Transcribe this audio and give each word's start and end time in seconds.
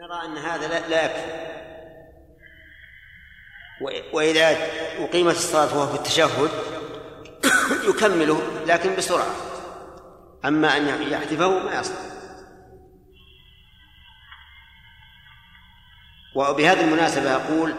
نرى 0.00 0.24
أن 0.24 0.38
هذا 0.38 0.88
لا, 0.88 1.04
يكفي. 1.04 1.50
وإذا 4.12 4.56
أقيمت 4.98 5.34
الصلاة 5.34 5.78
وهو 5.78 5.86
في 5.86 5.94
التشهد 5.94 6.50
يكمله 7.88 8.42
لكن 8.66 8.96
بسرعة. 8.96 9.34
أما 10.44 10.76
أن 10.76 11.12
يحذفه 11.12 11.58
ما 11.58 11.80
يصلح. 11.80 11.98
وبهذه 16.36 16.80
المناسبة 16.80 17.34
أقول 17.34 17.74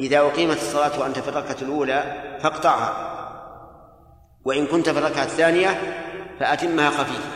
إذا 0.00 0.18
أقيمت 0.18 0.56
الصلاة 0.56 1.00
وأنت 1.00 1.18
في 1.18 1.28
الركعة 1.28 1.56
الأولى 1.62 2.02
فاقطعها. 2.42 3.12
وإن 4.44 4.66
كنت 4.66 4.88
في 4.88 4.98
الركعة 4.98 5.24
الثانية 5.24 5.68
فأتمها 6.40 6.90
خفيفة. 6.90 7.30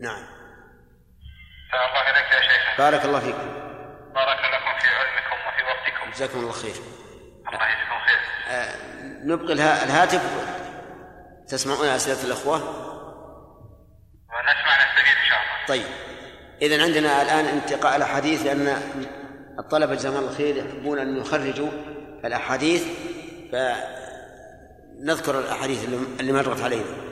نعم. 0.00 0.37
الله 1.86 2.02
إليك 2.10 2.32
يا 2.32 2.78
بارك 2.78 3.04
الله 3.04 3.20
فيكم 3.20 3.48
بارك 4.14 4.38
لكم 4.38 4.78
في 4.80 4.88
علمكم 4.88 5.36
وفي 5.48 5.62
وقتكم. 5.62 6.10
جزاكم 6.10 6.38
الله 6.40 6.52
خير. 6.52 6.74
الله 7.48 7.66
يجزيكم 7.68 7.98
خير. 8.06 8.18
آه، 8.48 8.74
نبقي 9.24 9.52
الها- 9.52 9.84
الهاتف. 9.84 10.22
تسمعون 11.48 11.86
أسئلة 11.88 12.24
الأخوة؟ 12.24 12.56
ونسمع 14.28 14.74
نستفيد 14.84 15.16
إن 15.22 15.28
شاء 15.28 15.38
الله. 15.38 15.66
طيب. 15.68 15.86
إذا 16.62 16.82
عندنا 16.82 17.22
الآن 17.22 17.44
انتقاء 17.46 17.96
الأحاديث 17.96 18.46
لأن 18.46 18.82
الطلبة 19.58 19.94
جزاهم 19.94 20.16
الله 20.16 20.34
خير 20.36 20.56
يحبون 20.56 20.98
أن 20.98 21.16
يخرجوا 21.16 21.68
الأحاديث 22.24 22.84
فنذكر 23.52 25.38
الأحاديث 25.38 25.84
اللي- 25.84 26.06
اللي 26.20 26.32
مرت 26.32 26.62
علينا. 26.62 27.07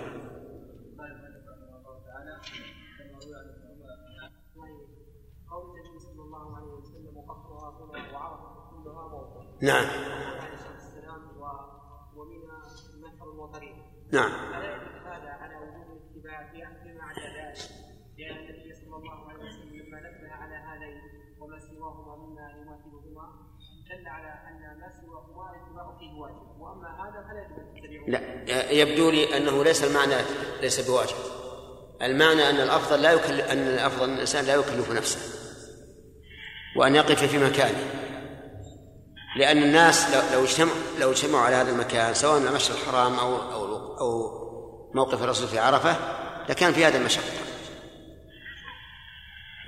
نعم. 9.63 9.87
نعم. 14.13 14.31
هذا 15.07 15.31
على 15.31 15.57
وجوب 15.57 15.99
الاتباع 15.99 16.43
ذلك 16.43 17.59
لأن 18.19 18.37
النبي 18.37 18.75
صلى 18.75 18.97
الله 18.97 19.29
عليه 19.29 19.45
وسلم 19.45 19.77
لما 19.77 19.99
على 20.33 20.55
هذين 20.55 21.01
وما 21.41 21.59
سواهما 21.59 22.17
مما 22.17 22.51
يماثلهما 22.51 23.47
دل 23.91 24.09
على 24.09 24.29
ان 24.29 24.81
ما 24.81 24.91
سواهما 25.01 25.99
فيه 25.99 26.13
واجب 26.13 26.61
واما 26.61 26.89
هذا 26.89 27.29
فلا 27.29 27.47
ان 27.47 28.13
لا 28.47 28.71
يبدو 28.71 29.11
لي 29.11 29.37
أنه 29.37 29.65
ليس 29.65 29.85
المعنى 29.85 30.15
ليس 30.61 30.91
بواجب. 30.91 31.17
المعنى 32.03 32.51
أن 32.51 32.61
الأفضل 32.61 33.03
لا 33.03 33.13
يكل 33.13 33.41
أن 33.41 33.59
الأفضل 33.59 34.05
أن 34.05 34.15
الإنسان 34.15 34.45
لا 34.45 34.55
يكلف 34.55 34.93
نفسه 34.93 35.21
وأن 36.77 36.95
يقف 36.95 37.25
في 37.25 37.39
مكانه. 37.39 38.07
لأن 39.37 39.63
الناس 39.63 40.15
لو 40.33 40.45
اجتمعوا 40.45 40.77
لو 41.01 41.11
اجتمعوا 41.11 41.45
على 41.45 41.57
هذا 41.57 41.71
المكان 41.71 42.15
سواء 42.15 42.39
المشهد 42.39 42.77
الحرام 42.77 43.15
أو 43.19 43.37
أو 43.37 43.99
أو 43.99 44.47
موقف 44.95 45.23
الرسول 45.23 45.49
في 45.49 45.59
عرفة 45.59 45.97
لكان 46.49 46.73
في 46.73 46.85
هذا 46.85 46.99
المشقة. 46.99 47.25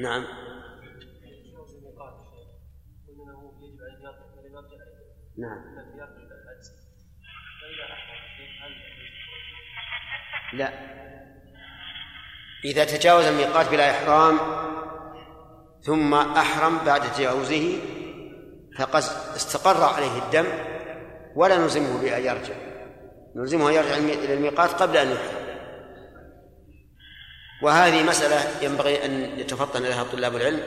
نعم. 0.00 0.24
نعم. 5.38 5.78
لا. 10.52 10.72
إذا 12.64 12.84
تجاوز 12.84 13.24
الميقات 13.24 13.70
بلا 13.70 13.90
إحرام 13.90 14.38
ثم 15.82 16.14
أحرم 16.14 16.78
بعد 16.78 17.12
تجاوزه 17.12 17.97
فقد 18.78 19.04
استقر 19.36 19.84
عليه 19.84 20.18
الدم 20.18 20.46
ولا 21.36 21.56
نلزمه 21.56 22.00
بأن 22.00 22.24
يرجع. 22.24 22.54
نلزمه 23.36 23.70
يرجع 23.70 23.96
إلى 23.96 24.34
الميقات 24.34 24.70
قبل 24.70 24.96
أن 24.96 25.10
يحرم 25.10 25.48
وهذه 27.62 28.02
مسألة 28.02 28.64
ينبغي 28.66 29.04
أن 29.04 29.38
يتفطن 29.38 29.82
لها 29.82 30.04
طلاب 30.12 30.36
العلم. 30.36 30.62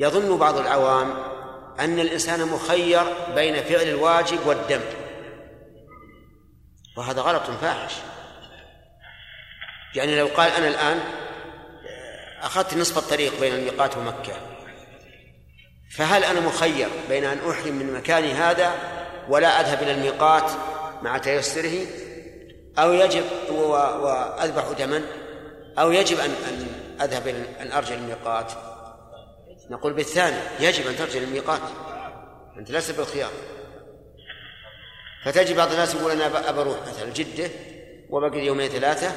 يظن 0.00 0.38
بعض 0.38 0.58
العوام 0.58 1.14
أن 1.80 1.98
الإنسان 1.98 2.48
مخير 2.48 3.02
بين 3.34 3.62
فعل 3.62 3.88
الواجب 3.88 4.46
والدم. 4.46 4.80
وهذا 6.96 7.20
غلط 7.20 7.42
فاحش. 7.42 7.94
يعني 9.94 10.18
لو 10.18 10.26
قال 10.26 10.50
أنا 10.52 10.68
الآن 10.68 11.00
أخذت 12.42 12.74
نصف 12.74 12.98
الطريق 12.98 13.40
بين 13.40 13.54
الميقات 13.54 13.96
ومكة 13.96 14.51
فهل 15.96 16.24
أنا 16.24 16.40
مخير 16.40 16.88
بين 17.08 17.24
أن 17.24 17.50
أحرم 17.50 17.74
من 17.74 17.92
مكاني 17.92 18.32
هذا 18.32 18.72
ولا 19.28 19.60
أذهب 19.60 19.82
إلى 19.82 19.92
الميقات 19.92 20.50
مع 21.02 21.18
تيسره؟ 21.18 21.86
أو 22.78 22.92
يجب 22.92 23.24
وأذبح 23.50 24.64
دما؟ 24.78 25.02
أو 25.78 25.92
يجب 25.92 26.18
أن 26.18 26.30
أن 26.30 26.66
أذهب 27.02 27.28
أن 27.60 27.72
أرجع 27.72 27.94
للميقات؟ 27.94 28.52
نقول 29.70 29.92
بالثاني 29.92 30.36
يجب 30.60 30.86
أن 30.86 30.96
ترجع 30.96 31.20
للميقات. 31.20 31.60
أنت 32.58 32.70
لست 32.70 32.96
بالخيار. 32.98 33.30
فتجد 35.24 35.56
بعض 35.56 35.70
الناس 35.70 35.94
يقول 35.94 36.10
أنا 36.10 36.50
أبى 36.50 36.60
أروح 36.60 36.76
مثلا 36.88 37.12
جدة 37.12 37.50
وبقي 38.10 38.46
يومين 38.46 38.68
ثلاثة 38.68 39.12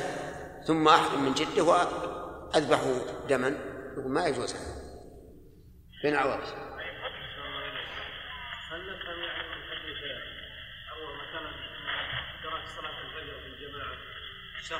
ثم 0.67 0.87
أحرم 0.87 1.25
من 1.25 1.33
جدة 1.33 1.63
وأذبح 1.63 2.79
دما. 3.29 3.57
يقول 3.97 4.11
ما 4.11 4.27
يجوز 4.27 4.53
هذا. 4.53 4.85
بين 6.03 6.15
عوض 6.15 6.39
هل 8.71 8.81
نفهم 8.81 9.19
يعني 9.23 9.47
من 9.49 9.61
حديث 9.69 10.01
أول 10.91 11.13
مثلا 11.15 11.49
إدراك 12.39 12.67
صلاة 12.67 12.97
الفجر 13.01 13.35
في 13.41 13.47
الجماعة 13.47 13.97
شرط 14.69 14.79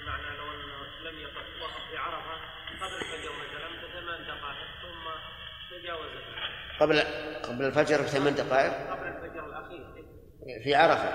بمعنى 0.00 0.36
لو 0.38 0.44
أنه 0.54 1.10
لم 1.10 1.18
يقف 1.18 1.62
وقف 1.62 1.90
في 1.90 1.96
عرفة 1.96 2.34
قبل 2.80 2.94
الفجر 2.94 3.32
مثلا 3.32 3.68
بثمان 3.68 4.24
دقائق 4.24 4.68
ثم 4.82 5.04
تجاوز 5.70 6.10
قبل 6.80 7.00
قبل 7.42 7.64
الفجر 7.64 8.02
بثمان 8.02 8.34
دقائق؟ 8.34 8.90
قبل 8.90 9.06
الفجر 9.06 9.46
الأخير 9.46 10.04
في 10.64 10.74
عرفة. 10.74 11.08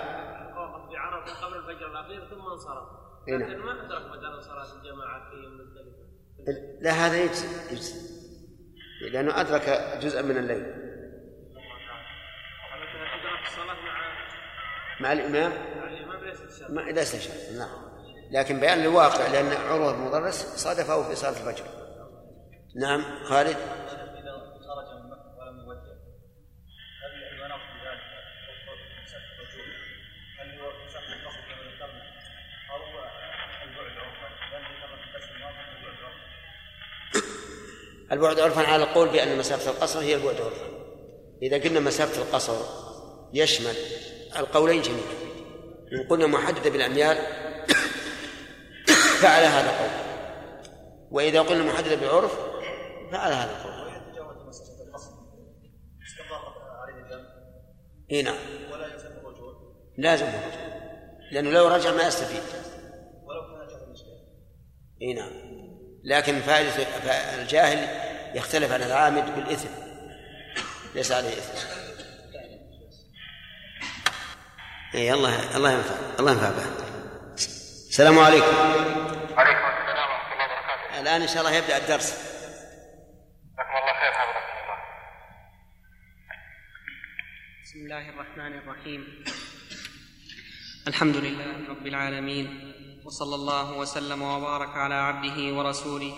وقف 0.58 0.90
في 0.90 0.98
عرفة 0.98 1.46
قبل 1.46 1.58
الفجر 1.58 1.92
الأخير 1.92 2.30
ثم 2.30 2.42
انصرف. 2.42 2.88
إيه 3.28 3.38
نعم. 3.38 3.50
لكن 3.50 3.60
ما 3.60 3.86
أدرك 3.86 4.06
مثلا 4.06 4.40
صلاة 4.42 4.78
الجماعة 4.80 5.30
في 5.30 5.36
مزدلفة 5.36 6.04
لا 6.82 6.92
هذا 6.92 7.24
يجزي 7.24 7.74
يجزي 7.74 8.14
لأنه 9.12 9.42
أدرك 9.42 9.70
جزءا 10.02 10.22
من 10.22 10.38
الليل. 10.38 10.64
إدراك 13.20 13.46
الصلاة 13.48 13.82
مع 13.86 14.14
مع 15.00 15.12
الإمام؟ 15.12 15.52
ما 16.70 16.82
ليس 16.82 17.16
شرط 17.16 17.58
نعم. 17.58 17.94
لكن 18.32 18.60
بيان 18.60 18.78
للواقع 18.78 19.28
لأن 19.28 19.52
عروة 19.52 19.94
بن 19.94 20.32
صادفه 20.32 21.10
في 21.10 21.16
صلاة 21.16 21.32
الفجر. 21.32 21.66
نعم 22.76 23.24
خالد؟ 23.24 23.58
إذا 38.12 38.14
البعد 38.14 38.40
عرفا 38.40 38.62
على 38.62 38.84
القول 38.84 39.10
بأن 39.10 39.38
مسافة 39.38 39.72
القصر 39.72 40.00
هي 40.00 40.16
البعد 40.16 40.42
عرفا. 40.42 40.66
إذا 41.42 41.58
قلنا 41.58 41.80
مسافة 41.80 42.22
القصر 42.22 42.54
يشمل 43.34 43.76
القولين 44.38 44.82
جميعا. 44.82 45.23
إن 45.94 46.08
قلنا 46.10 46.28
محددة 46.28 46.70
بالأميال 46.70 47.18
فعلى 49.22 49.46
هذا 49.46 49.70
القول. 49.70 49.90
وإذا 51.12 51.42
قلنا 51.42 51.64
محددة 51.64 51.96
بالعرف 51.96 52.40
فعلى 53.12 53.36
هذا 53.36 53.52
القول. 53.52 53.74
إي 58.12 58.22
نعم. 58.22 58.36
ولا 58.72 58.88
يلزم 58.88 59.08
الرجوع. 59.08 59.54
لازم 59.98 60.26
الرجوع 60.26 60.64
لأنه 61.32 61.50
لو 61.50 61.68
رجع 61.68 61.92
ما 61.92 62.08
يستفيد. 62.08 62.42
ولو 63.24 63.42
كان 63.42 63.62
الإشكال 63.88 64.24
إي 65.02 65.14
نعم. 65.14 65.32
لكن 66.04 66.40
فائدة 66.40 66.88
الجاهل 67.42 67.88
يختلف 68.38 68.72
عن 68.72 68.82
العامد 68.82 69.36
بالإثم. 69.36 69.70
ليس 70.96 71.12
عليه 71.12 71.30
إثم. 71.30 71.83
اي 74.96 75.14
الله 75.14 75.58
الله 75.58 75.72
ينفع 75.72 75.96
الله 76.20 76.32
ينفع 76.32 76.50
به. 76.50 76.66
السلام 77.90 78.20
عليكم. 78.20 78.56
عليكم 79.38 79.66
السلام 79.74 80.10
ورحمة 80.14 80.34
الله 80.34 80.46
وبركاته. 80.46 81.00
الآن 81.02 81.22
إن 81.22 81.28
شاء 81.28 81.40
الله 81.42 81.54
يبدأ 81.56 81.78
الدرس. 81.78 82.10
جزاكم 83.54 83.76
الله 83.82 83.94
خير 84.02 84.12
حفظكم 84.12 84.56
الله. 84.64 84.78
بسم 87.64 87.80
الله 87.86 88.10
الرحمن 88.10 88.54
الرحيم. 88.62 89.02
الحمد 90.88 91.16
لله 91.16 91.70
رب 91.70 91.88
العالمين 91.88 92.48
وصلى 93.06 93.36
الله 93.36 93.78
وسلم 93.78 94.22
وبارك 94.22 94.78
على 94.78 94.96
عبده 94.96 95.38
ورسوله 95.58 96.16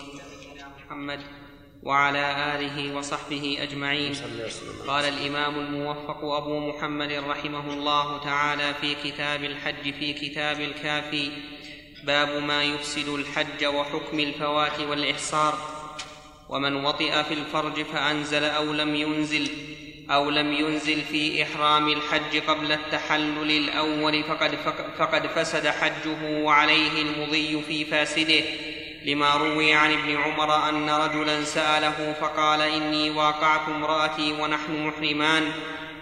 محمد. 0.84 1.45
وعلى 1.82 2.54
آله 2.54 2.96
وصحبه 2.96 3.58
أجمعين. 3.60 4.14
قال 4.86 5.04
الإمام 5.04 5.58
الموفق 5.58 6.24
أبو 6.24 6.60
محمد 6.60 7.12
رحمه 7.12 7.72
الله 7.72 8.24
تعالى 8.24 8.74
في 8.80 8.94
كتاب 8.94 9.44
الحج 9.44 9.94
في 9.94 10.12
كتاب 10.12 10.60
الكافي 10.60 11.30
باب 12.04 12.42
ما 12.42 12.64
يفسد 12.64 13.08
الحج 13.08 13.64
وحكم 13.64 14.20
الفوات 14.20 14.80
والإحصار. 14.80 15.58
ومن 16.48 16.84
وطئ 16.84 17.22
في 17.22 17.34
الفرج 17.34 17.82
فأنزل 17.82 18.44
أو 18.44 18.72
لم 18.72 18.94
ينزل 18.94 19.50
أو 20.10 20.30
لم 20.30 20.52
ينزل 20.52 21.02
في 21.02 21.42
إحرام 21.42 21.88
الحج 21.88 22.40
قبل 22.48 22.72
التحلل 22.72 23.50
الأول 23.50 24.24
فقد, 24.24 24.54
فقد 24.98 25.26
فسد 25.26 25.66
حجه 25.66 26.42
وعليه 26.42 27.02
المضي 27.02 27.62
في 27.62 27.84
فاسده. 27.84 28.44
لما 29.06 29.34
روي 29.34 29.74
عن 29.74 29.92
ابن 29.92 30.16
عمر 30.16 30.68
أن 30.68 30.90
رجلا 30.90 31.44
سأله 31.44 32.12
فقال 32.20 32.62
إني 32.62 33.10
واقعت 33.10 33.68
امراتي 33.68 34.32
ونحن 34.32 34.86
محرمان. 34.86 35.52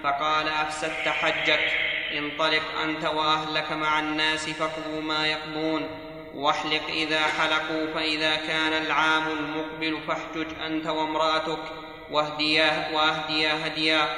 فقال 0.02 0.48
أفسدت 0.48 1.08
حجك 1.08 1.72
انطلق 2.18 2.62
أنت 2.84 3.04
وأهلك 3.04 3.72
مع 3.72 3.98
الناس 3.98 4.50
فاقضوا 4.50 5.02
ما 5.02 5.26
يقضون. 5.26 5.88
واحلق 6.34 6.82
إذا 6.88 7.20
حلقوا 7.20 7.94
فإذا 7.94 8.36
كان 8.36 8.72
العام 8.72 9.22
المقبل 9.28 9.98
فاحجج 10.08 10.46
أنت 10.66 10.86
وامرأتك. 10.86 11.62
واهديا 12.10 12.88
واهديا 12.92 13.66
هديا. 13.66 14.08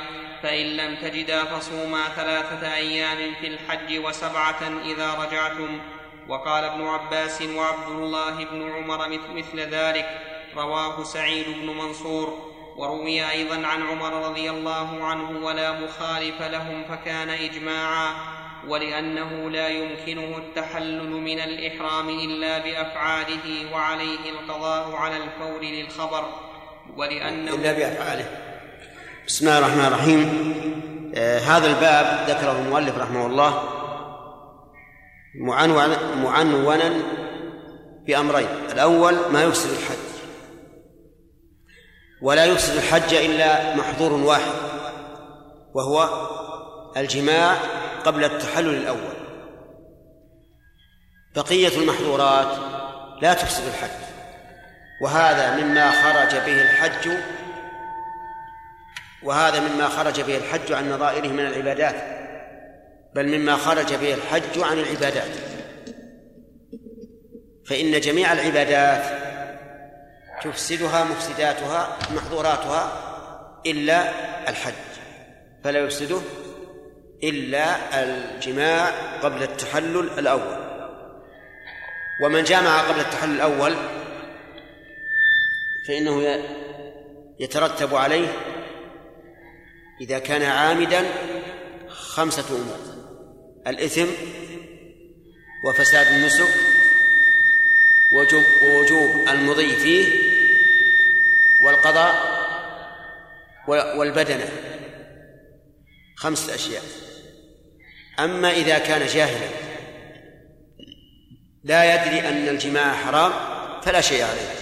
فإن 0.42 0.66
لم 0.66 0.96
تجدا 0.96 1.44
فصوما 1.44 2.04
ثلاثة 2.16 2.74
أيام 2.74 3.34
في 3.40 3.46
الحج 3.46 3.98
وسبعة 4.04 4.62
إذا 4.84 5.14
رجعتم. 5.14 5.80
وقال 6.28 6.64
ابن 6.64 6.86
عباس 6.86 7.42
وعبد 7.42 7.88
الله 7.88 8.44
بن 8.44 8.72
عمر 8.72 9.08
مثل 9.34 9.60
ذلك. 9.60 10.06
رواه 10.56 11.04
سعيد 11.04 11.46
بن 11.60 11.66
منصور. 11.66 12.52
وروي 12.76 13.30
أيضا 13.30 13.66
عن 13.66 13.82
عمر 13.82 14.28
رضي 14.28 14.50
الله 14.50 15.04
عنه 15.04 15.46
ولا 15.46 15.72
مخالف 15.72 16.42
لهم 16.42 16.84
فكان 16.88 17.30
اجماعا. 17.30 18.14
ولأنه 18.68 19.50
لا 19.50 19.68
يمكنه 19.68 20.36
التحلل 20.36 21.10
من 21.10 21.40
الإحرام 21.40 22.08
إلا 22.08 22.58
بأفعاله 22.58 23.72
وعليه 23.72 24.30
القضاء 24.30 24.96
على 24.96 25.16
الفور 25.16 25.62
للخبر. 25.62 26.24
ولأنه 26.96 27.54
إلا 27.54 27.72
بأفعاله. 27.72 28.28
بسم 29.26 29.48
الله 29.48 29.58
الرحمن 29.58 29.84
الرحيم. 29.84 30.22
آه 31.14 31.38
هذا 31.38 31.66
الباب 31.66 32.30
ذكره 32.30 32.52
المؤلف 32.52 32.98
رحمه 32.98 33.26
الله. 33.26 33.75
معنونا 35.38 36.92
بأمرين. 38.06 38.48
الأول 38.72 39.16
ما 39.32 39.42
يفسد 39.42 39.70
الحج. 39.70 39.96
ولا 42.22 42.44
يفسد 42.44 42.76
الحج 42.76 43.14
إلا 43.14 43.76
محظور 43.76 44.12
واحد 44.12 44.52
وهو 45.74 46.28
الجماع 46.96 47.56
قبل 48.04 48.24
التحلل 48.24 48.74
الأول. 48.74 49.16
بقية 51.36 51.78
المحظورات 51.78 52.58
لا 53.22 53.34
تفسد 53.34 53.66
الحج. 53.66 54.06
وهذا 55.02 55.56
مما 55.56 55.90
خرج 55.90 56.36
به 56.40 56.62
الحج 56.62 57.10
وهذا 59.22 59.60
مما 59.60 59.88
خرج 59.88 60.20
به 60.20 60.36
الحج 60.36 60.72
عن 60.72 60.92
نظائره 60.92 61.28
من 61.28 61.46
العبادات. 61.46 62.25
بل 63.16 63.38
مما 63.38 63.56
خرج 63.56 63.94
به 63.94 64.14
الحج 64.14 64.58
عن 64.58 64.78
العبادات. 64.78 65.30
فإن 67.66 68.00
جميع 68.00 68.32
العبادات 68.32 69.02
تفسدها 70.44 71.04
مفسداتها 71.04 71.98
محظوراتها 72.14 72.92
إلا 73.66 74.10
الحج. 74.50 74.72
فلا 75.64 75.78
يفسده 75.78 76.20
إلا 77.22 77.76
الجماع 78.02 78.90
قبل 79.22 79.42
التحلل 79.42 80.18
الأول. 80.18 80.66
ومن 82.24 82.44
جامع 82.44 82.80
قبل 82.80 83.00
التحلل 83.00 83.34
الأول 83.34 83.74
فإنه 85.88 86.44
يترتب 87.40 87.94
عليه 87.94 88.28
إذا 90.00 90.18
كان 90.18 90.42
عامدا 90.42 91.04
خمسة 91.88 92.56
أمور. 92.56 92.95
الإثم 93.66 94.06
وفساد 95.64 96.06
النسك 96.06 96.48
وجوب, 98.12 98.44
ووجوب 98.62 99.28
المضي 99.28 99.76
فيه 99.76 100.26
والقضاء 101.64 102.36
والبدنة 103.68 104.48
خمسة 106.16 106.54
أشياء. 106.54 106.82
أما 108.18 108.50
إذا 108.50 108.78
كان 108.78 109.06
جاهلا 109.06 109.48
لا 111.64 111.94
يدري 111.94 112.28
أن 112.28 112.48
الجماع 112.48 112.92
حرام 112.94 113.32
فلا 113.82 114.00
شيء 114.00 114.24
عليه. 114.24 114.54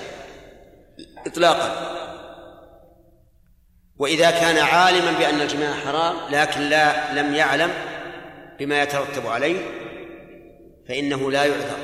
إطلاقا. 1.26 1.94
وإذا 3.98 4.30
كان 4.30 4.58
عالما 4.58 5.12
بأن 5.12 5.40
الجماع 5.40 5.74
حرام 5.74 6.16
لكن 6.30 6.60
لا 6.60 7.14
لم 7.14 7.34
يعلم 7.34 7.93
بما 8.58 8.82
يترتب 8.82 9.26
عليه 9.26 9.60
فإنه 10.88 11.30
لا 11.30 11.44
يعذر 11.44 11.78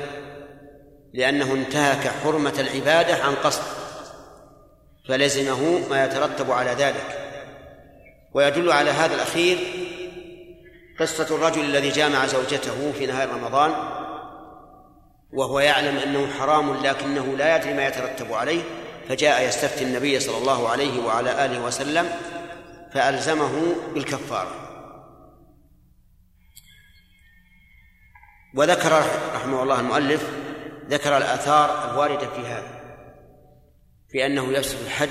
لأنه 1.13 1.53
انتهك 1.53 2.07
حرمة 2.07 2.53
العبادة 2.59 3.23
عن 3.23 3.35
قصد 3.35 3.63
فلزمه 5.07 5.89
ما 5.89 6.05
يترتب 6.05 6.51
على 6.51 6.71
ذلك. 6.71 7.17
ويدل 8.33 8.71
على 8.71 8.89
هذا 8.89 9.15
الأخير 9.15 9.57
قصة 10.99 11.35
الرجل 11.35 11.61
الذي 11.61 11.89
جامع 11.89 12.25
زوجته 12.25 12.91
في 12.91 13.05
نهار 13.05 13.29
رمضان 13.29 13.73
وهو 15.33 15.59
يعلم 15.59 15.97
أنه 15.97 16.27
حرام 16.39 16.73
لكنه 16.73 17.35
لا 17.37 17.55
يدري 17.55 17.73
ما 17.73 17.87
يترتب 17.87 18.33
عليه 18.33 18.61
فجاء 19.09 19.47
يستفتي 19.47 19.83
النبي 19.83 20.19
صلى 20.19 20.37
الله 20.37 20.69
عليه 20.69 21.05
وعلى 21.05 21.45
آله 21.45 21.65
وسلم 21.65 22.09
فألزمه 22.93 23.75
بالكفارة. 23.93 24.70
وذكر 28.55 29.03
رحمه 29.35 29.63
الله 29.63 29.79
المؤلف 29.79 30.29
ذكر 30.89 31.17
الآثار 31.17 31.91
الواردة 31.91 32.27
في 32.27 32.41
هذا 32.41 32.81
في 34.09 34.25
أنه 34.25 34.51
يفسد 34.53 34.81
الحج 34.85 35.09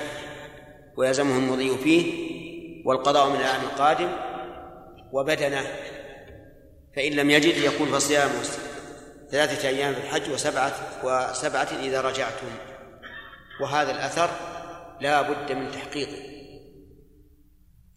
ويلزمه 0.96 1.36
المضي 1.38 1.78
فيه 1.78 2.30
والقضاء 2.86 3.28
من 3.28 3.36
العام 3.36 3.60
القادم 3.60 4.08
وبدنه 5.12 5.66
فإن 6.96 7.12
لم 7.12 7.30
يجد 7.30 7.56
يقول 7.56 7.88
فصيام 7.88 8.30
ثلاثة 9.30 9.68
أيام 9.68 9.94
في 9.94 10.00
الحج 10.00 10.30
وسبعة 10.30 10.72
وسبعة 11.04 11.68
إذا 11.80 12.00
رجعتم. 12.00 12.46
وهذا 13.62 13.90
الأثر 13.90 14.30
لا 15.00 15.22
بد 15.22 15.52
من 15.52 15.70
تحقيقه. 15.70 16.30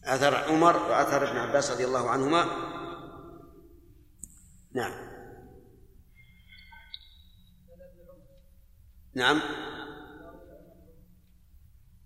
أثر 0.05 0.35
عمر 0.35 0.77
وأثر 0.77 1.29
ابن 1.29 1.37
عباس 1.37 1.71
رضي 1.71 1.85
الله 1.85 2.09
عنهما. 2.09 2.45
نعم. 4.75 5.12
نعم. 9.15 9.41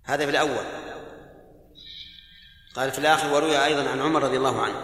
هذا 0.03 0.25
في 0.25 0.31
الأول. 0.31 0.65
قال 2.75 2.91
في 2.91 2.99
الآخر 2.99 3.33
وروي 3.33 3.65
أيضا 3.65 3.89
عن 3.89 3.99
عمر 3.99 4.23
رضي 4.23 4.37
الله 4.37 4.61
عنه. 4.61 4.79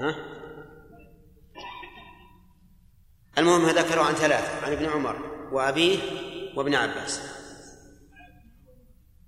ها؟ 0.00 0.16
المهم 3.38 3.68
ذكروا 3.68 4.04
عن 4.04 4.14
ثلاثة 4.14 4.66
عن 4.66 4.72
ابن 4.72 4.86
عمر 4.86 5.16
وأبيه 5.52 5.98
وابن 6.56 6.74
عباس. 6.74 7.20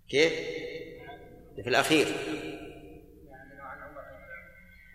كيف؟ 0.08 0.32
في 1.62 1.68
الأخير. 1.68 2.06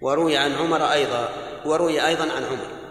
وروي 0.02 0.38
عن 0.38 0.52
عمر 0.52 0.92
أيضا 0.92 1.30
وروي 1.66 2.08
أيضا 2.08 2.32
عن 2.32 2.44
عمر. 2.44 2.85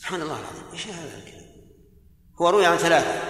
سبحان 0.00 0.22
الله 0.22 0.40
العظيم. 0.40 0.62
إيش 0.72 0.86
هذا 0.86 1.18
الكلام؟ 1.18 1.50
هو 2.40 2.50
روي 2.50 2.66
عن 2.66 2.76
ثلاثة. 2.76 3.22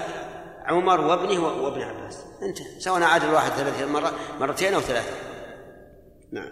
عمر 0.66 1.00
وابنه 1.00 1.40
وابن 1.40 1.82
عباس. 1.82 2.24
أنت. 2.42 2.82
سواء 2.82 3.02
عاد 3.02 3.24
الواحد 3.24 3.50
ثلاث 3.50 3.82
مرة 3.82 4.12
مرتين 4.40 4.74
أو 4.74 4.80
ثلاثة. 4.80 5.16
نعم. 6.32 6.50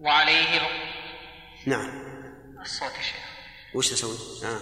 وعليه 0.00 0.60
نعم. 1.66 1.90
الصوت 2.60 2.92
يا 2.92 3.02
شيخ. 3.02 3.28
وش 3.74 3.90
تسوي؟ 3.90 4.16
آه. 4.44 4.60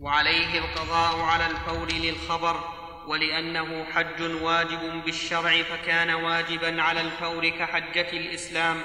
وعليه 0.00 0.58
القضاء 0.58 1.20
على 1.20 1.46
الفور 1.46 1.92
للخبر 1.92 2.60
ولأنه 3.08 3.84
حج 3.84 4.22
واجب 4.42 5.04
بالشرع 5.04 5.62
فكان 5.62 6.10
واجبا 6.10 6.82
على 6.82 7.00
الفور 7.00 7.48
كحجة 7.48 8.12
الإسلام. 8.12 8.76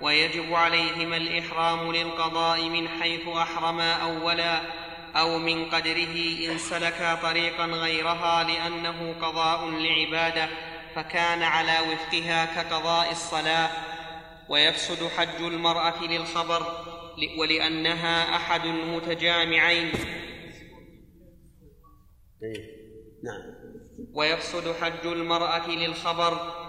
ويجب 0.00 0.54
عليهما 0.54 1.16
الإحرام 1.16 1.92
للقضاء 1.92 2.68
من 2.68 2.88
حيث 2.88 3.28
أحرما 3.28 3.92
أولا 3.92 4.60
أو 5.16 5.38
من 5.38 5.70
قدره 5.70 6.16
إن 6.50 6.58
سلكا 6.58 7.14
طريقا 7.14 7.66
غيرها 7.66 8.44
لأنه 8.44 9.14
قضاء 9.22 9.70
لعبادة 9.70 10.48
فكان 10.94 11.42
على 11.42 11.78
وفقها 11.92 12.44
كقضاء 12.44 13.10
الصلاة 13.10 13.70
ويفسد 14.48 15.08
حج 15.08 15.42
المرأة 15.42 16.04
للخبر 16.04 16.62
ولأنها 17.38 18.36
أحد 18.36 18.64
المتجامعين 18.66 19.92
إيه. 22.42 22.76
نعم 23.24 23.54
ويفسد 24.14 24.74
حج 24.80 25.06
المرأة 25.06 25.70
للخبر 25.70 26.65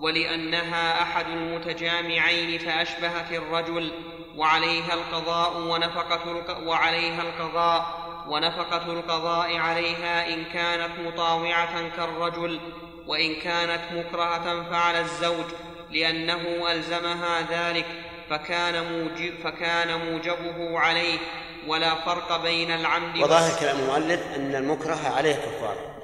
ولأنها 0.00 1.02
أحد 1.02 1.26
المتجامعين 1.26 2.58
فأشبهت 2.58 3.32
الرجل 3.32 3.92
وعليها 4.36 4.94
القضاء 4.94 5.56
ونفقة 5.56 6.30
الق... 6.32 6.58
وعليها 6.68 7.22
القضاء 7.22 8.00
ونفقة 8.28 8.92
القضاء 8.92 9.56
عليها 9.56 10.34
إن 10.34 10.44
كانت 10.44 10.90
مطاوعة 11.06 11.88
كالرجل 11.96 12.60
وإن 13.06 13.34
كانت 13.34 13.80
مكرهة 13.92 14.70
فعلى 14.70 15.00
الزوج 15.00 15.46
لأنه 15.90 16.72
ألزمها 16.72 17.40
ذلك 17.50 17.86
فكان 18.30 18.92
موجب 18.92 19.34
فكان 19.44 19.98
موجبه 20.12 20.78
عليه 20.78 21.18
ولا 21.66 21.94
فرق 21.94 22.42
بين 22.42 22.70
العمد 22.70 23.16
وظاهر 23.18 23.60
كلام 23.60 23.78
المؤلف 23.78 24.20
أن 24.36 24.54
المكره 24.54 25.12
عليه 25.16 25.34
كفارة 25.34 25.96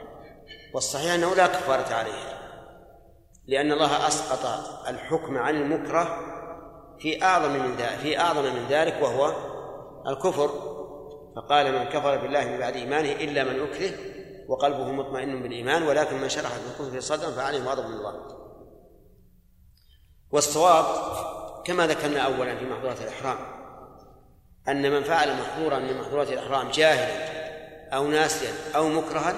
والصحيح 0.75 1.12
أنه 1.12 1.35
لا 1.35 1.47
كفارة 1.47 1.95
عليه. 1.95 2.36
لأن 3.47 3.73
الله 3.73 4.09
أسقط 4.09 4.47
الحكم 4.88 5.38
عن 5.38 5.57
المكره 5.57 6.19
في 6.99 7.25
أعظم 7.25 7.53
من 7.53 7.76
في 7.76 8.21
أعظم 8.21 8.43
من 8.43 8.67
ذلك 8.69 9.03
وهو 9.03 9.33
الكفر. 10.07 10.50
فقال 11.37 11.73
من 11.79 11.85
كفر 11.85 12.17
بالله 12.17 12.45
من 12.45 12.59
بعد 12.59 12.76
إيمانه 12.76 13.12
إلا 13.12 13.45
من 13.45 13.61
أكره 13.61 13.91
وقلبه 14.49 14.93
مطمئن 14.93 15.43
بالإيمان 15.43 15.83
ولكن 15.83 16.17
من 16.17 16.29
شرح 16.29 16.50
بالكفر 16.57 17.00
صدرا 17.00 17.31
فعليهم 17.31 17.69
غضب 17.69 17.85
من 17.85 17.95
الله. 17.95 18.37
والصواب 20.31 20.85
كما 21.65 21.87
ذكرنا 21.87 22.21
أولا 22.21 22.57
في 22.57 22.65
محظورات 22.65 23.00
الإحرام 23.00 23.38
أن 24.69 24.91
من 24.91 25.03
فعل 25.03 25.41
محظورا 25.41 25.79
من 25.79 26.00
محظورات 26.00 26.33
الإحرام 26.33 26.71
جاهلا 26.71 27.37
أو 27.97 28.07
ناسيا 28.07 28.53
أو 28.76 28.88
مكرها 28.88 29.35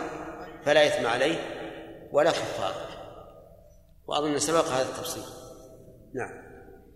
فلا 0.64 0.86
إثم 0.86 1.06
عليه 1.06 1.38
ولا 2.12 2.30
كفارة 2.30 2.87
وأظن 4.08 4.38
سبق 4.38 4.64
هذا 4.64 4.88
التفصيل. 4.88 5.22
نعم. 6.14 6.48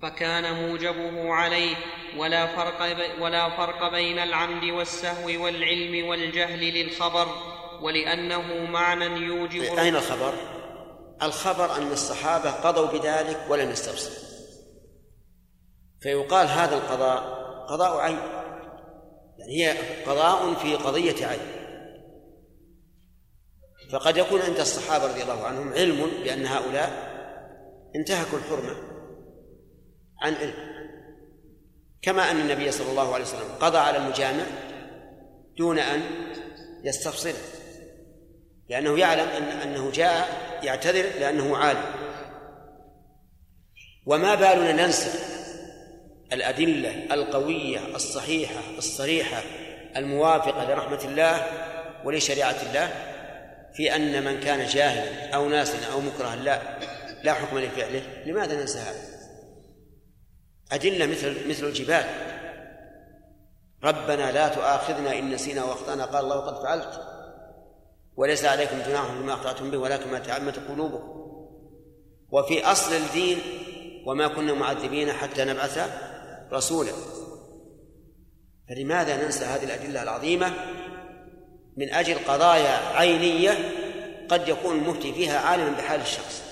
فكان 0.02 0.68
موجبه 0.68 1.34
عليه 1.34 1.76
ولا 2.16 2.56
فرق 2.56 2.82
ولا 3.20 3.56
فرق 3.56 3.90
بين 3.90 4.18
العمد 4.18 4.64
والسهو 4.64 5.44
والعلم 5.44 6.08
والجهل 6.08 6.60
للخبر 6.60 7.28
ولأنه 7.82 8.70
معنى 8.70 9.26
يوجب 9.26 9.62
أين 9.62 9.96
الخبر؟ 9.96 10.34
الخبر 11.22 11.76
أن 11.76 11.92
الصحابة 11.92 12.50
قضوا 12.50 12.86
بذلك 12.86 13.46
ولم 13.48 13.70
يستبصروا 13.70 14.32
فيقال 16.00 16.46
هذا 16.48 16.76
القضاء 16.76 17.42
قضاء 17.68 18.00
عين. 18.00 18.18
يعني 19.38 19.52
هي 19.52 19.76
قضاء 20.06 20.54
في 20.54 20.74
قضية 20.74 21.26
عين. 21.26 21.51
فقد 23.92 24.16
يكون 24.16 24.40
عند 24.40 24.60
الصحابة 24.60 25.06
رضي 25.06 25.22
الله 25.22 25.44
عنهم 25.44 25.72
علم 25.72 26.10
بأن 26.24 26.46
هؤلاء 26.46 27.12
انتهكوا 27.96 28.38
الحرمة 28.38 28.76
عن 30.22 30.34
علم. 30.34 30.54
كما 32.02 32.30
أن 32.30 32.40
النبي 32.40 32.70
صلى 32.70 32.90
الله 32.90 33.14
عليه 33.14 33.24
وسلم 33.24 33.48
قضى 33.60 33.78
على 33.78 33.98
المجامع 33.98 34.44
دون 35.58 35.78
أن 35.78 36.02
يستفصله 36.84 37.38
لأنه 38.68 38.98
يعلم 38.98 39.28
أن 39.28 39.42
أنه 39.42 39.90
جاء 39.90 40.28
يعتذر 40.62 41.20
لأنه 41.20 41.56
عالم. 41.56 41.84
وما 44.06 44.34
بالنا 44.34 44.86
ننسى 44.86 45.18
الأدلة 46.32 47.14
القوية 47.14 47.78
الصحيحة 47.94 48.60
الصريحة 48.78 49.42
الموافقة 49.96 50.64
لرحمة 50.64 51.04
الله 51.04 51.46
ولشريعة 52.04 52.56
الله 52.62 53.11
في 53.74 53.96
أن 53.96 54.24
من 54.24 54.40
كان 54.40 54.66
جاهلا 54.66 55.34
أو 55.34 55.48
ناسا 55.48 55.92
أو 55.92 56.00
مكرها 56.00 56.36
لا 56.36 56.78
لا 57.22 57.34
حكم 57.34 57.58
لفعله. 57.58 58.02
لماذا 58.26 58.60
ننسى 58.60 58.78
هذا؟ 58.78 59.02
أدلة 60.72 61.06
مثل 61.06 61.48
مثل 61.48 61.66
الجبال. 61.66 62.04
ربنا 63.84 64.32
لا 64.32 64.48
تؤاخذنا 64.48 65.18
إن 65.18 65.30
نسينا 65.30 65.64
وأخطأنا. 65.64 66.04
قال 66.04 66.24
الله 66.24 66.36
قد 66.36 66.62
فعلت. 66.62 67.00
وليس 68.16 68.44
عليكم 68.44 68.82
جناح 68.86 69.12
بما 69.12 69.34
أخطأتم 69.34 69.70
به 69.70 69.78
ولكن 69.78 70.10
ما 70.10 70.18
تعمت 70.18 70.58
قلوبكم. 70.68 71.22
وفي 72.30 72.64
أصل 72.64 72.94
الدين 72.94 73.38
وما 74.06 74.28
كنا 74.28 74.54
معذبين 74.54 75.12
حتى 75.12 75.44
نبعث 75.44 75.90
رسولا. 76.52 76.92
فلماذا 78.68 79.24
ننسى 79.24 79.44
هذه 79.44 79.64
الأدلة 79.64 80.02
العظيمة؟ 80.02 80.52
من 81.76 81.90
أجل 81.90 82.18
قضايا 82.18 82.96
عينية 82.96 83.58
قد 84.28 84.48
يكون 84.48 84.78
المفتي 84.78 85.12
فيها 85.12 85.38
عالما 85.38 85.70
بحال 85.70 86.00
الشخص. 86.00 86.42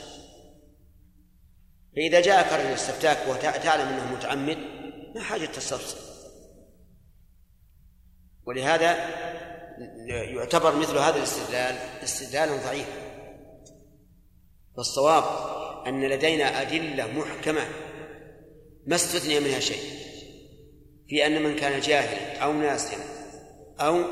فإذا 1.96 2.20
جاءك 2.20 2.52
رجل 2.52 2.72
استفتاك 2.72 3.18
وتعلم 3.28 3.88
أنه 3.88 4.12
متعمد 4.12 4.58
ما 5.14 5.22
حاجة 5.22 5.46
تستفسر. 5.46 5.98
ولهذا 8.46 8.96
يعتبر 10.08 10.76
مثل 10.76 10.98
هذا 10.98 11.16
الاستدلال 11.16 11.76
استدلالا 12.02 12.56
ضعيفا. 12.56 13.10
فالصواب 14.76 15.24
أن 15.86 16.04
لدينا 16.04 16.62
أدلة 16.62 17.06
محكمة 17.06 17.68
ما 18.86 18.96
استثني 18.96 19.40
منها 19.40 19.60
شيء 19.60 20.00
في 21.08 21.26
أن 21.26 21.42
من 21.42 21.56
كان 21.56 21.80
جاهلا 21.80 22.38
أو 22.38 22.52
ناسيا 22.52 22.98
أو 23.80 24.04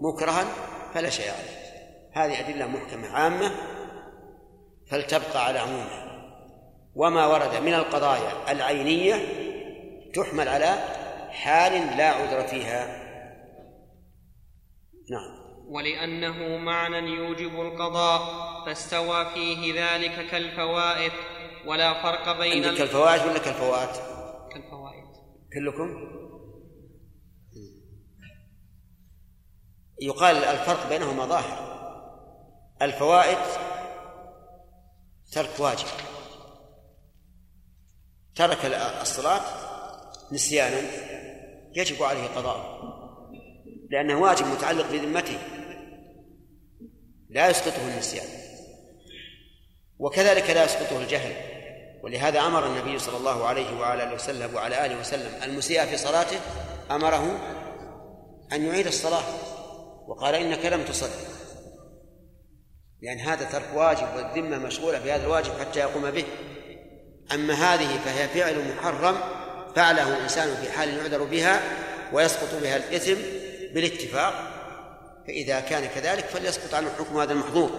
مكرها 0.00 0.44
فلا 0.94 1.10
شيء 1.10 1.30
عليه. 1.30 1.58
هذه 2.12 2.40
أدلة 2.40 2.66
محكمة 2.66 3.08
عامة 3.08 3.50
فلتبقى 4.90 5.44
على 5.44 5.58
عمومها. 5.58 6.08
وما 6.94 7.26
ورد 7.26 7.62
من 7.62 7.74
القضايا 7.74 8.52
العينية 8.52 9.14
تحمل 10.14 10.48
على 10.48 10.74
حال 11.30 11.72
لا 11.96 12.10
عذر 12.10 12.46
فيها. 12.46 13.08
نعم. 15.10 15.48
ولأنه 15.68 16.56
معنى 16.56 17.10
يوجب 17.10 17.60
القضاء 17.60 18.20
فاستوى 18.66 19.26
فيه 19.34 19.72
ذلك 19.74 20.30
كالفوائد 20.30 21.12
ولا 21.66 22.02
فرق 22.02 22.38
بين 22.38 22.64
عندك 22.64 22.78
كالفوائد 22.78 23.22
ولا 23.22 23.38
كالفوات؟ 23.38 23.96
كالفوائد. 24.52 25.04
كلكم؟ 25.54 26.17
يقال 30.00 30.36
الفرق 30.36 30.88
بينهما 30.88 31.26
ظاهر. 31.26 31.68
الفوائد 32.82 33.38
ترك 35.32 35.50
واجب. 35.60 35.86
ترك 38.36 38.64
الصلاة 39.02 39.40
نسيانا 40.32 40.82
يجب 41.74 42.02
عليه 42.02 42.26
قضاء 42.26 42.78
لأنه 43.90 44.20
واجب 44.20 44.46
متعلق 44.46 44.90
بذمته 44.92 45.38
لا 47.30 47.48
يسقطه 47.48 47.88
النسيان. 47.88 48.26
وكذلك 49.98 50.50
لا 50.50 50.64
يسقطه 50.64 50.98
الجهل 50.98 51.32
ولهذا 52.02 52.40
أمر 52.40 52.66
النبي 52.66 52.98
صلى 52.98 53.16
الله 53.16 53.46
عليه 53.46 53.80
وعلى 53.80 54.02
آله 54.02 54.14
وسلم 54.14 54.54
وعلى 54.54 54.86
آله 54.86 55.00
وسلم 55.00 55.42
المسيء 55.42 55.84
في 55.84 55.96
صلاته 55.96 56.40
أمره 56.90 57.38
أن 58.52 58.66
يعيد 58.66 58.86
الصلاة. 58.86 59.22
وقال 60.08 60.34
إنك 60.34 60.66
لم 60.66 60.84
تصل 60.84 61.10
لأن 63.02 63.18
هذا 63.18 63.44
ترك 63.44 63.68
واجب 63.74 64.06
والذمة 64.16 64.58
مشغولة 64.58 64.98
بهذا 64.98 65.24
الواجب 65.24 65.52
حتى 65.60 65.78
يقوم 65.78 66.10
به. 66.10 66.24
أما 67.34 67.54
هذه 67.54 67.98
فهي 67.98 68.28
فعل 68.28 68.74
محرم 68.74 69.16
فعله 69.76 70.16
الإنسان 70.16 70.56
في 70.56 70.72
حال 70.72 70.98
يعذر 70.98 71.24
بها 71.24 71.60
ويسقط 72.12 72.62
بها 72.62 72.76
الإثم 72.76 73.20
بالاتفاق. 73.74 74.34
فإذا 75.26 75.60
كان 75.60 75.86
كذلك 75.86 76.24
فليسقط 76.24 76.74
عنه 76.74 76.90
حكم 76.98 77.18
هذا 77.20 77.32
المحظور. 77.32 77.70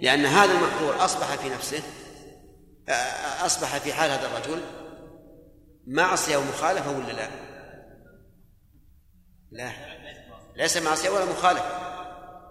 لأن 0.00 0.26
هذا 0.26 0.52
المحظور 0.52 1.04
أصبح 1.04 1.34
في 1.34 1.48
نفسه 1.48 1.82
أصبح 3.44 3.78
في 3.78 3.92
حال 3.92 4.10
هذا 4.10 4.26
الرجل 4.26 4.62
معصية 5.86 6.36
ومخالفة 6.36 6.98
ولا 6.98 7.12
لا؟ 7.12 7.28
لا. 9.50 9.89
ليس 10.60 10.76
معصية 10.76 11.10
ولا 11.10 11.24
مخالفة 11.24 11.64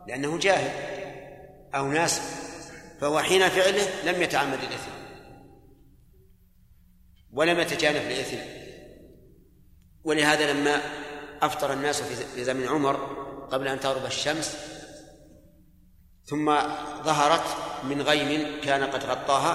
لأنه 0.08 0.38
جاهل 0.38 0.72
أو 1.76 1.88
ناس 1.88 2.22
فهو 3.02 3.20
حين 3.20 3.50
فعله 3.50 3.88
لم 4.04 4.22
يتعمد 4.22 4.60
الإثم. 4.60 4.92
ولم 7.34 7.60
يتجانب 7.60 8.12
الإثم. 8.12 8.38
ولهذا 10.04 10.54
لما 10.54 10.82
أفطر 11.42 11.74
الناس 11.74 12.02
في 12.02 12.44
زمن 12.44 12.68
عمر 12.68 12.96
قبل 13.52 13.68
أن 13.68 13.80
تغرب 13.80 14.06
الشمس 14.06 14.58
ثم 16.26 16.46
ظهرت 17.04 17.46
من 17.84 18.02
غيم 18.02 18.62
كان 18.62 18.84
قد 18.84 19.04
غطاها 19.04 19.54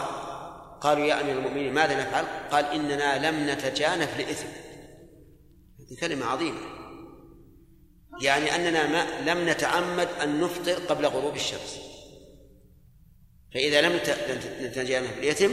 قالوا 0.80 1.04
يا 1.04 1.20
أمير 1.20 1.38
المؤمنين 1.38 1.75
ماذا 1.75 2.00
نفعل؟ 2.00 2.25
قال 2.50 2.64
إننا 2.64 3.30
لم 3.30 3.50
نتجانف 3.50 4.18
لإثم. 4.18 4.49
هذه 5.80 6.00
كلمة 6.00 6.26
عظيمة. 6.26 6.84
يعني 8.23 8.54
أننا 8.54 8.87
ما 8.87 9.30
لم 9.30 9.49
نتعمد 9.49 10.09
أن 10.23 10.40
نفطر 10.40 10.73
قبل 10.73 11.06
غروب 11.06 11.35
الشمس. 11.35 11.80
فإذا 13.54 13.80
لم 13.80 14.00
نتجانف 14.61 15.18
الإثم 15.18 15.50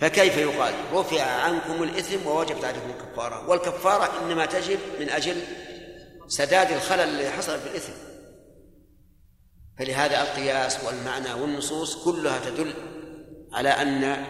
فكيف 0.00 0.36
يقال؟ 0.36 0.74
رفع 0.92 1.22
عنكم 1.22 1.82
الإثم 1.82 2.26
ووجبت 2.26 2.64
عليكم 2.64 2.90
الكفارة. 2.90 3.48
والكفارة 3.48 4.26
إنما 4.26 4.46
تجب 4.46 4.78
من 5.00 5.10
أجل 5.10 5.42
سداد 6.26 6.72
الخلل 6.72 7.00
الذي 7.00 7.30
حصل 7.30 7.60
في 7.60 7.66
الإثم. 7.66 7.92
فلهذا 9.78 10.22
القياس 10.22 10.84
والمعنى 10.84 11.32
والنصوص 11.32 12.04
كلها 12.04 12.50
تدل 12.50 12.74
على 13.52 13.68
أن 13.68 14.24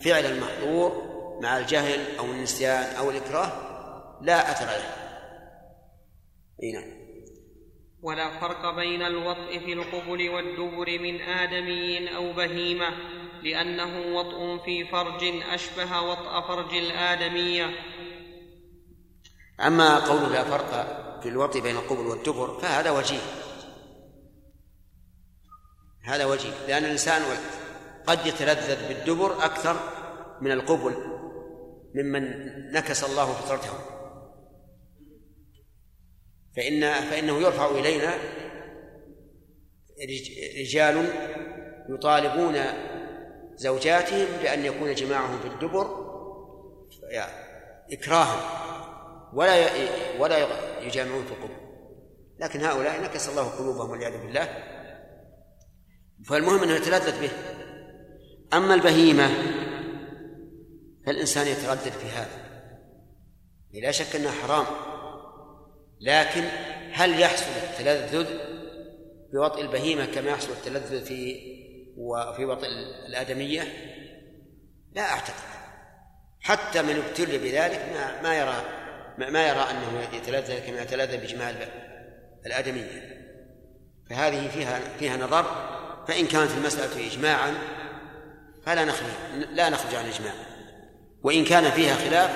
فعل 0.00 0.26
المحظور 0.26 1.06
مع 1.42 1.58
الجهل 1.58 2.16
أو 2.18 2.24
النسيان 2.24 2.96
أو 2.96 3.10
الإكراه 3.10 3.52
لا 4.22 4.52
أثر 4.52 4.66
له 4.66 4.96
أي 6.62 6.72
نعم. 6.72 6.95
ولا 8.06 8.40
فرق 8.40 8.74
بين 8.74 9.02
الوطء 9.02 9.58
في 9.58 9.72
القبل 9.72 10.28
والدبر 10.28 10.98
من 10.98 11.20
آدمي 11.20 12.16
أو 12.16 12.32
بهيمة 12.32 12.88
لأنه 13.42 14.16
وطء 14.16 14.64
في 14.64 14.84
فرج 14.84 15.24
أشبه 15.50 16.00
وطأ 16.00 16.40
فرج 16.40 16.74
الآدمية. 16.74 17.70
أما 19.60 19.98
قول 19.98 20.32
لا 20.32 20.44
فرق 20.44 20.70
في 21.22 21.28
الوطء 21.28 21.60
بين 21.60 21.76
القبل 21.76 22.06
والدبر 22.06 22.58
فهذا 22.60 22.90
وجيه. 22.90 23.20
هذا 26.04 26.24
وجيه. 26.24 26.66
لأن 26.68 26.84
الإنسان 26.84 27.22
قد 28.06 28.26
يتلذذ 28.26 28.88
بالدبر 28.88 29.44
أكثر 29.44 29.76
من 30.40 30.52
القبل 30.52 30.94
ممن 31.94 32.22
نكس 32.72 33.04
الله 33.04 33.32
فطرته. 33.32 33.95
فإن 36.56 36.94
فإنه 37.10 37.40
يرفع 37.40 37.70
إلينا 37.70 38.14
رجال 40.60 41.08
يطالبون 41.88 42.56
زوجاتهم 43.54 44.26
بأن 44.42 44.64
يكون 44.64 44.94
جماعهم 44.94 45.38
في 45.38 45.48
الدبر 45.48 46.06
إكراها 47.92 48.66
ولا 49.34 49.66
ولا 50.18 50.46
يجامعون 50.80 51.24
في 51.24 51.32
القبور. 51.32 51.66
لكن 52.38 52.60
هؤلاء 52.60 53.02
نكس 53.02 53.28
الله 53.28 53.42
قلوبهم 53.42 53.90
والعياذ 53.90 54.22
بالله. 54.22 54.48
فالمهم 56.28 56.62
انه 56.62 56.74
يتلذذ 56.74 57.20
به. 57.20 57.30
أما 58.54 58.74
البهيمة 58.74 59.28
فالإنسان 61.06 61.46
يتردد 61.46 61.92
في 61.92 62.06
هذا. 62.06 62.46
لا 63.72 63.90
شك 63.90 64.16
أنها 64.16 64.32
حرام. 64.32 64.66
لكن 66.00 66.44
هل 66.92 67.20
يحصل 67.20 67.50
التلذذ 67.62 68.26
بوطء 69.32 69.60
البهيمة 69.60 70.06
كما 70.06 70.30
يحصل 70.30 70.52
التلذذ 70.52 71.04
في 71.04 71.40
وفي 71.96 72.44
وطء 72.44 72.66
الآدمية؟ 73.06 73.62
لا 74.92 75.02
أعتقد. 75.02 75.56
حتى 76.40 76.82
من 76.82 76.96
ابتلي 76.96 77.38
بذلك 77.38 77.84
ما, 77.94 78.22
ما 78.22 78.38
يرى 78.38 78.64
ما 79.18 79.48
يرى 79.48 79.66
أنه 79.70 80.08
يتلذذ 80.12 80.66
كما 80.66 80.82
يتلذذ 80.82 81.16
بجماع 81.16 81.54
الآدمية. 82.46 83.22
فهذه 84.10 84.48
فيها 84.48 84.80
فيها 84.98 85.16
نظر. 85.16 85.44
فإن 86.08 86.26
كانت 86.26 86.50
المسألة 86.50 87.06
إجماعا 87.06 87.54
فلا 88.64 88.84
نخرج 88.84 89.08
لا 89.52 89.68
نخرج 89.68 89.94
عن 89.94 90.04
الإجماع. 90.04 90.32
وإن 91.22 91.44
كان 91.44 91.70
فيها 91.70 91.94
خلاف 91.94 92.30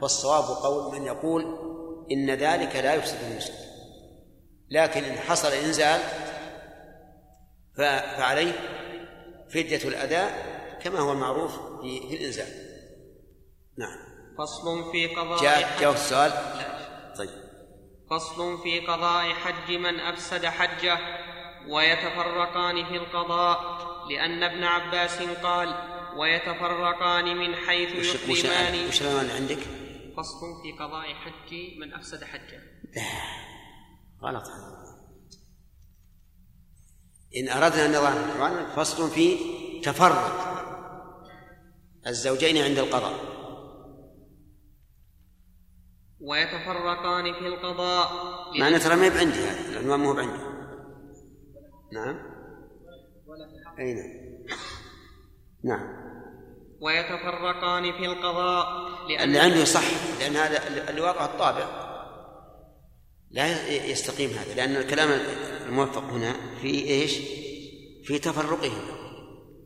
فالصواب 0.00 0.44
قول 0.44 0.98
من 0.98 1.06
يقول 1.06 1.65
إن 2.12 2.30
ذلك 2.30 2.76
لا 2.76 2.94
يفسد 2.94 3.30
المسلم 3.30 3.66
لكن 4.70 5.04
إن 5.04 5.18
حصل 5.18 5.52
إنزال 5.52 6.00
فعليه 7.76 8.52
فدية 9.50 9.88
الأداء 9.88 10.56
كما 10.82 10.98
هو 10.98 11.12
المعروف 11.12 11.52
في, 11.80 12.14
الإنزال. 12.16 12.46
نعم. 13.78 13.98
فصل 14.38 14.92
في 14.92 15.06
قضاء 15.06 15.42
جاء 15.42 15.80
جاء 15.80 15.92
السؤال. 15.92 16.32
طيب. 17.18 17.30
فصل 18.10 18.62
في 18.62 18.80
قضاء 18.80 19.32
حج 19.32 19.72
من 19.72 20.00
أفسد 20.00 20.46
حجه 20.46 20.98
ويتفرقان 21.68 22.84
في 22.84 22.96
القضاء 22.96 23.60
لأن 24.10 24.42
ابن 24.42 24.64
عباس 24.64 25.22
قال 25.22 25.74
ويتفرقان 26.16 27.36
من 27.36 27.54
حيث 27.54 27.90
يحرمان. 27.90 28.88
وش 28.88 29.02
العنوان 29.02 29.30
عندك؟ 29.30 29.85
فصل 30.16 30.62
في 30.62 30.72
قضاء 30.72 31.14
حج 31.14 31.54
من 31.80 31.94
أفسد 31.94 32.24
حجه. 32.24 32.60
غلط. 34.22 34.44
إن 37.36 37.48
أردنا 37.48 37.86
أن 37.86 37.90
نضع 37.90 38.74
فصل 38.74 39.10
في 39.10 39.36
تفرق 39.80 40.56
الزوجين 42.06 42.64
عند 42.64 42.78
القضاء. 42.78 43.36
ويتفرقان 46.20 47.32
في 47.34 47.46
القضاء 47.46 48.10
معنى 48.60 48.78
ترى 48.78 48.96
ما 48.96 49.20
عندي 49.20 49.38
هذا 49.38 49.70
العنوان 49.70 50.00
مو 50.00 50.12
بعندي. 50.12 50.42
نعم؟ 51.92 52.36
أي 53.78 53.94
نعم. 53.94 54.46
نعم. 55.64 56.05
ويتفرقان 56.80 57.92
في 57.92 58.04
القضاء 58.06 58.66
لأن 59.08 59.28
اللي 59.28 59.38
عنده 59.38 59.64
صح 59.64 59.84
لأن 60.20 60.36
هذا 60.36 60.90
اللي 60.90 61.00
واقع 61.00 61.24
الطابع 61.24 61.86
لا 63.30 63.68
يستقيم 63.68 64.30
هذا 64.30 64.54
لأن 64.54 64.76
الكلام 64.76 65.10
الموفق 65.66 66.02
هنا 66.02 66.32
في 66.62 66.88
إيش؟ 66.88 67.18
في 68.04 68.18
تفرقهم 68.18 69.06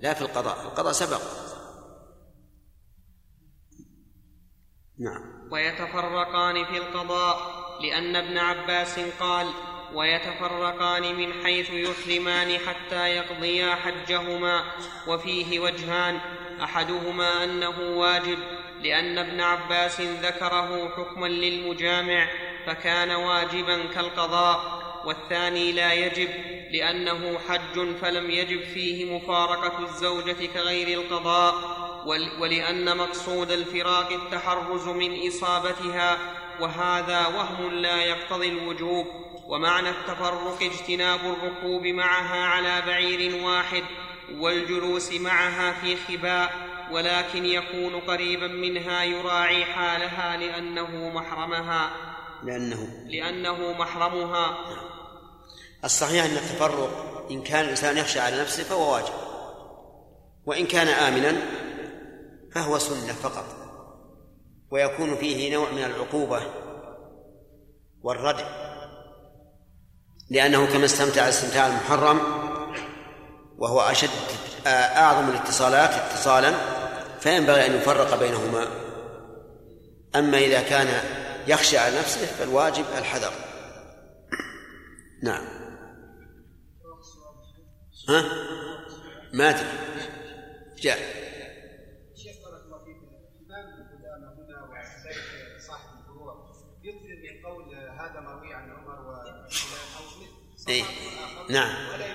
لا 0.01 0.15
في 0.15 0.23
القضاء، 0.23 0.63
القضاء 0.63 0.93
سبق. 0.93 1.21
نعم. 4.99 5.53
ويتفرقان 5.53 6.65
في 6.65 6.79
القضاء 6.79 7.37
لأن 7.83 8.17
ابن 8.17 8.39
عباس 8.39 8.99
قال: 8.99 9.47
ويتفرقان 9.95 11.15
من 11.17 11.33
حيث 11.45 11.71
يحرمان 11.71 12.59
حتى 12.59 13.09
يقضيا 13.09 13.75
حجهما 13.75 14.63
وفيه 15.09 15.61
وجهان 15.61 16.21
أحدهما 16.63 17.45
أنه 17.45 17.81
واجب 17.81 18.39
لأن 18.83 19.19
ابن 19.19 19.41
عباس 19.41 20.01
ذكره 20.01 20.89
حكما 20.97 21.27
للمجامع 21.27 22.29
فكان 22.67 23.11
واجبا 23.11 23.85
كالقضاء. 23.95 24.81
والثاني 25.05 25.73
لا 25.73 25.93
يجب 25.93 26.29
لأنه 26.73 27.39
حج 27.49 27.97
فلم 28.03 28.31
يجب 28.31 28.63
فيه 28.63 29.17
مفارقة 29.17 29.79
الزوجة 29.85 30.47
كغير 30.55 31.01
القضاء. 31.01 31.55
ولأن 32.41 32.97
مقصود 32.97 33.51
الفراق 33.51 34.13
التحرز 34.13 34.89
من 34.89 35.29
إصابتها 35.29 36.19
وهذا 36.61 37.27
وهم 37.27 37.75
لا 37.75 38.05
يقتضي 38.05 38.49
الوجوب. 38.49 39.07
ومعنى 39.49 39.89
التفرق 39.91 40.59
اجتناب 40.63 41.21
الركوب 41.21 41.87
معها 41.87 42.45
على 42.47 42.83
بعير 42.87 43.45
واحد 43.45 43.83
والجلوس 44.39 45.13
معها 45.13 45.73
في 45.73 45.97
خباء 45.97 46.53
ولكن 46.93 47.45
يكون 47.45 48.01
قريبا 48.01 48.47
منها 48.47 49.05
يراعي 49.05 49.65
حالها 49.65 50.37
لأنه 50.37 51.11
محرمها. 51.15 51.91
لأنه. 52.43 52.89
لأنه 53.07 53.73
محرمها. 53.73 54.57
الصحيح 55.85 56.25
أن 56.25 56.31
التفرق 56.31 57.27
إن 57.31 57.43
كان 57.43 57.65
الإنسان 57.65 57.97
يخشى 57.97 58.21
على 58.21 58.41
نفسه 58.41 58.65
فهو 58.65 58.95
واجب. 58.95 59.15
وإن 60.47 60.67
كان 60.67 60.89
آمنا 60.89 61.37
فهو 62.53 62.79
سنة 62.79 63.13
فقط. 63.13 63.45
ويكون 64.71 65.17
فيه 65.17 65.55
نوع 65.55 65.71
من 65.71 65.85
العقوبة 65.85 66.43
والردع. 68.03 68.71
لأنه 70.31 70.67
كما 70.67 70.85
استمتع 70.85 71.29
استمتاع 71.29 71.67
المحرم 71.67 72.50
وهو 73.61 73.81
أشد 73.81 74.11
أعظم 74.67 75.31
الاتصالات 75.31 75.91
اتصالا 75.91 76.55
فينبغي 77.21 77.67
أن 77.67 77.77
يفرق 77.77 78.19
بينهما. 78.19 78.67
أما 80.15 80.39
إذا 80.39 80.63
كان 80.63 81.05
يخشى 81.47 81.79
على 81.79 81.99
نفسه 81.99 82.27
فالواجب 82.27 82.85
الحذر. 82.99 83.33
نعم. 85.23 85.45
ها؟ 88.09 88.25
ما 89.33 89.51
أدري. 89.51 89.69
جاء. 90.79 90.99
من 97.21 97.47
قول 97.47 97.75
هذا 97.75 98.21
مروي 98.21 98.55
عن 98.55 98.71
عمر 98.71 98.91
إيه؟ 100.69 100.85
نعم. 101.51 101.89
ولا 101.95 102.10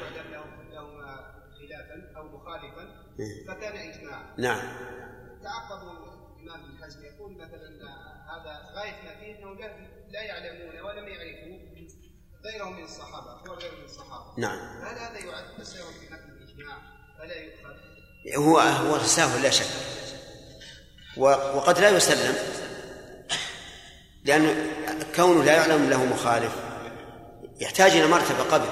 نعم. 4.37 4.59
تعقب 5.43 5.81
الإمام 5.81 6.63
ابن 6.65 6.83
حزم. 6.83 7.05
يقول 7.05 7.33
مثلا 7.37 7.69
هذا 8.31 8.59
غاية 8.75 9.03
ما 9.03 9.19
فيه 9.19 9.39
إنه 9.39 9.53
لا- 10.11 10.21
يعلمون 10.21 10.81
ولم 10.81 11.07
يعرفوا 11.07 11.59
غيرهم 12.45 12.77
من 12.77 12.83
الصحابة. 12.83 13.31
هو 13.49 13.53
غير 13.53 13.71
من 13.79 13.83
الصحابة. 13.85 14.33
نعم. 14.37 14.59
هل 14.83 14.97
هذا 14.99 15.17
يعد 15.19 15.57
تساهل 15.57 15.93
في 15.93 16.13
نقل 16.13 16.29
الإجماع؟ 16.37 16.77
فلا 17.19 17.35
يؤخذ. 17.35 17.75
هو 18.37 18.59
هو 18.59 18.97
تساهل 18.97 19.43
لا 19.43 19.49
شك. 19.49 19.65
وقد 21.17 21.79
لا 21.79 21.89
يسلم. 21.89 22.35
لأنه 24.23 24.73
كونه 25.15 25.43
لا 25.43 25.53
يعلم 25.53 25.89
له 25.89 26.05
مخالف 26.05 26.55
يحتاج 27.59 27.91
إلى 27.91 28.07
مرتبة 28.07 28.43
قبل. 28.51 28.67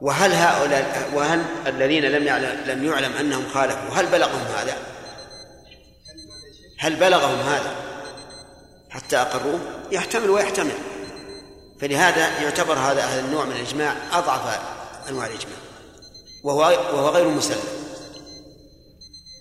وهل 0.00 0.32
هؤلاء 0.32 1.10
وهل 1.14 1.44
الذين 1.66 2.04
لم 2.04 2.26
يعلم 2.26 2.60
لم 2.66 2.84
يعلم 2.84 3.12
أنهم 3.12 3.44
خالفوا 3.54 3.94
هل 3.94 4.06
بلغهم 4.06 4.46
هذا؟ 4.56 4.76
هل 6.78 6.96
بلغهم 6.96 7.38
هذا؟ 7.38 7.74
حتى 8.90 9.16
أقروه؟ 9.16 9.60
يحتمل 9.92 10.30
ويحتمل. 10.30 10.74
فلهذا 11.80 12.42
يعتبر 12.42 12.74
هذا 12.74 13.04
هذا 13.04 13.20
النوع 13.20 13.44
من 13.44 13.52
الإجماع 13.52 13.96
أضعف 14.12 14.60
أنواع 15.08 15.26
الإجماع. 15.26 15.56
وهو 16.44 16.60
وهو 16.60 17.08
غير 17.08 17.28
مسلم. 17.28 17.58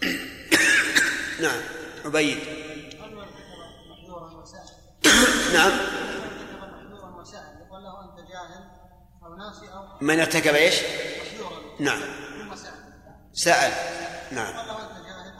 نعم 1.43 1.61
عبيد. 2.05 2.37
نعم 2.43 2.79
من 3.11 3.19
ارتكب 3.19 3.51
محذورا 3.91 4.29
وسائل 7.21 7.61
يقول 7.61 7.83
له 7.83 7.93
انت 8.03 8.17
جاهل 8.29 8.63
أو 9.23 9.35
ناسي 9.35 9.37
أو 9.37 9.37
من 10.01 10.19
ارتكب 10.19 10.55
إيش؟ 10.55 10.75
نعم. 11.79 12.01
سأل. 13.33 13.71
نعم. 14.31 14.53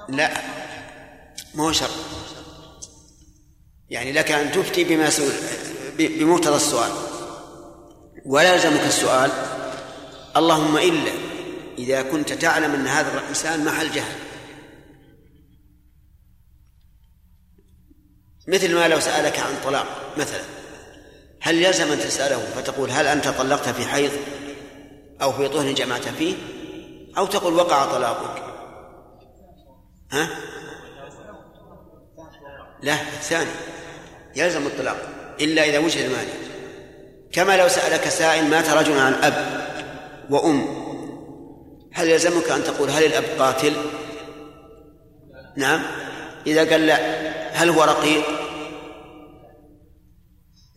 لا. 0.10 0.32
ما 1.54 1.64
هو 1.64 1.72
شرط. 1.72 1.90
يعني 3.90 4.12
لك 4.12 4.32
أن 4.32 4.52
تفتي 4.52 4.84
بما 4.84 5.10
سئل 5.10 5.34
بمقتضى 5.98 6.56
السؤال. 6.56 6.92
ولا 8.26 8.54
يلزمك 8.54 8.82
السؤال 8.82 9.32
اللهم 10.38 10.78
إلا 10.78 11.12
إذا 11.78 12.02
كنت 12.02 12.34
تعلم 12.34 12.74
أن 12.74 12.88
هذا 12.88 13.20
الإنسان 13.20 13.66
محل 13.66 13.92
جهل. 13.92 14.16
مثل 18.48 18.76
ما 18.76 18.88
لو 18.88 19.00
سألك 19.00 19.40
عن 19.40 19.54
طلاق 19.64 20.14
مثلا. 20.18 20.59
هل 21.42 21.64
يلزم 21.64 21.92
أن 21.92 22.00
تسأله؟ 22.00 22.40
فتقول 22.56 22.92
هل 22.92 23.08
أنت 23.08 23.28
طلقت 23.28 23.70
في 23.70 23.86
حيض 23.86 24.12
أو 25.22 25.32
في 25.32 25.48
طهر 25.48 25.72
جمعت 25.72 26.08
فيه؟ 26.08 26.36
أو 27.18 27.26
تقول 27.26 27.54
وقع 27.54 27.86
طلاقك. 27.86 28.44
ها؟ 30.12 30.30
لا 32.84 32.94
الثاني. 32.94 33.52
يلزم 34.36 34.68
الطلاق 34.68 34.98
إلا 35.42 35.64
إذا 35.64 35.80
وجد 35.80 36.02
المانع. 36.02 36.34
كما 37.32 37.58
لو 37.58 37.68
سألك 37.68 38.10
سائل 38.10 38.46
مات 38.46 38.70
رجل 38.70 39.00
عن 39.00 39.14
أب 39.14 39.68
وأم 40.30 40.90
هل 41.94 42.10
يلزمك 42.10 42.50
أن 42.50 42.64
تقول 42.64 42.90
هل 42.90 43.04
الأب 43.04 43.24
قاتل؟ 43.40 43.74
نعم. 45.58 45.82
إذا 46.48 46.72
قال 46.72 46.88
لا 46.88 47.00
هل 47.54 47.70
هو 47.70 47.84
رقيق؟ 47.84 48.24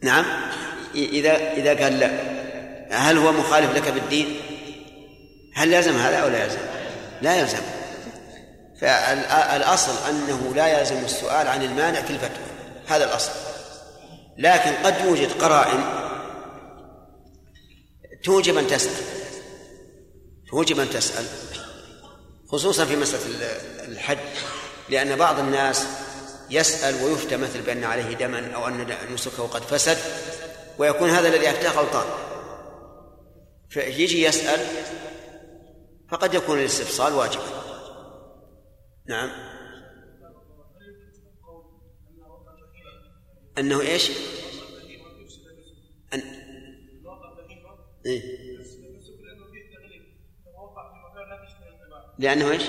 نعم. 0.02 0.24
إذا 0.94 1.52
إذا 1.52 1.84
قال 1.84 1.98
لا. 1.98 2.32
هل 2.90 3.18
هو 3.18 3.32
مخالف 3.32 3.76
لك 3.76 3.88
بالدين؟ 3.88 4.40
هل 5.54 5.72
يلزم 5.72 5.96
هذا 5.96 6.16
أو 6.16 6.28
لا 6.28 6.44
يلزم؟ 6.44 6.58
لا 7.22 7.36
يلزم. 7.36 7.62
فالأصل 8.80 9.92
أنه 10.08 10.52
لا 10.54 10.78
يلزم 10.78 11.04
السؤال 11.04 11.48
عن 11.48 11.62
المانع 11.62 12.02
في 12.02 12.10
الفتوى. 12.10 12.46
هذا 12.86 13.04
الأصل. 13.04 13.30
لكن 14.38 14.70
قد 14.84 15.04
يوجد 15.04 15.32
قرائن 15.32 15.84
توجب 18.24 18.58
أن 18.58 18.66
تسأل. 18.66 19.04
توجب 20.50 20.80
أن 20.80 20.90
تسأل. 20.90 21.24
خصوصا 22.48 22.84
في 22.84 22.96
مسألة 22.96 23.22
الحج. 23.88 24.18
لأن 24.88 25.16
بعض 25.16 25.38
الناس 25.38 25.86
يسأل 26.50 27.04
ويفتى 27.04 27.36
مثل 27.36 27.60
بأن 27.60 27.84
عليه 27.84 28.16
دما 28.16 28.54
أو 28.54 28.68
أن 28.68 28.86
نسكه 29.14 29.46
قد 29.46 29.62
فسد. 29.62 29.98
ويكون 30.78 31.08
هذا 31.08 31.28
الذي 31.28 31.50
أفتاه 31.50 31.70
غلطان. 31.70 32.06
فيجي 33.68 34.22
يسأل 34.22 34.60
فقد 36.08 36.34
يكون 36.34 36.58
الاستفصال 36.58 37.12
واجبا. 37.12 37.42
نعم. 39.06 39.30
أنه 43.58 43.80
إيش؟ 43.80 44.10
أن... 46.14 46.22
إيه؟ 48.06 48.22
لأنه 52.18 52.50
إيش؟ 52.50 52.62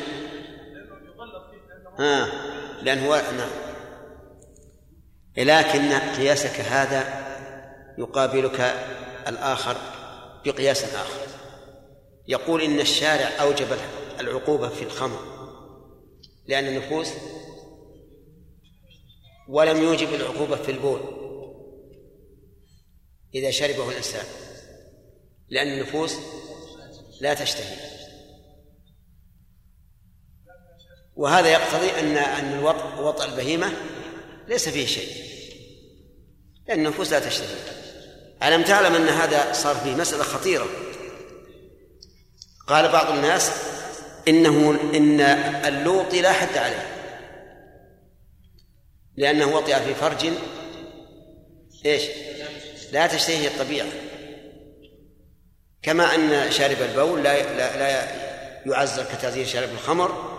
آه. 2.00 2.28
لأنه 2.82 3.08
نعم. 3.08 3.50
لكن 5.38 5.94
قياسك 5.94 6.60
هذا 6.60 7.23
يقابلك 7.98 8.60
الآخر 9.28 9.78
بقياس 10.46 10.84
آخر. 10.84 11.28
يقول 12.28 12.62
إن 12.62 12.80
الشارع 12.80 13.42
أوجب 13.42 13.68
العقوبة 14.20 14.70
في 14.70 14.84
الخمر 14.84 15.20
لأن 16.48 16.68
النفوس 16.68 17.08
ولم 19.50 19.84
يوجب 19.84 20.14
العقوبة 20.14 20.56
في 20.56 20.72
البول 20.72 21.00
إذا 23.36 23.52
شربه 23.52 23.90
الإنسان 23.90 24.26
لأن 25.50 25.68
النفوس 25.68 26.16
لا 27.22 27.34
تشتهي. 27.34 27.78
وهذا 31.16 31.52
يقتضي 31.52 31.90
أن 31.90 32.18
أن 32.18 32.64
وطأ 33.00 33.26
البهيمة 33.26 33.74
ليس 34.48 34.70
فيه 34.70 34.86
شيء 34.86 35.24
لأن 36.68 36.80
النفوس 36.80 37.12
لا 37.12 37.20
تشتهي. 37.20 37.83
ألم 38.44 38.64
تعلم 38.64 38.96
أن 38.96 39.08
هذا 39.08 39.54
صار 39.54 39.76
فيه 39.76 39.96
مسألة 39.96 40.24
خطيرة؟ 40.24 40.66
قال 42.68 42.92
بعض 42.92 43.12
الناس 43.12 43.52
إنه 44.28 44.80
إن 44.96 45.22
اللوط 45.66 46.14
لا 46.14 46.32
حد 46.32 46.58
عليه. 46.58 46.88
لأنه 49.18 49.56
وطئ 49.56 49.80
في 49.80 49.96
فرج 49.96 50.30
إيش؟ 51.86 52.04
لا 52.92 53.08
تشتهيه 53.08 53.48
الطبيعة. 53.48 53.88
كما 55.82 56.16
أن 56.16 56.52
شارب 56.52 56.78
البول 56.82 57.24
لا 57.24 57.42
لا, 57.58 57.78
لا 57.78 58.08
يعزر 58.66 59.04
كتعزير 59.04 59.46
شارب 59.46 59.70
الخمر 59.70 60.34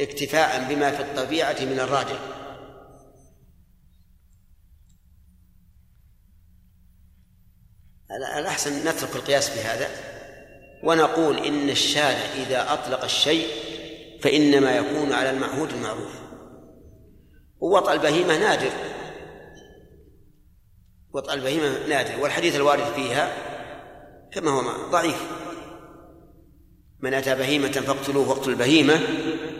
اكتفاء 0.00 0.66
بما 0.68 0.90
في 0.90 1.02
الطبيعة 1.02 1.56
من 1.60 1.80
الراجع 1.80 2.16
الأحسن 8.16 8.88
نترك 8.88 9.16
القياس 9.16 9.50
في 9.50 9.60
هذا 9.60 9.88
ونقول 10.82 11.38
إن 11.38 11.70
الشارع 11.70 12.32
إذا 12.46 12.72
أطلق 12.72 13.04
الشيء 13.04 13.46
فإنما 14.20 14.76
يكون 14.76 15.12
على 15.12 15.30
المعهود 15.30 15.70
المعروف. 15.72 16.20
ووطأ 17.60 17.92
البهيمة 17.92 18.38
نادر. 18.38 18.72
وطأ 21.12 21.34
البهيمة 21.34 21.86
نادر. 21.88 22.22
والحديث 22.22 22.56
الوارد 22.56 22.92
فيها 22.94 23.32
كما 24.32 24.50
هو 24.50 24.90
ضعيف. 24.90 25.30
من 27.00 27.14
أتى 27.14 27.34
بهيمة 27.34 27.72
فاقتلوه 27.72 28.28
واقتلوا 28.28 28.54
البهيمة 28.54 28.94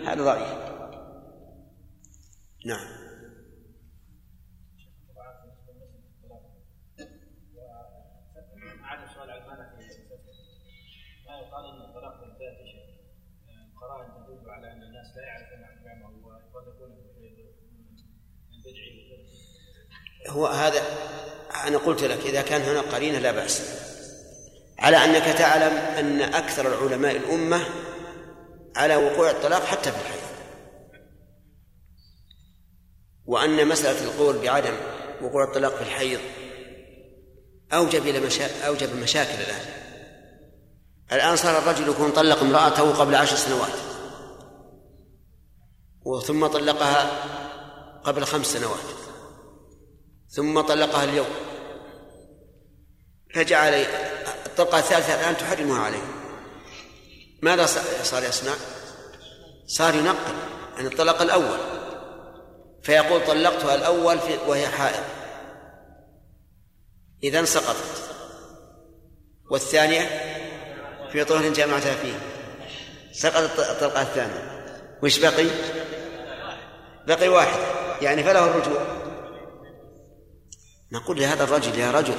هذا 0.07 0.25
ضعيف. 0.25 0.71
نعم 2.67 3.01
عاد 8.83 9.09
سؤال 9.15 9.31
عن 9.31 9.47
ماذا 9.47 9.77
في 9.77 9.85
ما 11.27 11.39
يقال 11.39 11.65
ان 11.65 11.81
الطلاق 11.81 12.25
منتهى 12.25 12.67
شيء 12.73 12.91
قرائن 13.81 14.27
تدل 14.27 14.51
على 14.51 14.73
ان 14.73 14.83
الناس 14.83 15.17
لا 15.17 15.23
يعرفون 15.23 15.63
احكامه 15.63 16.27
وقد 16.27 16.69
يكون 16.69 16.91
من 16.91 17.03
بدعه 17.17 17.51
هو 20.29 20.47
هذا 20.47 20.83
أنا 21.67 21.79
قلت 21.79 22.05
لك 22.05 22.27
إذا 22.27 22.43
كان 22.43 22.63
هنا 22.63 22.81
قرينة 22.81 23.19
لا 23.19 23.33
بأس. 23.33 23.63
على 24.79 24.97
أنك 24.97 25.39
تعلم 25.39 25.77
أن 25.77 26.21
أكثر 26.35 26.67
العلماء 26.67 27.17
الأمة 27.17 27.65
على 28.77 28.97
وقوع 28.97 29.31
الطلاق 29.31 29.65
حتى 29.65 29.93
في 29.93 29.97
الحيض 29.97 30.21
وأن 33.27 33.69
مسألة 33.69 34.05
القول 34.05 34.39
بعدم 34.39 34.75
وقوع 35.23 35.45
الطلاق 35.45 35.77
في 35.77 35.83
الحيض 35.83 36.21
أوجب 37.73 38.07
إلى 38.07 38.21
مشا... 38.21 38.67
أوجب 38.67 38.97
مشاكل 38.97 39.35
الآن. 39.35 39.67
الآن 41.13 41.37
صار 41.37 41.59
الرجل 41.59 41.89
يكون 41.89 42.11
طلق 42.11 42.41
امرأته 42.41 42.95
قبل 42.95 43.15
عشر 43.15 43.37
سنوات. 43.37 43.73
وثم 46.05 46.47
طلقها 46.47 47.11
قبل 48.05 48.25
خمس 48.25 48.47
سنوات. 48.47 49.00
ثم 50.31 50.61
طلقها 50.61 51.05
اليوم. 51.05 51.29
فجعل 53.35 53.75
الطلقة 54.47 54.79
الثالثة 54.79 55.21
الآن 55.21 55.37
تحرمها 55.37 55.85
عليه. 55.85 56.03
ماذا 57.43 57.67
صار 58.03 58.23
يصنع؟ 58.23 58.55
صار 59.67 59.95
ينقل 59.95 60.35
عن 60.77 60.87
الطلاق 60.87 61.23
الأول. 61.23 61.59
فيقول 62.83 63.27
طلقتها 63.27 63.75
الأول 63.75 64.19
وهي 64.47 64.69
حائض. 64.69 65.05
إذا 67.23 67.45
سقطت. 67.45 68.11
والثانية؟ 69.51 70.09
في 71.13 71.25
طهر 71.25 71.49
جامعتها 71.49 71.95
فيه. 71.95 72.19
سقطت 73.13 73.59
الطلقة 73.59 74.03
الثانية. 74.03 74.67
وش 75.03 75.19
بقي؟ 75.19 75.47
بقي 77.07 77.29
واحد. 77.29 77.61
يعني 78.03 78.25
فله 78.25 78.45
الرجوع. 78.45 79.00
نقول 80.93 81.19
لهذا 81.19 81.45
الرجل 81.45 81.79
يا 81.79 81.91
رجل 81.91 82.15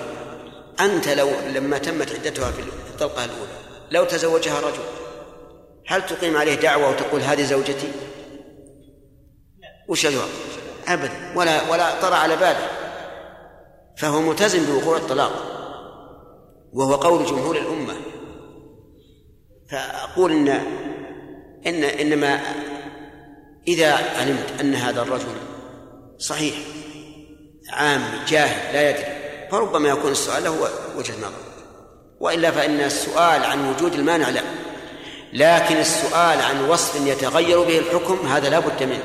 أنت 0.79 1.07
لو 1.07 1.29
لما 1.55 1.77
تمت 1.77 2.11
عدتها 2.11 2.51
في 2.51 2.61
الطلقة 2.61 3.25
الأولى 3.25 3.51
لو 3.91 4.05
تزوجها 4.05 4.59
رجل 4.59 4.83
هل 5.87 6.05
تقيم 6.05 6.37
عليه 6.37 6.55
دعوة 6.55 6.89
وتقول 6.89 7.21
هذه 7.21 7.43
زوجتي؟ 7.43 7.91
وش 9.87 10.05
الجواب؟ 10.05 10.29
أبدا 10.87 11.33
ولا 11.35 11.71
ولا 11.71 12.01
طرى 12.01 12.15
على 12.15 12.35
باله 12.35 12.67
فهو 13.97 14.21
ملتزم 14.21 14.65
بوقوع 14.65 14.97
الطلاق 14.97 15.31
وهو 16.73 16.95
قول 16.95 17.25
جمهور 17.25 17.57
الأمة 17.57 17.95
فأقول 19.71 20.31
إن 20.31 20.47
إن 21.67 21.83
إنما 21.83 22.39
إذا 23.67 23.93
علمت 23.93 24.59
أن 24.61 24.75
هذا 24.75 25.01
الرجل 25.01 25.35
صحيح 26.17 26.55
عام 27.71 28.03
جاهل 28.27 28.73
لا 28.73 28.89
يدري 28.89 29.05
فربما 29.51 29.89
يكون 29.89 30.11
السؤال 30.11 30.43
له 30.43 30.69
وجهة 30.97 31.17
نظر. 31.17 31.51
وإلا 32.19 32.51
فإن 32.51 32.79
السؤال 32.79 33.43
عن 33.43 33.69
وجود 33.69 33.93
المانع 33.93 34.29
لا 34.29 34.41
لكن 35.33 35.75
السؤال 35.77 36.41
عن 36.41 36.69
وصف 36.69 37.07
يتغير 37.07 37.63
به 37.63 37.79
الحكم 37.79 38.27
هذا 38.27 38.49
لا 38.49 38.59
بد 38.59 38.83
منه. 38.83 39.03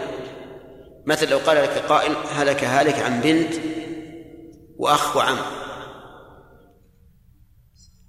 مثل 1.07 1.29
لو 1.29 1.39
قال 1.39 1.57
لك 1.57 1.85
قائل 1.89 2.17
هلك 2.33 2.65
هالك 2.65 2.99
عن 2.99 3.21
بنت 3.21 3.55
وأخ 4.79 5.17
وعم. 5.17 5.39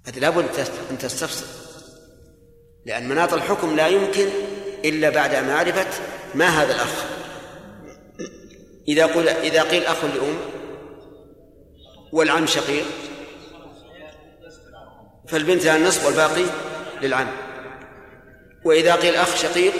هذا 0.06 0.20
لابد 0.20 0.44
أن 0.90 0.98
تستفسر 0.98 1.46
لأن 2.86 3.08
مناط 3.08 3.32
الحكم 3.32 3.76
لا 3.76 3.88
يمكن 3.88 4.28
إلا 4.84 5.10
بعد 5.10 5.34
معرفة 5.34 5.86
ما 6.34 6.46
هذا 6.48 6.74
الأخ. 6.74 7.17
إذا 8.88 9.06
قل 9.06 9.28
إذا 9.28 9.62
قيل 9.62 9.84
أخ 9.84 10.04
لأم 10.04 10.38
والعم 12.12 12.46
شقيق 12.46 12.84
فالبنت 15.28 15.64
لها 15.64 15.76
النصف 15.76 16.06
والباقي 16.06 16.44
للعم. 17.02 17.28
وإذا 18.64 18.94
قيل 18.94 19.14
أخ 19.14 19.36
شقيق 19.36 19.72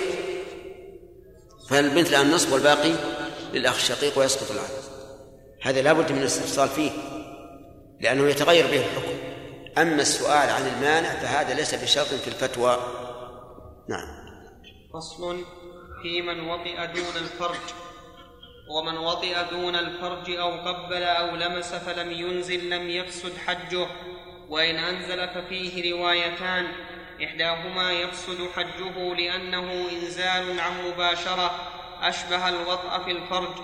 فالبنت 1.71 2.11
لها 2.11 2.23
النصف 2.23 2.53
والباقي 2.53 2.93
للأخ 3.53 3.75
الشقيق 3.75 4.19
ويسقط 4.19 4.51
العم. 4.51 4.69
هذا 5.63 5.83
لا 5.83 5.93
بد 5.93 6.13
من 6.13 6.19
الاستفصال 6.19 6.69
فيه 6.69 6.91
لأنه 8.01 8.29
يتغير 8.29 8.67
به 8.67 8.79
الحكم. 8.79 9.19
أما 9.79 10.03
السؤال 10.03 10.51
عن 10.51 10.67
المانع 10.67 11.15
فهذا 11.15 11.55
ليس 11.55 11.75
بشرط 11.75 12.07
في 12.07 12.29
الفتوى. 12.29 12.79
نعم. 13.89 14.09
فصل 14.95 15.45
في 16.03 16.23
من 16.23 16.41
وطئ 16.41 16.87
دون 16.95 17.23
الفرج. 17.23 17.88
ومن 18.69 18.99
وطئ 18.99 19.37
دون 19.51 19.77
الفرج 19.77 20.31
أو 20.31 20.51
قبل 20.51 21.03
أو 21.03 21.37
لمس 21.37 21.75
فلم 21.75 22.13
ينزل 22.13 22.71
لم 22.71 22.91
يفسد 22.91 23.33
حجه 23.47 23.87
وإن 24.49 24.77
أنزل 24.77 25.29
ففيه 25.29 25.93
روايتان 25.93 26.67
إحداهما 27.25 27.93
يفسد 27.93 28.49
حجه 28.57 29.15
لأنه 29.15 29.89
إنزال 29.93 30.61
عن 30.61 30.73
مباشرة 30.87 31.51
أشبه 32.03 32.49
الوطأ 32.49 32.99
في 33.05 33.11
الفرج 33.11 33.55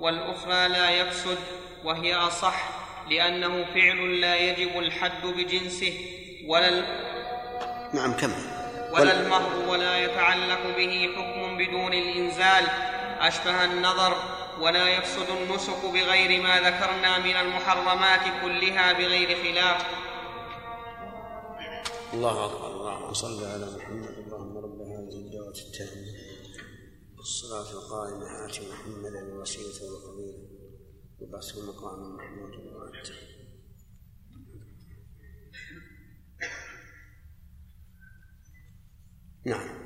والأخرى 0.00 0.68
لا 0.68 0.90
يفسد 0.90 1.38
وهي 1.84 2.14
أصح 2.14 2.68
لأنه 3.10 3.64
فعل 3.74 4.20
لا 4.20 4.36
يجب 4.36 4.78
الحد 4.78 5.26
بجنسه 5.26 5.94
ولا 6.46 6.68
ال... 6.68 6.84
نعم 7.94 8.12
كم 8.12 8.32
ولا 8.92 9.20
المهر 9.20 9.68
ولا 9.68 9.98
يتعلق 9.98 10.76
به 10.76 11.10
حكم 11.16 11.56
بدون 11.56 11.92
الإنزال 11.94 12.64
أشبه 13.20 13.64
النظر 13.64 14.16
ولا 14.60 14.88
يفسد 14.88 15.30
النسك 15.30 15.84
بغير 15.84 16.42
ما 16.42 16.60
ذكرنا 16.60 17.18
من 17.18 17.36
المحرمات 17.36 18.42
كلها 18.42 18.92
بغير 18.92 19.28
خلاف. 19.42 19.86
الله 22.14 22.44
أكبر. 22.44 22.66
اللهم 22.66 23.12
صل 23.12 23.44
على 23.44 23.76
محمد 23.76 24.14
اللهم 24.18 24.58
رب 24.58 24.80
هذه 24.80 25.16
الدعوة 25.24 25.58
التامة. 25.66 26.14
الصلاة 27.18 27.70
القائمة. 27.72 28.46
آت 28.46 28.60
محمدا 28.60 29.18
الوسيلة 29.18 29.92
والفضيلة 29.92 30.48
وبعثه 31.20 31.66
مقام 31.66 32.16
محمود 32.16 32.54
وأنت. 32.74 33.08
نعم 39.46 39.84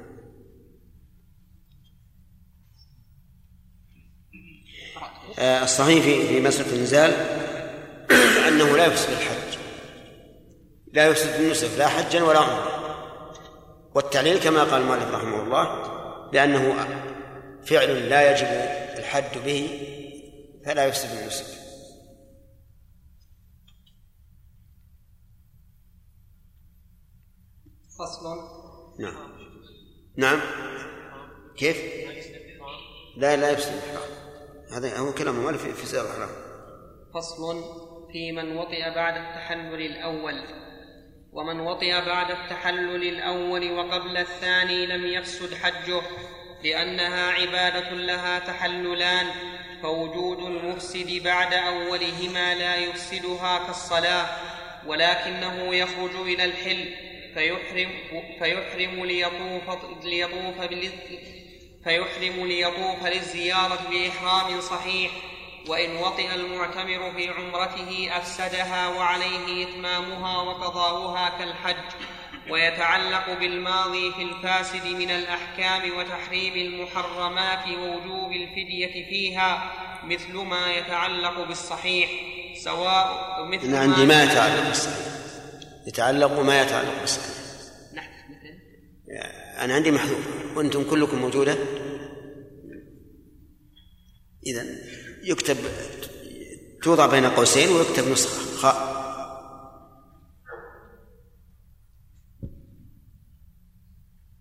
آه، 4.96 5.17
الصحيح 5.38 6.04
في 6.04 6.26
في 6.28 6.40
مسألة 6.40 6.72
الإنزال 6.72 7.10
أنه 8.48 8.76
لا 8.76 8.86
يفسد 8.86 9.10
الحج. 9.10 9.58
لا 10.92 11.06
يفسد 11.06 11.40
النسك 11.40 11.68
لا 11.78 11.88
حجا 11.88 12.22
ولا 12.22 12.38
عمرا 12.38 12.78
والتعليل 13.94 14.38
كما 14.38 14.64
قال 14.64 14.80
المؤلف 14.80 15.14
رحمه 15.14 15.42
الله 15.42 15.98
لأنه 16.32 16.74
فعل 17.64 18.08
لا 18.08 18.30
يجب 18.32 18.46
الحد 18.98 19.38
به 19.44 19.68
فلا 20.66 20.86
يفسد 20.86 21.18
النسك 21.18 21.46
فصل. 27.98 28.38
نعم. 28.98 29.38
نعم. 30.16 30.40
كيف؟ 31.56 31.76
لا 33.16 33.36
لا 33.36 33.50
يفسد 33.50 33.72
الإحرام 33.72 34.07
هذا 34.72 34.98
هو 34.98 35.12
كلام 35.12 35.36
المؤلف 35.36 35.66
في 35.66 35.86
سائر 35.86 36.04
الإحرام 36.04 36.28
فصل 37.14 37.64
في 38.12 38.32
من 38.32 38.56
وطئ 38.56 38.94
بعد 38.94 39.16
التحلل 39.16 39.86
الأول. 39.86 40.42
ومن 41.32 41.60
وطئ 41.60 42.06
بعد 42.06 42.30
التحلل 42.30 43.08
الأول 43.08 43.72
وقبل 43.72 44.16
الثاني 44.16 44.86
لم 44.86 45.06
يفسد 45.06 45.54
حجه 45.54 46.02
لأنها 46.64 47.30
عبادة 47.30 47.90
لها 47.90 48.38
تحللان 48.38 49.26
فوجود 49.82 50.38
المفسد 50.38 51.22
بعد 51.22 51.52
أولهما 51.54 52.54
لا 52.54 52.76
يفسدها 52.76 53.66
كالصلاة 53.66 54.26
ولكنه 54.86 55.74
يخرج 55.74 56.16
إلى 56.16 56.44
الحل 56.44 56.94
فيحرم 57.34 57.90
فيحرم 58.38 59.04
ليطوف 59.04 60.04
ليطوف 60.04 60.60
فيحرم 61.84 62.46
ليطوف 62.46 63.06
للزيارة 63.06 63.78
بإحرام 63.90 64.60
صحيح 64.60 65.10
وإن 65.68 65.96
وطئ 65.96 66.34
المعتمر 66.34 67.12
في 67.16 67.28
عمرته 67.28 68.10
أفسدها 68.12 68.88
وعليه 68.88 69.68
إتمامها 69.68 70.42
وقضاؤها 70.42 71.38
كالحج 71.38 71.76
ويتعلق 72.50 73.38
بالماضي 73.40 74.12
في 74.12 74.22
الفاسد 74.22 74.86
من 74.86 75.10
الأحكام 75.10 75.98
وتحريم 75.98 76.54
المحرمات 76.54 77.68
ووجوب 77.68 78.32
الفدية 78.32 79.08
فيها 79.10 79.72
مثل 80.04 80.34
ما 80.34 80.72
يتعلق 80.72 81.48
بالصحيح 81.48 82.10
سواء 82.64 83.44
مثل 83.44 83.66
أنا 83.66 83.78
عندي 83.78 84.06
ما 84.06 84.22
يتعلق 84.24 84.68
بالصحيح. 84.68 85.06
يتعلق 85.86 86.40
ما 86.40 86.62
يتعلق 86.62 87.00
بالصحيح. 87.00 87.37
أنا 89.58 89.74
عندي 89.74 89.90
محذوف 89.90 90.56
وأنتم 90.56 90.90
كلكم 90.90 91.18
موجودة؟ 91.18 91.56
إذا 94.46 94.64
يكتب 95.22 95.56
توضع 96.82 97.06
بين 97.06 97.24
قوسين 97.26 97.68
ويكتب 97.68 98.08
نسخة. 98.08 98.56
خاء 98.56 98.98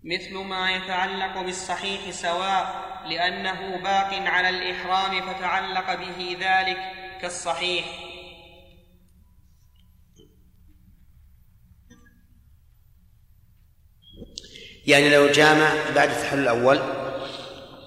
مثل 0.03 0.37
ما 0.37 0.71
يتعلق 0.71 1.41
بالصحيح 1.41 2.11
سواء 2.11 2.87
لأنه 3.09 3.83
باق 3.83 4.13
على 4.13 4.49
الإحرام 4.49 5.33
فتعلق 5.33 5.95
به 5.95 6.37
ذلك 6.39 6.77
كالصحيح. 7.21 8.06
يعني 14.87 15.09
لو 15.09 15.27
جامع 15.27 15.69
بعد 15.95 16.09
التحلل 16.09 16.43
الأول 16.43 16.79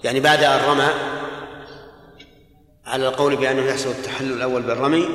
يعني 0.04 0.20
بعد 0.20 0.42
أن 0.44 0.60
رمى 0.64 0.88
على 2.86 3.08
القول 3.08 3.36
بأنه 3.36 3.62
يحصل 3.62 3.90
التحلل 3.90 4.32
الأول 4.32 4.62
بالرمي 4.62 5.08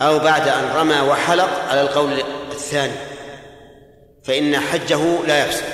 أو 0.00 0.18
بعد 0.18 0.48
أن 0.48 0.70
رمى 0.76 1.00
وحلق 1.00 1.68
على 1.70 1.80
القول 1.80 2.12
الثاني 2.52 2.92
فإن 4.24 4.58
حجه 4.58 5.26
لا 5.26 5.46
يفسد 5.46 5.64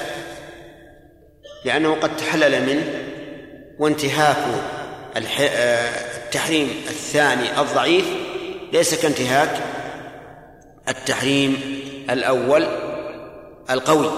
لأنه 1.64 1.94
قد 1.94 2.16
تحلل 2.16 2.66
منه 2.66 3.04
وانتهاك 3.78 4.36
التحريم 5.16 6.70
الثاني 6.88 7.60
الضعيف 7.60 8.04
ليس 8.72 9.02
كانتهاك 9.02 9.60
التحريم 10.88 11.80
الأول 12.10 12.66
القوي. 13.70 14.10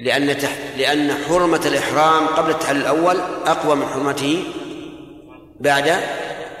لأن 0.00 0.38
تح... 0.38 0.56
لأن 0.76 1.14
حرمة 1.28 1.60
الإحرام 1.66 2.26
قبل 2.26 2.50
التحلل 2.50 2.80
الأول 2.80 3.20
أقوى 3.46 3.76
من 3.76 3.86
حرمته 3.86 4.44
بعد 5.60 6.00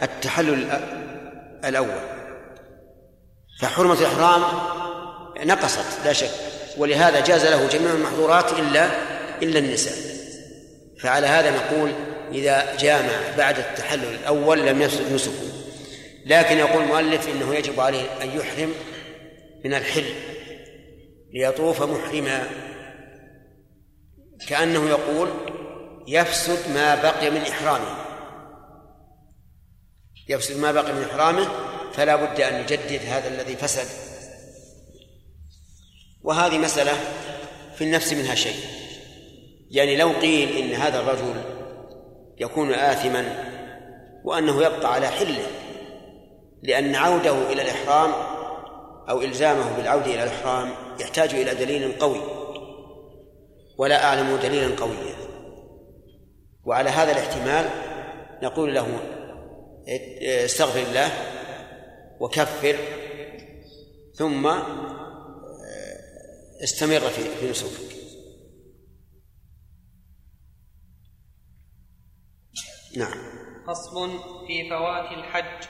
التحلل 0.02 0.80
الأول. 1.64 2.00
فحرمة 3.60 4.00
الإحرام 4.00 4.42
نقصت 5.44 6.04
لا 6.04 6.12
شك. 6.12 6.30
ولهذا 6.76 7.20
جاز 7.20 7.46
له 7.46 7.66
جميع 7.66 7.92
المحظورات 7.92 8.52
إلا 8.52 8.88
إلا 9.42 9.58
النساء. 9.58 9.94
فعلى 11.02 11.26
هذا 11.26 11.50
نقول 11.50 11.92
إذا 12.32 12.76
جامع 12.76 13.36
بعد 13.38 13.58
التحلل 13.58 14.14
الأول 14.14 14.66
لم 14.66 14.82
يفسد 14.82 15.12
نسكه. 15.12 15.32
لكن 16.26 16.58
يقول 16.58 16.82
المؤلف 16.82 17.28
إنه 17.28 17.54
يجب 17.54 17.80
عليه 17.80 18.22
أن 18.22 18.36
يحرم 18.36 18.72
من 19.64 19.74
الحل 19.74 20.04
ليطوف 21.34 21.82
محرما. 21.82 22.46
كأنه 24.48 24.88
يقول 24.88 25.28
يفسد 26.06 26.74
ما 26.74 26.94
بقي 26.94 27.30
من 27.30 27.40
إحرامه. 27.40 27.96
يفسد 30.28 30.58
ما 30.58 30.72
بقي 30.72 30.92
من 30.92 31.02
إحرامه 31.02 31.48
فلا 31.92 32.16
بد 32.16 32.40
أن 32.40 32.60
يجدد 32.60 33.00
هذا 33.08 33.28
الذي 33.28 33.56
فسد. 33.56 33.88
وهذه 36.22 36.58
مسألة 36.58 36.92
في 37.74 37.84
النفس 37.84 38.12
منها 38.12 38.34
شيء. 38.34 38.56
يعني 39.70 39.96
لو 39.96 40.10
قيل 40.10 40.56
إن 40.56 40.74
هذا 40.74 41.00
الرجل 41.00 41.42
يكون 42.38 42.72
آثما 42.72 43.44
وأنه 44.24 44.62
يبقى 44.62 44.92
على 44.92 45.08
حله 45.08 45.46
لأن 46.62 46.94
عودة 46.94 47.52
إلى 47.52 47.62
الإحرام 47.62 48.12
أو 49.08 49.22
إلزامه 49.22 49.76
بالعودة 49.76 50.06
إلى 50.06 50.22
الإحرام 50.24 50.74
يحتاج 51.00 51.34
إلى 51.34 51.54
دليل 51.54 51.98
قوي. 51.98 52.43
ولا 53.78 54.04
أعلم 54.04 54.36
دليلا 54.36 54.76
قويا. 54.80 55.14
وعلى 56.64 56.90
هذا 56.90 57.12
الاحتمال 57.12 57.70
نقول 58.42 58.74
له 58.74 58.98
استغفر 60.44 60.82
الله 60.82 61.10
وكفر 62.20 62.76
ثم 64.14 64.46
استمر 66.62 67.00
في 67.00 67.50
نسوكك 67.50 67.94
نعم. 72.96 73.18
فصل 73.66 74.18
في 74.46 74.70
فوات 74.70 75.12
الحج. 75.18 75.68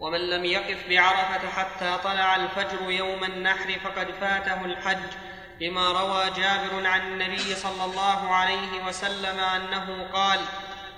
ومن 0.00 0.30
لم 0.30 0.44
يقف 0.44 0.88
بعرفة 0.88 1.48
حتى 1.48 1.98
طلع 2.04 2.36
الفجر 2.36 2.90
يوم 2.90 3.24
النحر 3.24 3.78
فقد 3.78 4.06
فاته 4.10 4.64
الحج. 4.64 5.29
لما 5.60 5.88
روى 5.88 6.30
جابر 6.30 6.86
عن 6.86 7.00
النبي 7.00 7.54
صلى 7.54 7.84
الله 7.84 8.34
عليه 8.34 8.84
وسلم 8.88 9.38
أنه 9.38 10.08
قال 10.12 10.40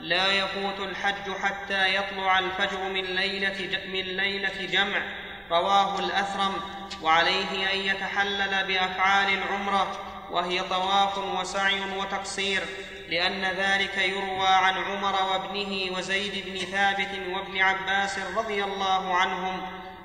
لا 0.00 0.32
يفوت 0.32 0.80
الحج 0.80 1.36
حتى 1.42 1.94
يطلع 1.94 2.38
الفجر 2.38 2.78
من 2.82 3.04
ليلة 3.04 3.80
من 3.86 4.00
ليلة 4.00 4.66
جمع 4.66 5.02
رواه 5.50 5.98
الأثرم 5.98 6.54
وعليه 7.02 7.72
أن 7.72 7.78
يتحلل 7.78 8.66
بأفعال 8.66 9.38
العمرة 9.38 10.00
وهي 10.30 10.62
طواف 10.62 11.18
وسعي 11.18 11.80
وتقصير 11.98 12.62
لأن 13.08 13.44
ذلك 13.44 13.96
يروى 13.98 14.48
عن 14.48 14.74
عمر 14.74 15.14
وابنه 15.22 15.96
وزيد 15.98 16.44
بن 16.46 16.58
ثابت 16.58 17.10
وابن 17.30 17.60
عباس 17.60 18.18
رضي 18.36 18.64
الله 18.64 19.14
عنهم 19.14 19.62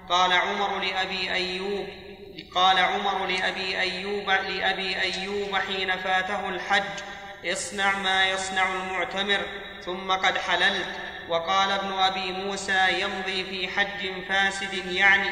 قال 0.10 0.34
عمر 0.34 0.80
لأبي 0.80 1.34
أيوب 1.34 1.88
قال 2.44 2.80
عمر 2.80 3.26
لأبي 3.26 3.80
أيوب 3.80 4.30
لأبي 4.30 5.02
أيوب 5.02 5.56
حين 5.56 5.98
فاته 5.98 6.50
الحج 6.50 7.00
اصنع 7.46 7.98
ما 7.98 8.30
يصنع 8.30 8.74
المعتمر 8.74 9.42
ثم 9.86 10.12
قد 10.12 10.38
حللت. 10.38 10.88
وقال 11.30 11.72
ابن 11.72 11.94
أبي 11.94 12.32
موسى 12.32 13.02
يمضي 13.02 13.44
في 13.44 13.68
حج 13.68 14.24
فاسد 14.30 14.86
يعني 14.92 15.30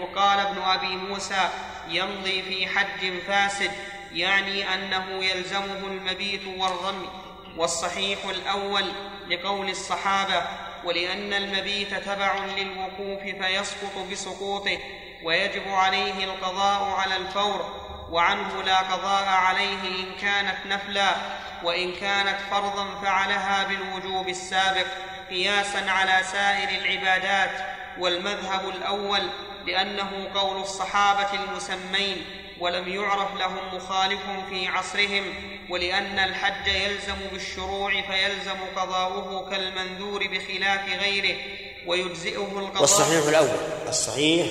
وقال 0.00 0.38
ابن 0.38 0.62
أبي 0.62 0.96
موسى 0.96 1.48
يمضي 1.88 2.42
في 2.42 2.66
حج 2.66 3.20
فاسد 3.26 3.70
يعني 4.12 4.74
أنه 4.74 5.24
يلزمه 5.24 5.86
المبيت 5.86 6.46
والرمي. 6.46 7.08
والصحيح 7.56 8.24
الأول 8.24 8.84
لقول 9.30 9.70
الصحابة 9.70 10.42
ولأن 10.84 11.32
المبيت 11.32 11.94
تبع 11.94 12.44
للوقوف 12.44 13.22
فيسقط 13.22 13.98
بسقوطه 14.12 14.78
ويجب 15.24 15.68
عليه 15.68 16.24
القضاء 16.24 16.84
على 16.84 17.16
الفور 17.16 17.74
وعنه 18.10 18.62
لا 18.62 18.78
قضاء 18.78 19.28
عليه 19.28 19.82
إن 19.82 20.14
كانت 20.20 20.66
نفلا 20.66 21.14
وإن 21.62 21.92
كانت 21.92 22.36
فرضا 22.50 22.86
فعلها 23.02 23.66
بالوجوب 23.68 24.28
السابق 24.28 24.86
قياسا 25.30 25.90
على 25.90 26.24
سائر 26.32 26.68
العبادات. 26.68 27.78
والمذهب 27.98 28.68
الأول 28.68 29.20
لأنه 29.66 30.28
قول 30.34 30.60
الصحابة 30.60 31.28
المسمين 31.34 32.24
ولم 32.60 32.88
يعرف 32.88 33.34
لهم 33.38 33.74
مخالف 33.74 34.20
في 34.48 34.68
عصرهم 34.68 35.34
ولأن 35.70 36.18
الحج 36.18 36.66
يلزم 36.66 37.16
بالشروع 37.32 37.90
فيلزم 37.90 38.58
قضاؤه 38.76 39.50
كالمنذور 39.50 40.26
بخلاف 40.26 40.88
غيره 41.00 41.36
ويجزئه 41.86 42.58
القضاء. 42.58 42.80
والصحيح 42.80 43.26
الأول 43.26 43.58
الصحيح 43.88 44.46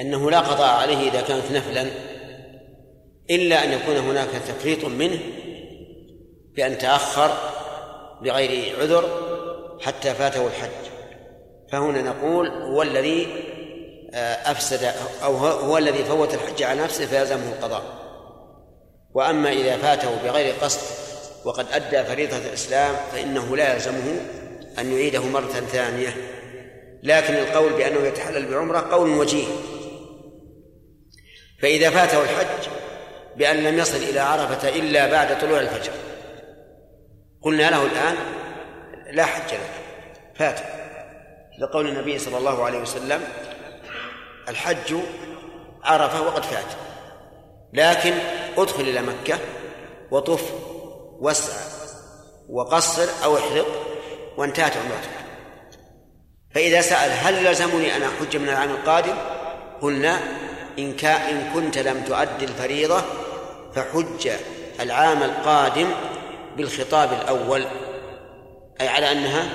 أنه 0.00 0.30
لا 0.30 0.40
قضاء 0.40 0.70
عليه 0.70 1.10
إذا 1.10 1.20
كانت 1.20 1.50
نفلا 1.52 1.86
إلا 3.30 3.64
أن 3.64 3.72
يكون 3.72 3.96
هناك 3.96 4.28
تفريط 4.48 4.84
منه 4.84 5.18
بأن 6.56 6.78
تأخر 6.78 7.30
بغير 8.22 8.80
عذر 8.80 9.04
حتى 9.80 10.14
فاته 10.14 10.46
الحج. 10.46 10.70
فهنا 11.72 12.02
نقول 12.02 12.48
هو 12.48 12.82
الذي 12.82 13.26
أفسد 14.44 14.92
أو 15.22 15.36
هو 15.36 15.78
الذي 15.78 16.04
فوت 16.04 16.34
الحج 16.34 16.62
على 16.62 16.82
نفسه 16.82 17.06
فيلزمه 17.06 17.52
القضاء. 17.52 17.82
وأما 19.14 19.52
إذا 19.52 19.76
فاته 19.76 20.10
بغير 20.24 20.54
قصد 20.54 20.80
وقد 21.44 21.66
أدى 21.72 22.04
فريضة 22.04 22.36
الإسلام 22.36 22.96
فإنه 23.12 23.56
لا 23.56 23.74
يلزمه 23.74 24.20
أن 24.78 24.92
يعيده 24.92 25.22
مرة 25.22 25.62
ثانية. 25.72 26.16
لكن 27.02 27.34
القول 27.34 27.72
بأنه 27.72 28.06
يتحلل 28.06 28.50
بعمرة 28.50 28.78
قول 28.78 29.10
وجيه. 29.10 29.46
فإذا 31.64 31.90
فاته 31.90 32.22
الحج 32.22 32.68
بأن 33.36 33.56
لم 33.56 33.78
يصل 33.78 33.96
إلى 33.96 34.20
عرفة 34.20 34.68
إلا 34.68 35.10
بعد 35.10 35.38
طلوع 35.38 35.60
الفجر. 35.60 35.92
قلنا 37.42 37.70
له 37.70 37.82
الآن 37.82 38.16
لا 39.10 39.24
حج 39.24 39.54
لك. 39.54 39.70
فات. 40.36 40.60
لقول 41.58 41.88
النبي 41.88 42.18
صلى 42.18 42.38
الله 42.38 42.64
عليه 42.64 42.78
وسلم 42.78 43.24
الحج 44.48 44.96
عرفة 45.84 46.22
وقد 46.22 46.42
فات. 46.42 46.72
لكن 47.72 48.14
ادخل 48.58 48.82
إلى 48.82 49.02
مكة 49.02 49.38
وطف 50.10 50.52
واسعى 51.20 51.66
وقصر 52.48 53.08
أو 53.24 53.36
احرق 53.38 53.66
وانتهت 54.36 54.76
عمرتك. 54.76 55.14
فإذا 56.54 56.80
سأل 56.80 57.10
هل 57.10 57.44
لزمني 57.44 57.96
أن 57.96 58.02
أحج 58.02 58.36
من 58.36 58.48
العام 58.48 58.70
القادم؟ 58.70 59.14
قلنا 59.82 60.20
إن, 60.78 60.94
إن 61.04 61.50
كنت 61.54 61.78
لم 61.78 62.04
تؤد 62.04 62.42
الفريضة 62.42 63.02
فحج 63.74 64.30
العام 64.80 65.22
القادم 65.22 65.88
بالخطاب 66.56 67.12
الأول. 67.12 67.64
أي 68.80 68.88
على 68.88 69.12
أنها 69.12 69.48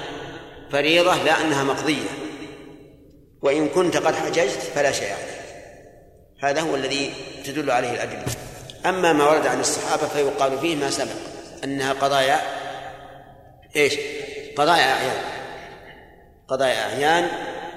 فريضة 0.72 1.24
لا 1.24 1.41
أنها 1.41 1.63
مقضية. 1.63 2.09
وإن 3.41 3.70
كنت 3.70 3.97
قد 3.97 4.15
حججت 4.15 4.59
فلا 4.76 4.91
شيء 4.91 5.07
عليك. 5.07 5.39
هذا 6.43 6.61
هو 6.61 6.76
الذي 6.76 7.13
تدل 7.45 7.72
عليه 7.72 7.91
الأدلة. 7.91 8.26
أما 8.86 9.13
ما 9.13 9.30
ورد 9.30 9.47
عن 9.47 9.59
الصحابة 9.59 10.07
فيقال 10.07 10.59
فيه 10.59 10.76
ما 10.76 10.89
سبق 10.89 11.15
أنها 11.63 11.93
قضايا 11.93 12.41
إيش؟ 13.76 13.97
قضايا 14.57 14.93
أعيان. 14.93 15.22
قضايا 16.47 16.82
أعيان 16.82 17.28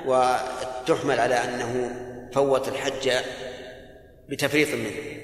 وتحمل 0.07 1.21
على 1.21 1.45
أنه 1.45 1.91
فوت 2.35 2.69
الحج 2.69 3.11
بتفريط 4.29 4.69
منه. 4.69 5.23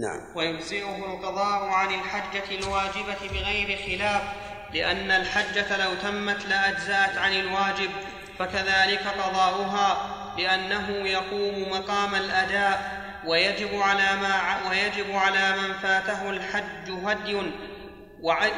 نعم. 0.00 0.36
ويجزئه 0.36 0.96
القضاء 0.96 1.64
عن 1.64 1.94
الحجة 1.94 2.58
الواجبة 2.58 3.28
بغير 3.32 3.78
خلاف 3.86 4.22
لأن 4.72 5.10
الحجة 5.10 5.76
لو 5.84 5.94
تمت 5.94 6.46
لأجزأت 6.46 7.18
عن 7.18 7.32
الواجب 7.32 7.90
فكذلك 8.38 9.06
قضاؤها 9.06 10.14
لأنه 10.38 10.90
يقوم 10.90 11.70
مقام 11.70 12.14
الأداء 12.14 13.04
ويجب 13.26 13.74
على 13.74 14.16
ما 14.20 14.56
ويجب 14.70 15.16
على 15.16 15.56
من 15.56 15.74
فاته 15.74 16.30
الحج 16.30 16.90
هدي 17.04 17.34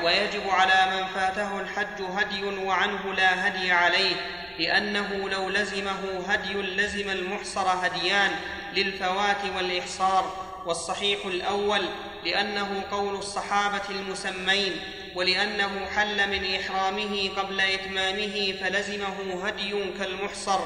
ويجب 0.04 0.50
على 0.50 0.96
من 0.96 1.06
فاته 1.06 1.60
الحج 1.60 2.02
هدي 2.16 2.44
وعنه 2.44 3.14
لا 3.14 3.48
هدي 3.48 3.72
عليه. 3.72 4.16
لأنه 4.58 5.28
لو 5.28 5.48
لزمه 5.48 6.24
هدي 6.28 6.52
لزم 6.52 7.10
المحصر 7.10 7.66
هديان 7.68 8.30
للفوات 8.74 9.44
والإحصار 9.56 10.46
والصحيح 10.66 11.26
الأول 11.26 11.82
لأنه 12.24 12.84
قول 12.90 13.14
الصحابة 13.14 13.82
المسمين 13.90 14.80
ولأنه 15.14 15.86
حل 15.96 16.30
من 16.30 16.54
إحرامه 16.54 17.30
قبل 17.36 17.60
إتمامه 17.60 18.54
فلزمه 18.60 19.46
هدي 19.46 19.84
كالمحصر 19.98 20.58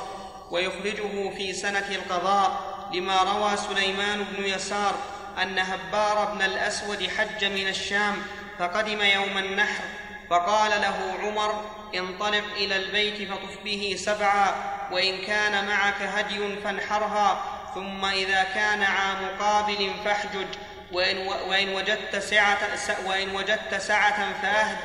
ويخرجه 0.51 1.31
في 1.37 1.53
سنة 1.53 1.89
القضاء 1.91 2.71
لما 2.95 3.23
روى 3.23 3.57
سليمان 3.57 4.25
بن 4.25 4.45
يسار 4.45 4.95
أن 5.43 5.59
هبار 5.59 6.25
بن 6.35 6.43
الأسود 6.43 7.09
حج 7.09 7.45
من 7.45 7.69
الشام 7.69 8.23
فقدم 8.59 9.01
يوم 9.01 9.39
النحر 9.39 9.85
فقال 10.31 10.71
له 10.71 11.15
عمر 11.23 11.80
انطلق 11.95 12.45
إلى 12.57 12.77
البيت 12.77 13.31
فطف 13.33 13.59
به 13.65 13.95
سبعا 13.99 14.55
وإن 14.93 15.27
كان 15.27 15.67
معك 15.67 16.03
هدي 16.03 16.57
فانحرها 16.65 17.43
ثم 17.75 18.05
إذا 18.05 18.43
كان 18.55 18.83
عام 18.83 19.19
قابل 19.41 19.91
فاحجج 20.05 20.47
وإن, 20.93 21.27
وإن 21.27 21.69
وجدت 21.69 22.17
سعة 22.17 22.59
وإن 23.07 23.37
وجدت 23.37 23.75
سعة 23.75 24.33
فأهد 24.43 24.77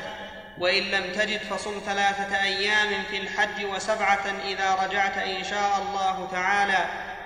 وإن 0.58 0.84
لم 0.84 1.14
تجد 1.14 1.40
فصم 1.40 1.82
ثلاثة 1.86 2.44
أيام 2.44 3.04
في 3.12 3.18
الحج 3.18 3.66
وسبعة 3.66 4.26
إذا 4.46 4.76
رجعت 4.84 5.18
إن 5.18 5.44
شاء 5.44 5.82
الله 5.82 6.28
تعالى 6.32 6.86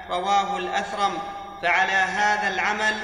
رواه 0.09 0.57
الأثرم. 0.57 1.17
فعلى 1.61 1.91
هذا 1.91 2.47
العمل 2.47 2.95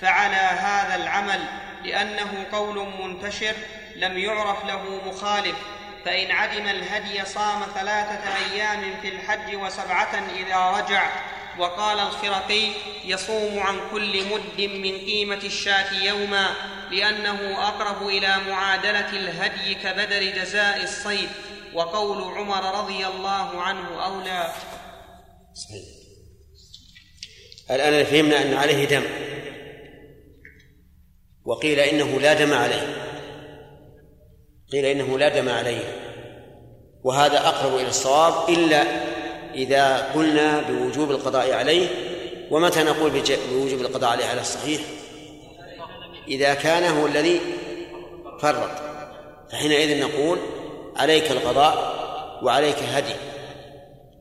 فعلى 0.00 0.36
هذا 0.36 0.94
العمل 0.94 1.40
لأنه 1.84 2.46
قول 2.52 2.88
منتشر 3.02 3.54
لم 3.96 4.18
يعرف 4.18 4.64
له 4.64 5.00
مخالف. 5.06 5.56
فإن 6.04 6.30
عدم 6.30 6.68
الهدي 6.68 7.24
صام 7.24 7.62
ثلاثة 7.74 8.36
أيام 8.36 9.00
في 9.02 9.08
الحج 9.08 9.56
وسبعة 9.56 10.22
إذا 10.36 10.70
رجع. 10.70 11.10
وقال 11.58 11.98
الخرقي 11.98 12.68
يصوم 13.04 13.58
عن 13.58 13.80
كل 13.90 14.24
مد 14.24 14.60
من 14.60 14.98
قيمة 14.98 15.40
الشاة 15.44 16.02
يوما 16.02 16.54
لأنه 16.90 17.68
أقرب 17.68 18.08
إلى 18.08 18.36
معادلة 18.48 19.10
الهدي 19.10 19.74
كبدل 19.74 20.32
جزاء 20.32 20.82
الصيد. 20.82 21.28
وقول 21.74 22.38
عمر 22.38 22.78
رضي 22.78 23.06
الله 23.06 23.62
عنه 23.62 24.04
أولى. 24.04 24.52
الآن 27.70 28.04
فهمنا 28.04 28.42
أن 28.42 28.54
عليه 28.54 28.84
دم. 28.84 29.04
وقيل 31.44 31.80
إنه 31.80 32.20
لا 32.20 32.34
دم 32.34 32.52
عليه. 32.52 33.03
قيل 34.72 34.84
إنه 34.84 35.18
لا 35.18 35.28
دم 35.28 35.48
عليه. 35.48 35.84
وهذا 37.04 37.38
أقرب 37.38 37.76
إلى 37.76 37.88
الصواب 37.88 38.48
إلا 38.48 38.84
إذا 39.54 39.96
قلنا 40.14 40.60
بوجوب 40.60 41.10
القضاء 41.10 41.52
عليه. 41.52 41.86
ومتى 42.50 42.82
نقول 42.82 43.10
بوجوب 43.50 43.80
القضاء 43.80 44.10
عليه 44.10 44.24
على 44.24 44.40
الصحيح؟ 44.40 44.80
إذا 46.28 46.54
كان 46.54 46.98
هو 46.98 47.06
الذي 47.06 47.40
فرط. 48.40 48.70
فحينئذ 49.52 50.00
نقول 50.00 50.38
عليك 50.96 51.30
القضاء 51.30 51.94
وعليك 52.42 52.78
هدي 52.78 53.14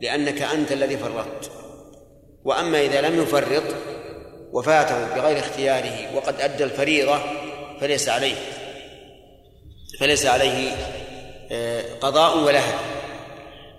لأنك 0.02 0.42
أنت 0.42 0.72
الذي 0.72 0.98
فرطت. 0.98 1.52
وأما 2.46 2.82
إذا 2.82 3.02
لم 3.02 3.24
يفرط 3.24 3.64
وفاته 4.54 5.16
بغير 5.16 5.40
اختياره 5.40 6.16
وقد 6.16 6.42
أدى 6.42 6.64
الفريضة 6.64 7.20
فليس 7.82 8.10
عليه. 8.10 8.36
فليس 10.04 10.26
عليه 10.26 10.76
آه، 11.52 11.84
قضاء 12.02 12.38
ولا 12.38 12.60
هدي. 12.60 12.78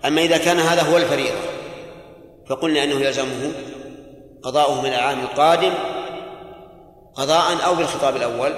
أما 0.05 0.21
إذا 0.21 0.37
كان 0.37 0.59
هذا 0.59 0.81
هو 0.81 0.97
الفريضة 0.97 1.39
فقلنا 2.49 2.83
أنه 2.83 3.01
يلزمه 3.01 3.51
قضاؤه 4.43 4.81
من 4.81 4.89
العام 4.89 5.19
القادم 5.19 5.73
قضاء 7.15 7.65
أو 7.65 7.75
بالخطاب 7.75 8.15
الأول. 8.15 8.53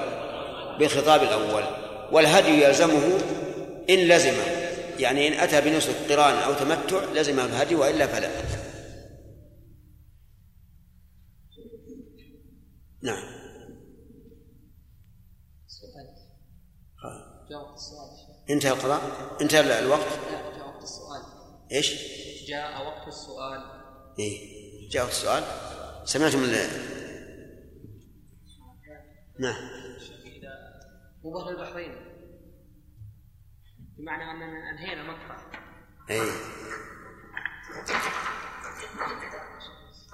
بالخطاب 0.79 1.23
الأول. 1.23 1.63
والهدي 2.11 2.63
يلزمه 2.63 3.19
إن 3.89 3.95
لزمه 3.95 4.43
يعني 4.99 5.27
إن 5.27 5.33
أتى 5.33 5.61
بنسك 5.61 5.95
قران 6.09 6.35
أو 6.37 6.53
تمتع 6.53 6.99
لزمه 7.13 7.45
الهدي 7.45 7.75
وإلا 7.75 8.07
فلا. 8.07 8.29
نعم. 13.03 13.36
انتهى 18.49 18.71
القضاء؟ 18.71 19.01
انتهى 19.41 19.79
الوقت؟ 19.79 20.07
لا 20.31 20.57
جاء 20.57 20.67
وقت 20.67 20.83
السؤال. 20.83 21.21
إيش؟ 21.71 21.93
جاء 22.47 22.85
وقت 22.85 23.07
السؤال. 23.07 23.61
إيه. 24.19 24.89
جاء 24.89 25.03
وقت 25.03 25.11
السؤال؟ 25.11 25.43
سمعتم 26.05 26.43
ال... 26.43 26.51
نعم. 29.39 29.55
بر 31.23 31.49
البحرين. 31.49 31.95
بمعنى 33.97 34.23
اننا 34.31 34.69
انهينا 34.69 35.03
مكة. 35.03 35.37
اي 36.09 36.21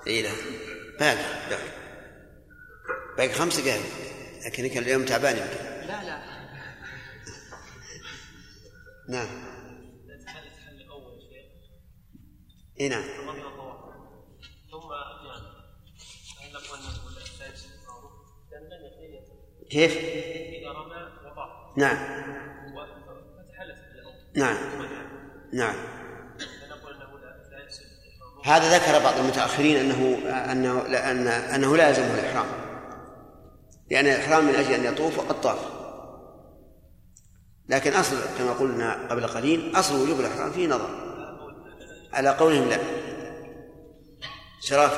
اي 0.07 0.21
لا. 0.21 0.29
باقي. 0.99 1.49
باقي. 1.49 1.69
باقي 3.17 3.33
خمس 3.33 3.59
دقائق 3.59 3.83
لكن 4.45 4.67
كان 4.67 4.83
اليوم 4.83 5.05
تعبان 5.05 5.37
يمكن. 5.37 5.87
لا 5.87 6.03
لا. 6.03 6.32
نعم. 9.13 9.27
اي 12.79 12.89
نعم. 12.89 13.03
ثم 14.71 14.91
يعني 16.41 16.53
هل 16.53 16.53
نقول 16.53 16.79
كيف؟ 19.69 19.97
إذا 19.97 20.71
رمى 20.71 20.95
نعم. 21.77 21.97
فتحلت 23.37 23.77
نعم. 24.35 24.57
نعم. 25.53 25.75
هذا 28.43 28.77
ذكر 28.77 29.03
بعض 29.03 29.17
المتأخرين 29.17 29.77
أنه 29.77 30.17
أنه 30.51 30.87
لا 30.87 31.11
أن 31.11 31.27
أنه 31.27 31.77
لا 31.77 31.89
يلزمه 31.89 32.13
الإحرام. 32.13 32.45
لأن 33.91 34.05
الإحرام 34.05 34.45
من 34.45 34.55
أجل 34.55 34.73
أن 34.73 34.93
يطوف 34.93 35.19
وقد 35.19 35.41
طاف. 35.41 35.72
لكن 37.69 37.93
أصل 37.93 38.17
كما 38.37 38.51
قلنا 38.53 39.07
قبل 39.09 39.27
قليل 39.27 39.71
أصل 39.79 39.95
وجوب 40.01 40.19
الإحرام 40.19 40.51
فيه 40.51 40.67
نظر. 40.67 40.89
على 42.13 42.29
قولهم 42.29 42.69
لا. 42.69 42.77
شراف 44.61 44.93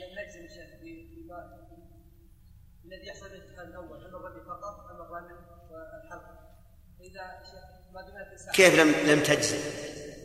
لم 0.00 0.10
نجزم 0.18 0.44
الشيخ 0.44 0.70
بما 0.82 1.38
الذي 2.84 3.06
يحصل 3.06 3.26
الامتحان 3.26 3.68
الأول 3.68 4.04
أما 4.04 4.16
الرمي 4.18 4.40
فقط 4.46 4.90
أما 4.90 5.04
الرمي 5.04 5.32
والحلق. 5.70 6.22
فإذا 6.98 7.24
شيخ 7.50 7.92
ما 7.94 8.02
دمنا 8.02 8.32
الساعة. 8.32 8.52
كيف 8.54 8.74
لم 8.80 8.88
لم 9.10 9.22
تجزم؟ 9.22 9.58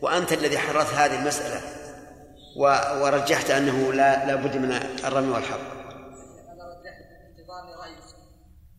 وأنت 0.02 0.32
الذي 0.32 0.58
حررت 0.58 0.86
هذه 0.94 1.20
المسألة 1.20 1.60
و- 2.56 3.02
ورجحت 3.04 3.50
أنه 3.50 3.92
لا 3.92 4.26
لا 4.26 4.34
بد 4.34 4.56
من 4.56 4.72
الرمي 5.04 5.28
والحرب 5.28 5.60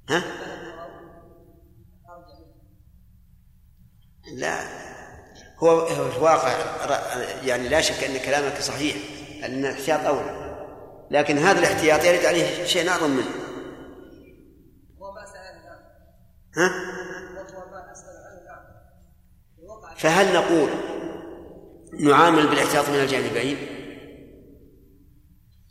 ها؟ 0.09 0.23
لا 4.33 4.59
هو 5.57 5.69
هو 5.69 6.09
في 6.11 6.17
الواقع 6.17 6.51
يعني 7.43 7.69
لا 7.69 7.81
شك 7.81 8.03
أن 8.03 8.17
كلامك 8.17 8.61
صحيح 8.61 8.95
أن 9.45 9.65
الاحتياط 9.65 10.05
أولى 10.05 10.47
لكن 11.11 11.37
هذا 11.37 11.59
الاحتياط 11.59 12.03
يرد 12.03 12.25
عليه 12.25 12.65
شيء 12.65 12.89
أعظم 12.89 13.09
منه 13.09 13.29
ما 14.99 15.25
الان 15.35 15.57
ها؟ 16.57 16.71
فهل 19.97 20.33
نقول 20.33 20.69
نعامل 21.99 22.47
بالاحتياط 22.47 22.89
من 22.89 22.99
الجانبين 22.99 23.57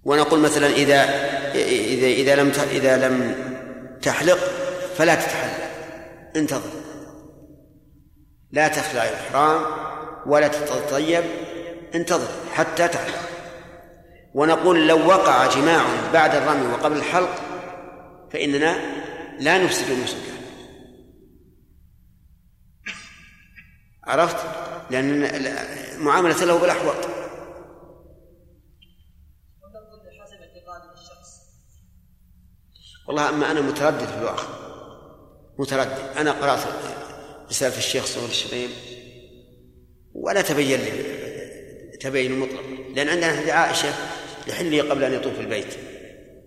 ونقول 0.05 0.41
مثلا 0.41 0.66
إذا 0.66 1.05
إذا 1.55 2.07
إذا 2.07 2.37
لم 2.37 2.51
إذا 2.51 3.09
لم 3.09 3.46
تحلق 4.03 4.39
فلا 4.97 5.15
تتحلق. 5.15 5.71
انتظر. 6.37 6.71
لا 8.51 8.69
تخلع 8.69 9.03
الإحرام 9.03 9.63
ولا 10.27 10.49
تتطيب. 10.49 11.25
انتظر 11.95 12.29
حتى 12.55 12.89
تحلق. 12.89 13.29
ونقول 14.35 14.89
لو 14.89 15.07
وقع 15.07 15.47
جماع 15.47 15.85
بعد 16.13 16.35
الرمي 16.35 16.67
وقبل 16.67 16.97
الحلق 16.97 17.43
فإننا 18.33 18.77
لا 19.39 19.59
نفسد 19.59 19.91
النسك 19.91 20.17
عرفت؟ 24.05 24.37
لأن 24.91 25.29
معاملة 25.99 26.45
له 26.45 26.59
بالأحوط. 26.59 27.16
والله 33.09 33.29
أما 33.29 33.51
أنا 33.51 33.61
متردد 33.61 34.07
في 34.07 34.19
الواقع 34.19 34.45
متردد. 35.59 35.99
أنا 36.17 36.33
قرأت 36.33 36.61
رسالة 37.51 37.79
الشيخ 37.79 38.05
صهيب 38.05 38.31
الشريم 38.31 38.71
ولا 40.15 40.43
تبين 40.43 40.81
لي 40.81 40.93
تبين 42.01 42.39
مطلق 42.39 42.63
لأن 42.95 43.09
عندنا 43.09 43.37
حديث 43.37 43.49
عائشة 43.49 43.89
يحل 44.49 44.91
قبل 44.91 45.05
أن 45.05 45.13
يطوف 45.13 45.41
البيت. 45.41 45.75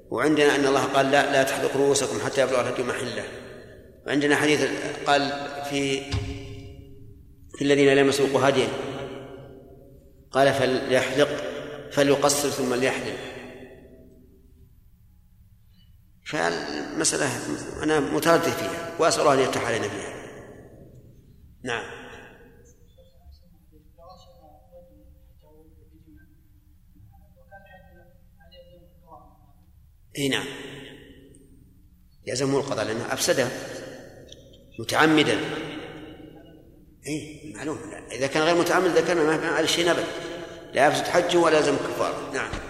وعندنا 0.10 0.55
أن 0.55 0.66
الله 0.66 0.84
قال 0.84 1.12
لا 1.12 1.32
لا 1.32 1.43
تحلق 1.43 1.78
رؤوسكم 1.78 2.20
حتى 2.26 2.41
يبلغ 2.41 2.62
الهدي 2.62 2.84
محلة. 2.84 3.24
وعندنا 4.07 4.36
حديث 4.36 4.68
قال 5.07 5.32
في 5.70 6.01
في 7.57 7.62
الذين 7.62 7.95
لم 7.95 8.10
يسوقوا 8.10 8.49
هديا. 8.49 8.68
قال 10.32 10.53
فليحلق 10.53 11.30
فليقصر 11.91 12.49
ثم 12.49 12.74
ليحلق 12.74 13.14
فالمسألة 16.30 17.30
أنا 17.84 17.99
متردد 17.99 18.49
فيها 18.49 18.95
وأسأل 18.99 19.21
الله 19.21 19.34
أن 19.34 19.39
يفتح 19.39 19.65
علينا 19.65 19.88
فيها. 19.88 20.13
نعم. 21.63 21.99
إي 30.17 30.30
نعم. 30.30 30.45
يلزمه 32.27 32.59
القضاء 32.59 32.86
لأنه 32.86 33.13
افسدها 33.13 33.49
متعمدا. 34.80 35.39
إي 37.07 37.53
معلوم. 37.55 37.77
إذا 38.11 38.27
كان 38.27 38.43
غير 38.43 38.55
متعمد 38.55 38.99
كان 38.99 39.17
ما 39.17 39.47
على 39.47 39.67
شيء 39.67 39.91
ابدا 39.91 40.03
لا 40.73 40.88
يفسد 40.88 41.03
حجه 41.03 41.38
ولا 41.38 41.57
يلزم 41.57 41.75
كفاره 41.75 42.32
نعم. 42.34 42.68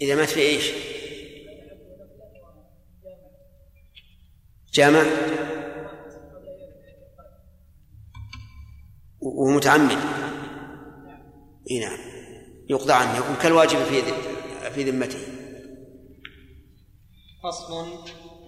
إذا 0.00 0.14
مات 0.14 0.28
في 0.28 0.40
إيش؟ 0.40 0.70
جامع. 4.72 5.04
ومتعمد. 9.20 9.98
إي 11.70 11.80
نعم. 11.80 11.98
يقضى 12.70 12.92
عنه. 12.92 13.18
يكون 13.18 13.36
كالواجب 13.36 13.84
في 13.84 14.02
في 14.70 14.90
ذمته. 14.90 15.18
فصل 17.42 18.04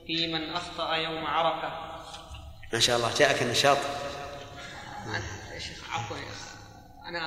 في 0.07 0.33
من 0.33 0.51
أخطأ 0.51 0.95
يوم 0.95 1.27
عرفة. 1.27 1.93
ما 2.73 2.79
شاء 2.79 2.97
الله. 2.97 3.15
جاءك 3.15 3.43
النشاط. 3.43 3.79
يا 5.53 5.59
شيخ 5.59 5.91
عفوا 5.91 6.17
أنا 7.09 7.21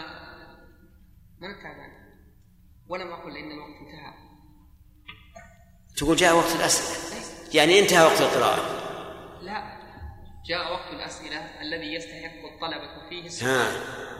ما 1.41 1.63
تعبان 1.63 1.94
ولم 2.89 3.11
أقل 3.11 3.37
إن 3.37 3.51
الوقت 3.51 3.75
انتهى. 3.81 4.13
تقول 5.97 6.15
جاء 6.15 6.35
وقت 6.35 6.55
الأسئلة. 6.55 7.21
يعني 7.53 7.79
انتهى 7.79 8.05
وقت 8.05 8.21
القراءة. 8.21 8.61
لا. 9.41 9.75
جاء 10.45 10.71
وقت 10.71 10.93
الأسئلة 10.93 11.61
الذي 11.61 11.93
يستحق 11.93 12.45
الطلبة 12.53 13.09
فيه. 13.09 13.25
السؤال 13.25 13.49
ها. 13.49 13.71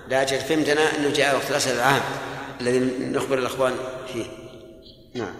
لا 0.08 0.22
أجل 0.22 0.40
فهمتنا 0.40 0.96
أنه 0.96 1.14
جاء 1.14 1.36
وقت 1.36 1.50
الأسئلة 1.52 1.76
العام 1.76 2.02
الذي 2.62 2.80
نخبر 3.06 3.38
الأخوان 3.38 3.76
فيه. 4.14 4.26
نعم. 5.16 5.36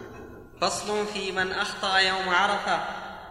فصل 0.62 1.06
في 1.08 1.32
من 1.32 1.52
أخطأ 1.52 1.98
يوم 1.98 2.30
عرفة 2.30 2.84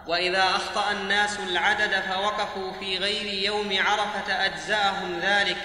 وإذا 0.07 0.43
أخطأ 0.43 0.93
الناس 0.93 1.39
العدد 1.39 2.01
فوقفوا 2.01 2.73
في 2.73 2.99
غير 2.99 3.45
يوم 3.45 3.69
عرفة 3.79 4.47
أجزأهم 4.47 5.21
ذلك 5.21 5.57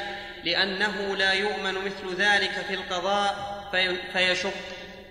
لأنه 0.44 1.16
لا 1.16 1.34
يؤمن 1.34 1.74
مثل 1.74 2.16
ذلك 2.16 2.52
في 2.68 2.74
القضاء 2.74 3.59
فيشق. 4.14 4.54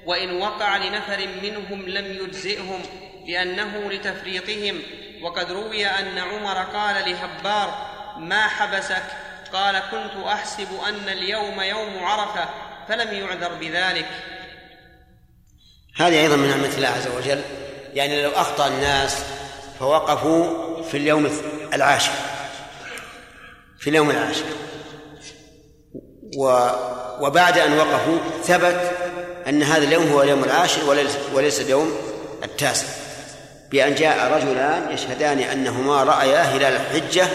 وإن 0.07 0.43
وقع 0.43 0.77
لنفر 0.77 1.29
منهم 1.43 1.89
لم 1.89 2.05
يجزئهم 2.05 2.83
لأنه 3.27 3.91
لتفريطهم. 3.91 4.83
وقد 5.23 5.53
روي 5.53 5.87
أن 5.87 6.19
عمر 6.19 6.59
قال 6.63 7.11
لهبار 7.11 7.89
ما 8.19 8.47
حبسك؟ 8.49 9.03
قال 9.53 9.83
كنت 9.91 10.25
أحسب 10.27 10.69
أن 10.89 11.09
اليوم 11.09 11.61
يوم 11.61 12.05
عرفة 12.05 12.49
فلم 12.89 13.15
يعذر 13.15 13.55
بذلك. 13.55 14.09
هذه 15.97 16.21
أيضا 16.21 16.37
من 16.37 16.49
نعمة 16.49 16.77
الله 16.77 16.89
عز 16.89 17.07
وجل. 17.07 17.43
يعني 17.95 18.23
لو 18.23 18.31
أخطأ 18.31 18.67
الناس 18.67 19.25
فوقفوا 19.79 20.83
في 20.83 20.97
اليوم 20.97 21.41
العاشر. 21.75 22.13
في 23.79 23.91
اليوم 23.91 24.11
العاشر. 24.11 24.45
و 26.37 26.69
وبعد 27.21 27.59
أن 27.59 27.79
وقفوا 27.79 28.19
ثبت 28.45 28.91
أن 29.49 29.63
هذا 29.63 29.85
اليوم 29.85 30.07
هو 30.09 30.23
اليوم 30.23 30.45
العاشر 30.45 30.91
وليس, 31.35 31.61
اليوم 31.61 31.93
التاسع. 32.45 32.87
بأن 33.71 33.95
جاء 33.95 34.33
رجلان 34.33 34.93
يشهدان 34.93 35.39
أنهما 35.39 36.05
رأيا 36.05 36.43
هلال 36.43 36.73
الحجة 36.73 37.27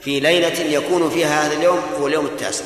في 0.00 0.20
ليلة 0.20 0.60
يكون 0.60 1.10
فيها 1.10 1.46
هذا 1.46 1.56
اليوم 1.56 1.78
هو 2.00 2.06
اليوم 2.06 2.26
التاسع. 2.26 2.64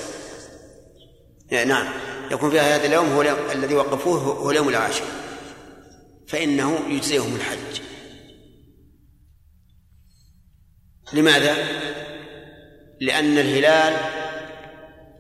نعم. 1.66 1.88
يكون 2.30 2.50
فيها 2.50 2.76
هذا 2.76 2.86
اليوم 2.86 3.12
هو 3.12 3.22
اليوم 3.22 3.38
الذي 3.52 3.74
وقفوه 3.74 4.20
هو 4.20 4.50
اليوم 4.50 4.68
العاشر. 4.68 5.04
فإنه 6.28 6.80
يجزيهم 6.88 7.36
الحج. 7.36 7.80
لماذا؟ 11.12 11.56
لأن 13.00 13.38
الهلال 13.38 14.23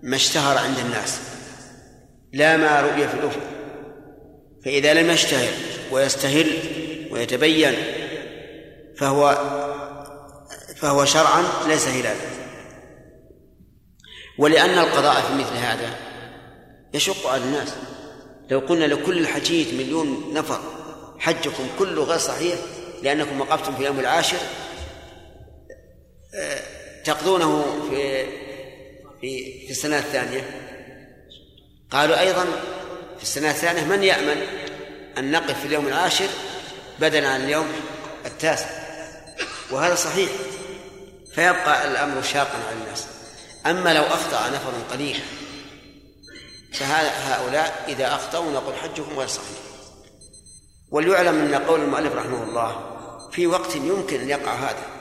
ما 0.04 0.16
اشتهر 0.16 0.58
عند 0.58 0.78
الناس. 0.78 1.20
لا 2.32 2.56
ما 2.56 2.80
رؤي 2.80 3.08
في 3.08 3.14
الأفق. 3.14 3.40
فإذا 4.64 4.94
لم 4.94 5.10
يشتهر 5.10 5.52
ويستهل 5.92 6.58
ويتبين 7.10 7.74
فهو 8.96 9.38
فهو 10.76 11.04
شرعا 11.04 11.44
ليس 11.66 11.88
هلالا. 11.88 12.34
ولأن 14.38 14.78
القضاء 14.78 15.20
في 15.20 15.34
مثل 15.34 15.56
هذا 15.56 15.96
يشق 16.94 17.26
على 17.26 17.42
الناس. 17.42 17.74
لو 18.50 18.58
قلنا 18.58 18.84
لكل 18.84 19.18
الحجيج 19.18 19.74
مليون 19.74 20.34
نفر 20.34 20.60
حجكم 21.18 21.66
كله 21.78 22.04
غير 22.04 22.18
صحيح 22.18 22.58
لأنكم 23.02 23.40
وقفتم 23.40 23.74
في 23.74 23.80
اليوم 23.80 24.00
العاشر 24.00 24.36
آه، 26.34 26.60
تقضونه 27.04 27.64
في 27.90 28.24
في 29.24 29.64
في 29.64 29.70
السنة 29.70 29.98
الثانية. 29.98 30.60
قالوا 31.90 32.20
أيضا 32.20 32.44
في 33.16 33.22
السنة 33.22 33.50
الثانية 33.50 33.84
من 33.84 34.02
يأمن 34.02 34.46
أن 35.18 35.30
نقف 35.30 35.60
في 35.60 35.66
اليوم 35.66 35.88
العاشر 35.88 36.28
بدلا 37.00 37.28
عن 37.28 37.44
اليوم 37.44 37.72
التاسع؟ 38.26 38.66
وهذا 39.70 39.94
صحيح 39.94 40.30
فيبقى 41.34 41.90
الأمر 41.90 42.22
شاقا 42.22 42.58
على 42.68 42.76
الناس. 42.82 43.06
أما 43.66 43.94
لو 43.94 44.02
أخطأ 44.02 44.50
نفر 44.50 44.72
قليل 44.92 45.20
فهؤلاء 46.72 47.84
إذا 47.88 48.14
أخطأوا 48.14 48.52
نقول 48.52 48.74
حجهم 48.74 49.18
غير 49.18 49.28
صحيح. 49.28 49.58
وليعلم 50.90 51.34
أن 51.34 51.54
قول 51.54 51.80
المؤلف 51.80 52.12
رحمه 52.12 52.42
الله 52.42 52.96
في 53.32 53.46
وقت 53.46 53.76
يمكن 53.76 54.20
أن 54.20 54.28
يقع 54.28 54.54
هذا. 54.54 54.93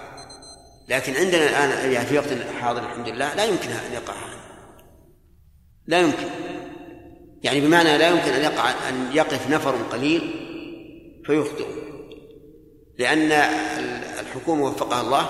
لكن 0.90 1.14
عندنا 1.16 1.50
الآن 1.50 1.92
يعني 1.92 2.06
في 2.06 2.18
وقت 2.18 2.28
حاضر 2.62 2.80
الحمد 2.80 3.08
لله 3.08 3.34
لا 3.34 3.46
يمكن 3.46 3.70
أن 3.70 3.94
يقع. 3.94 4.14
هذا 4.14 4.40
لا 5.88 6.00
يمكن. 6.00 6.28
يعني 7.44 7.62
بمعنى 7.62 7.98
لا 7.98 8.10
يمكن 8.10 8.32
أن 8.32 8.42
يقع 8.42 8.70
أن 8.90 9.10
يقف 9.14 9.50
نفر 9.50 9.76
قليل 9.92 10.22
فيخطئ. 11.26 11.68
لأن 13.00 13.32
الحكومة 14.20 14.64
وفقها 14.64 15.02
الله 15.02 15.30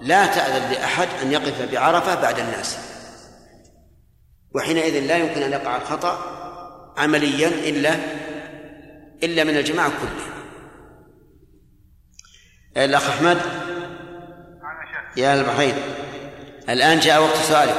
لا 0.00 0.26
تأذن 0.26 0.72
لأحد 0.72 1.08
أن 1.22 1.32
يقف 1.32 1.72
بعرفة 1.72 2.14
بعد 2.14 2.38
الناس. 2.38 2.78
وحينئذ 4.54 5.06
لا 5.06 5.16
يمكن 5.16 5.42
أن 5.42 5.52
يقع 5.52 5.76
الخطأ 5.76 6.40
عمليا 6.96 7.48
إلا 7.48 7.94
إلا 9.22 9.44
من 9.44 9.56
الجماعة 9.56 9.88
كلهم 9.88 10.30
الأخ 12.76 13.08
أحمد؟ 13.08 13.69
يا 15.16 15.34
البحرين. 15.34 15.74
الآن 16.68 17.00
جاء 17.00 17.22
وقت 17.22 17.36
سؤالك. 17.36 17.76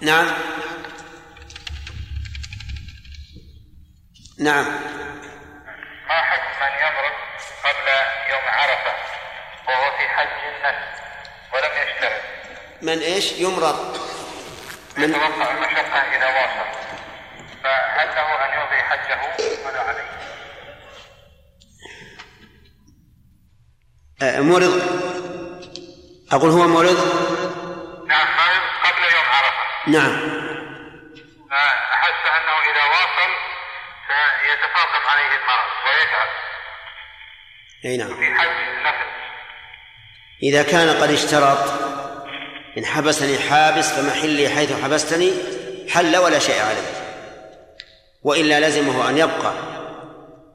نعم. 0.00 0.26
نعم. 4.38 4.64
ما 6.08 6.22
حكم 6.22 6.50
من 6.60 6.72
يمرض 6.82 7.14
قبل 7.64 7.88
يوم 8.30 8.44
عرفة 8.48 8.92
وهو 9.68 9.96
في 9.98 10.08
حج 10.08 10.28
النفس 10.56 11.00
ولم 11.54 11.72
يشترط؟ 11.82 12.22
من 12.82 12.98
إيش؟ 12.98 13.32
يمرض. 13.32 13.96
من 14.96 15.10
يتوقع 15.10 15.50
المشقة 15.50 15.98
إذا 16.16 16.26
واصل. 16.26 16.68
فهل 17.64 18.08
له 18.08 18.44
أن 18.44 18.61
حجه 19.00 19.66
ولا 19.66 19.80
عليه؟ 19.80 20.02
آه، 24.22 24.40
مرض. 24.40 24.82
أقول 26.32 26.50
هو 26.50 26.68
مرض؟ 26.68 26.98
نعم 28.08 28.26
مرض 28.26 28.62
قبل 28.84 29.02
يوم 29.14 29.24
عرفة. 29.24 29.62
نعم. 29.86 30.42
فأحس 31.50 32.26
أنه 32.26 32.52
إذا 32.70 32.84
واصل 32.84 33.32
سيتفاقم 34.40 35.06
عليه 35.08 35.36
المرض 35.36 35.72
ويتعب 35.86 36.28
أي 37.84 37.96
نعم. 37.96 38.16
في 38.16 38.34
حج 38.34 38.48
النفس 38.78 39.06
إذا 40.42 40.62
كان 40.62 41.02
قد 41.02 41.10
اشترط 41.10 41.92
إن 42.78 42.86
حبسني 42.86 43.38
حابس 43.50 43.92
فمحلي 43.92 44.48
حيث 44.48 44.82
حبستني 44.84 45.32
حل 45.90 46.16
ولا 46.16 46.38
شيء 46.38 46.62
عليه. 46.62 47.01
وإلا 48.24 48.68
لزمه 48.68 49.08
أن 49.08 49.18
يبقى 49.18 49.52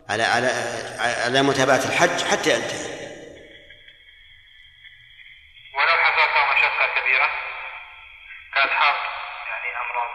على 0.09 0.24
على 0.24 0.47
على 1.26 1.41
متابعة 1.41 1.82
الحج 1.86 2.24
حتى 2.24 2.49
ينتهي. 2.53 2.88
ولو 5.74 5.95
حصلت 6.03 6.34
مشقة 6.53 7.01
كبيرة 7.01 7.28
كأصحاب 8.55 8.95
يعني 9.47 9.70
أمراض. 9.84 10.09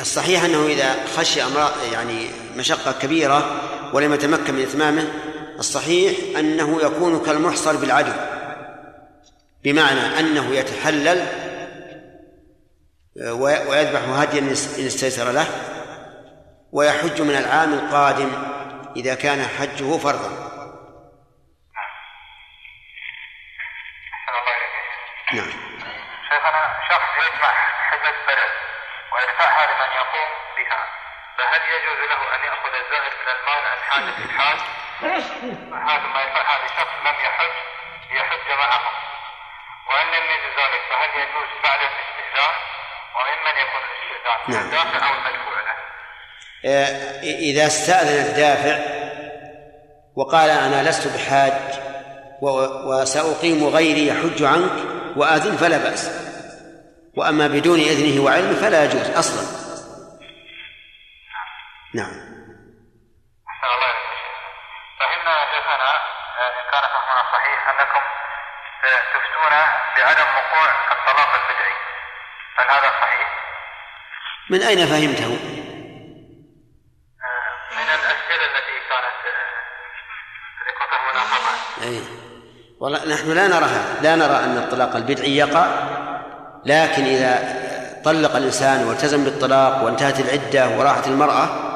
الصحيح 0.00 0.44
أنه 0.44 0.66
إذا 0.66 1.06
خشي 1.16 1.42
أمراض 1.42 1.72
يعني 1.92 2.30
مشقة 2.56 2.92
كبيرة 2.92 3.60
ولم 3.92 4.14
يتمكن 4.14 4.54
من 4.54 4.62
إتمامه 4.62 5.12
الصحيح 5.58 6.38
أنه 6.38 6.82
يكون 6.82 7.24
كالمحصر 7.26 7.76
بالعدو 7.76 8.12
بمعنى 9.64 10.00
أنه 10.20 10.54
يتحلل 10.54 11.26
ويذبح 13.16 14.00
هديا 14.00 14.40
إن 14.40 14.50
استيسر 14.86 15.30
له 15.32 15.46
ويحج 16.72 17.22
من 17.22 17.36
العام 17.36 17.72
القادم 17.72 18.30
إذا 18.96 19.14
كان 19.14 19.42
حجه 19.58 19.98
فرضا. 19.98 20.50
نعم. 25.32 25.50
شيخنا 26.28 26.62
شخص 26.90 27.10
يجمع 27.26 27.52
حجة 27.90 28.14
بلد 28.26 28.52
ويدفعها 29.12 29.66
لمن 29.66 29.92
يقوم 29.94 30.30
بها 30.56 30.80
فهل 31.38 31.62
يجوز 31.74 31.98
له 32.10 32.34
أن 32.34 32.40
يأخذ 32.44 32.74
الزائد 32.74 33.12
من 33.12 33.28
المال 33.36 33.66
عن 33.66 33.78
حاجة 33.88 34.24
الحاج؟ 34.24 34.58
هذا 35.88 36.06
ما 36.06 36.22
يدفعها 36.22 36.66
لشخص 36.66 36.94
لم 37.06 37.14
يحج 37.24 37.52
ليحج 38.10 38.58
معهم 38.58 38.94
وإن 39.88 40.06
لم 40.06 40.24
يجوز 40.24 40.52
ذلك 40.58 40.82
فهل 40.90 41.10
يجوز 41.20 41.48
بعد 41.64 41.80
الاستئذان 41.80 42.79
وممن 43.16 43.54
يكون 43.62 43.82
الاستئذان 43.86 44.38
نعم. 44.48 44.64
الدافع 44.66 45.08
أو 45.08 45.14
المدفوع 45.14 45.60
له 45.60 45.74
آه، 46.64 47.20
إذا 47.22 47.66
استأذن 47.66 48.30
الدافع 48.30 49.00
وقال 50.16 50.50
أنا 50.50 50.88
لست 50.88 51.08
بحاج 51.16 51.80
وسأقيم 52.42 53.64
غيري 53.68 54.06
يحج 54.06 54.42
عنك 54.42 54.72
وآذن 55.16 55.56
فلا 55.56 55.78
بأس. 55.78 56.10
وأما 57.16 57.46
بدون 57.46 57.78
إذنه 57.78 58.24
وعلمه 58.24 58.60
فلا 58.60 58.84
يجوز 58.84 59.10
أصلا. 59.10 59.42
نعم. 61.94 62.14
أحسن 63.50 63.74
الله. 63.74 63.92
فهمنا 65.00 65.40
يا 65.40 65.46
شيخنا 65.54 65.90
آه، 66.40 66.50
إن 66.60 66.70
كان 66.72 66.82
فهمنا 66.82 67.22
صحيح 67.32 67.68
أنكم 67.68 68.02
تفتون 69.14 69.50
بعدم 69.96 70.28
وقوع 70.36 70.70
الطلاق 70.92 71.34
البدعي. 71.34 71.89
هل 72.56 72.66
هذا 72.70 72.90
صحيح؟ 73.00 73.28
من 74.50 74.62
أين 74.62 74.86
فهمته؟ 74.86 75.26
آه، 75.26 75.30
من 77.76 77.82
الأسئلة 77.82 78.44
التي 78.46 78.76
كانت 78.90 79.20
آه، 79.26 79.30
التي 80.60 80.72
كنت 80.78 80.92
مناقضة 81.12 81.52
أي 81.82 82.00
والله 82.80 83.00
نحن 83.14 83.28
لا 83.32 83.46
نرى 83.48 83.68
لا 84.02 84.16
نرى 84.16 84.36
أن 84.44 84.56
الطلاق 84.58 84.96
البدعي 84.96 85.36
يقع 85.36 85.66
لكن 86.66 87.04
إذا 87.04 87.60
طلق 88.04 88.36
الإنسان 88.36 88.86
والتزم 88.88 89.24
بالطلاق 89.24 89.82
وانتهت 89.84 90.20
العدة 90.20 90.68
وراحت 90.78 91.06
المرأة 91.06 91.70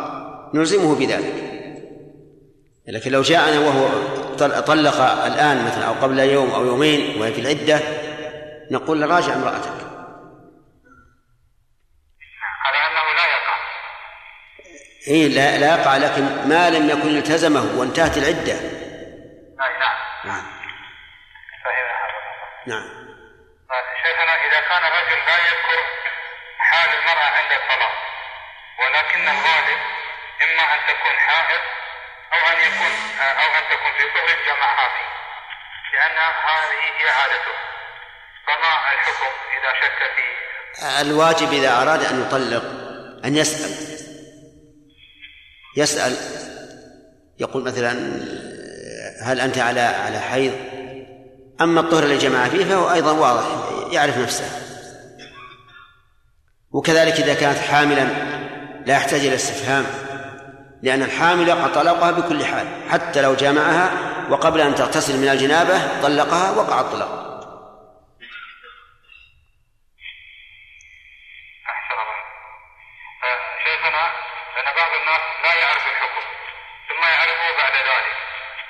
نلزمه 0.54 0.94
بذلك 0.98 1.44
لكن 2.88 3.10
لو 3.10 3.22
جاءنا 3.22 3.58
وهو 3.58 3.88
طل- 4.38 4.62
طلق 4.64 5.00
الآن 5.00 5.64
مثلا 5.66 5.84
أو 5.88 5.92
قبل 5.92 6.18
يوم 6.18 6.50
أو 6.50 6.66
يومين 6.66 7.20
وهي 7.20 7.32
في 7.32 7.40
العدة 7.40 7.80
نقول 8.70 9.10
راجع 9.10 9.34
امرأتك 9.34 9.84
على 12.64 12.78
أنه 12.90 13.14
لا 13.16 13.26
يقع 13.26 13.54
إيه 15.08 15.28
لا, 15.28 15.58
لا 15.58 15.66
يقع 15.66 15.96
لكن 15.96 16.48
ما 16.48 16.70
لم 16.70 16.90
يكن 16.90 17.16
التزمه 17.16 17.78
وانتهت 17.78 18.16
العدة. 18.16 18.52
أي 18.52 19.78
نعم. 19.80 19.98
نعم. 20.24 20.44
هذا 21.64 21.94
نعم. 22.66 22.84
آه، 23.70 23.84
شيخنا 24.02 24.34
إذا 24.46 24.60
كان 24.60 24.82
الرجل 24.84 25.18
لا 25.26 25.36
يذكر 25.36 25.80
حال 26.58 26.90
المرأة 26.98 27.28
عند 27.38 27.52
الطلاق 27.52 27.94
ولكن 28.80 29.28
الغالب 29.28 29.80
إما 30.42 30.74
أن 30.74 30.78
تكون 30.88 31.16
حائض 31.18 31.60
أو 32.32 32.38
أن 32.52 32.72
يكون 32.72 32.92
آه، 33.20 33.32
أو 33.32 33.58
أن 33.58 33.64
تكون 33.70 33.92
في 33.98 34.04
طهر 34.14 34.38
جماعاتي 34.46 35.04
لأن 35.92 36.18
هذه 36.18 36.82
هي 36.98 37.08
عادته. 37.08 37.54
فما 38.46 38.92
الحكم 38.92 39.32
إذا 39.58 39.72
شك 39.80 39.98
في؟ 40.16 41.00
الواجب 41.00 41.52
إذا 41.52 41.82
أراد 41.82 42.04
أن 42.04 42.22
يطلق 42.22 42.64
أن 43.24 43.36
يسأل. 43.36 43.93
يسأل 45.76 46.16
يقول 47.40 47.62
مثلا 47.62 47.92
هل 49.22 49.40
أنت 49.40 49.58
على 49.58 49.80
على 49.80 50.18
حيض؟ 50.20 50.52
أما 51.60 51.80
الطهر 51.80 52.02
اللي 52.02 52.18
جمع 52.18 52.48
فيه 52.48 52.64
فهو 52.64 52.92
أيضا 52.92 53.12
واضح 53.12 53.46
يعرف 53.92 54.18
نفسه. 54.18 54.44
وكذلك 56.72 57.12
إذا 57.12 57.34
كانت 57.34 57.58
حاملا 57.58 58.04
لا 58.86 58.94
يحتاج 58.94 59.20
إلى 59.20 59.34
استفهام 59.34 59.86
لأن 60.82 61.02
الحامل 61.02 61.48
يقع 61.48 61.66
طلاقها 61.66 62.10
بكل 62.10 62.44
حال 62.44 62.66
حتى 62.90 63.22
لو 63.22 63.34
جامعها 63.34 63.90
وقبل 64.30 64.60
أن 64.60 64.74
تغتسل 64.74 65.18
من 65.18 65.28
الجنابة 65.28 66.02
طلقها 66.02 66.50
وقع 66.50 66.80
الطلاق 66.80 67.24
أحسن 71.70 71.94
الله 72.02 72.20
آه، 73.24 73.38
شيخنا 73.64 74.06
أن 74.58 74.74
بعض 74.76 74.92
الناس 75.00 75.22
لا 75.44 75.54
يعرف 75.54 75.86
الحكم 75.92 76.24
ثم 76.88 77.02
يعرفه 77.14 77.56
بعد 77.58 77.74
ذلك 77.90 78.16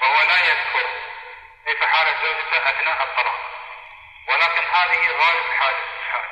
وهو 0.02 0.28
لا 0.28 0.38
يذكر 0.48 0.86
كيف 1.66 1.80
حالة 1.82 2.10
زوجته 2.24 2.58
أثناء 2.70 2.98
الطلاق 3.06 3.40
ولكن 4.28 4.64
هذه 4.84 5.02
غالب 5.22 5.46
حال 5.58 5.74
حاله 6.10 6.28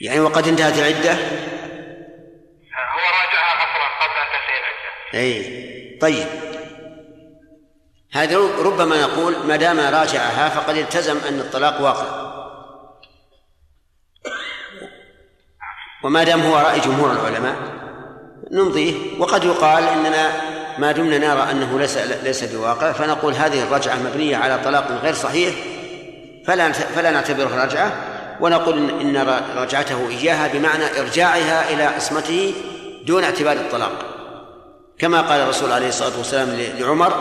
يعني 0.00 0.20
وقد 0.20 0.48
انتهت 0.48 0.78
العدة؟ 0.78 1.12
هو 2.92 3.04
راجعها 3.20 3.52
أصلا 3.64 3.86
قبل 4.00 4.16
أن 4.22 4.28
تنتهي 4.32 4.58
العدة. 4.60 4.90
إي. 5.14 5.98
طيب. 6.00 6.26
هذا 8.12 8.38
ربما 8.38 9.02
نقول 9.02 9.46
ما 9.46 9.56
دام 9.56 9.80
راجعها 9.80 10.48
فقد 10.48 10.76
التزم 10.76 11.18
أن 11.28 11.40
الطلاق 11.40 11.80
واقع. 11.80 12.26
وما 16.04 16.24
دام 16.24 16.40
هو 16.40 16.58
رأي 16.58 16.80
جمهور 16.80 17.12
العلماء 17.12 17.56
نمضيه. 18.52 19.20
وقد 19.20 19.44
يقال 19.44 19.84
إننا 19.84 20.56
ما 20.78 20.92
دمنا 20.92 21.18
نرى 21.18 21.50
أنه 21.50 21.78
ليس 21.78 21.96
ليس 21.98 22.44
بواقع 22.44 22.92
فنقول 22.92 23.34
هذه 23.34 23.62
الرجعة 23.62 23.96
مبنية 23.96 24.36
على 24.36 24.58
طلاق 24.64 24.90
غير 24.90 25.14
صحيح. 25.14 25.75
فلا 26.46 26.72
فلا 26.72 27.10
نعتبره 27.10 27.64
رجعه 27.64 27.92
ونقول 28.40 28.90
ان 28.90 29.16
رجعته 29.56 30.08
إياها 30.08 30.48
بمعنى 30.48 31.00
إرجاعها 31.00 31.70
إلى 31.70 31.82
عصمته 31.82 32.54
دون 33.06 33.24
اعتبار 33.24 33.52
الطلاق. 33.52 33.92
كما 34.98 35.20
قال 35.20 35.40
الرسول 35.40 35.72
عليه 35.72 35.88
الصلاة 35.88 36.18
والسلام 36.18 36.48
لعمر 36.78 37.12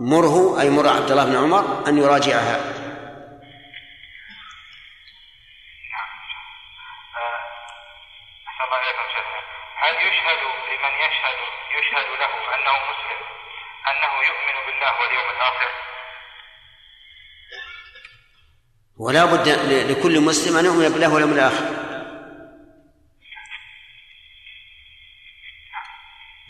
مره 0.00 0.60
أي 0.60 0.70
مر 0.70 0.88
عبد 0.88 1.10
الله 1.10 1.24
بن 1.24 1.36
عمر 1.36 1.88
أن 1.88 1.98
يراجعها. 1.98 2.60
هل 9.82 9.94
يشهد 9.94 10.40
لمن 10.70 10.94
يشهد 11.06 11.38
يشهد 11.78 12.08
له 12.20 12.32
أنه 12.54 12.74
مسلم 12.90 13.20
أنه 13.90 14.12
يؤمن 14.28 14.56
بالله 14.66 14.92
واليوم 15.00 15.28
الآخر؟ 15.36 15.70
ولا 18.98 19.24
بد 19.24 19.48
لكل 19.90 20.20
مسلم 20.20 20.56
أن 20.56 20.64
يؤمن 20.64 20.88
بالله 20.88 21.14
واليوم 21.14 21.32
الآخر. 21.32 21.64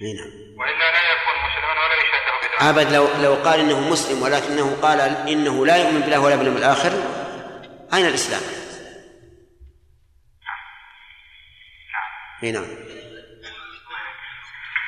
إي 0.03 0.13
نعم. 0.13 0.31
والا 0.59 0.93
لا 0.93 1.03
يكون 1.13 1.35
مسلما 1.47 1.73
ولا 1.85 1.95
يشهد 1.95 2.29
أبد 2.61 2.93
لو 2.93 3.09
لو 3.23 3.35
قال 3.35 3.61
إنه 3.61 3.91
مسلم 3.91 4.23
ولكنه 4.23 4.79
قال 4.83 5.01
إنه 5.01 5.67
لا 5.67 5.77
يؤمن 5.77 6.01
بالله 6.01 6.21
ولا 6.21 6.37
باليوم 6.37 6.57
الآخر 6.57 6.93
أين 7.95 8.07
الإسلام؟ 8.07 8.43
إي 12.43 12.53
نعم. 12.53 12.65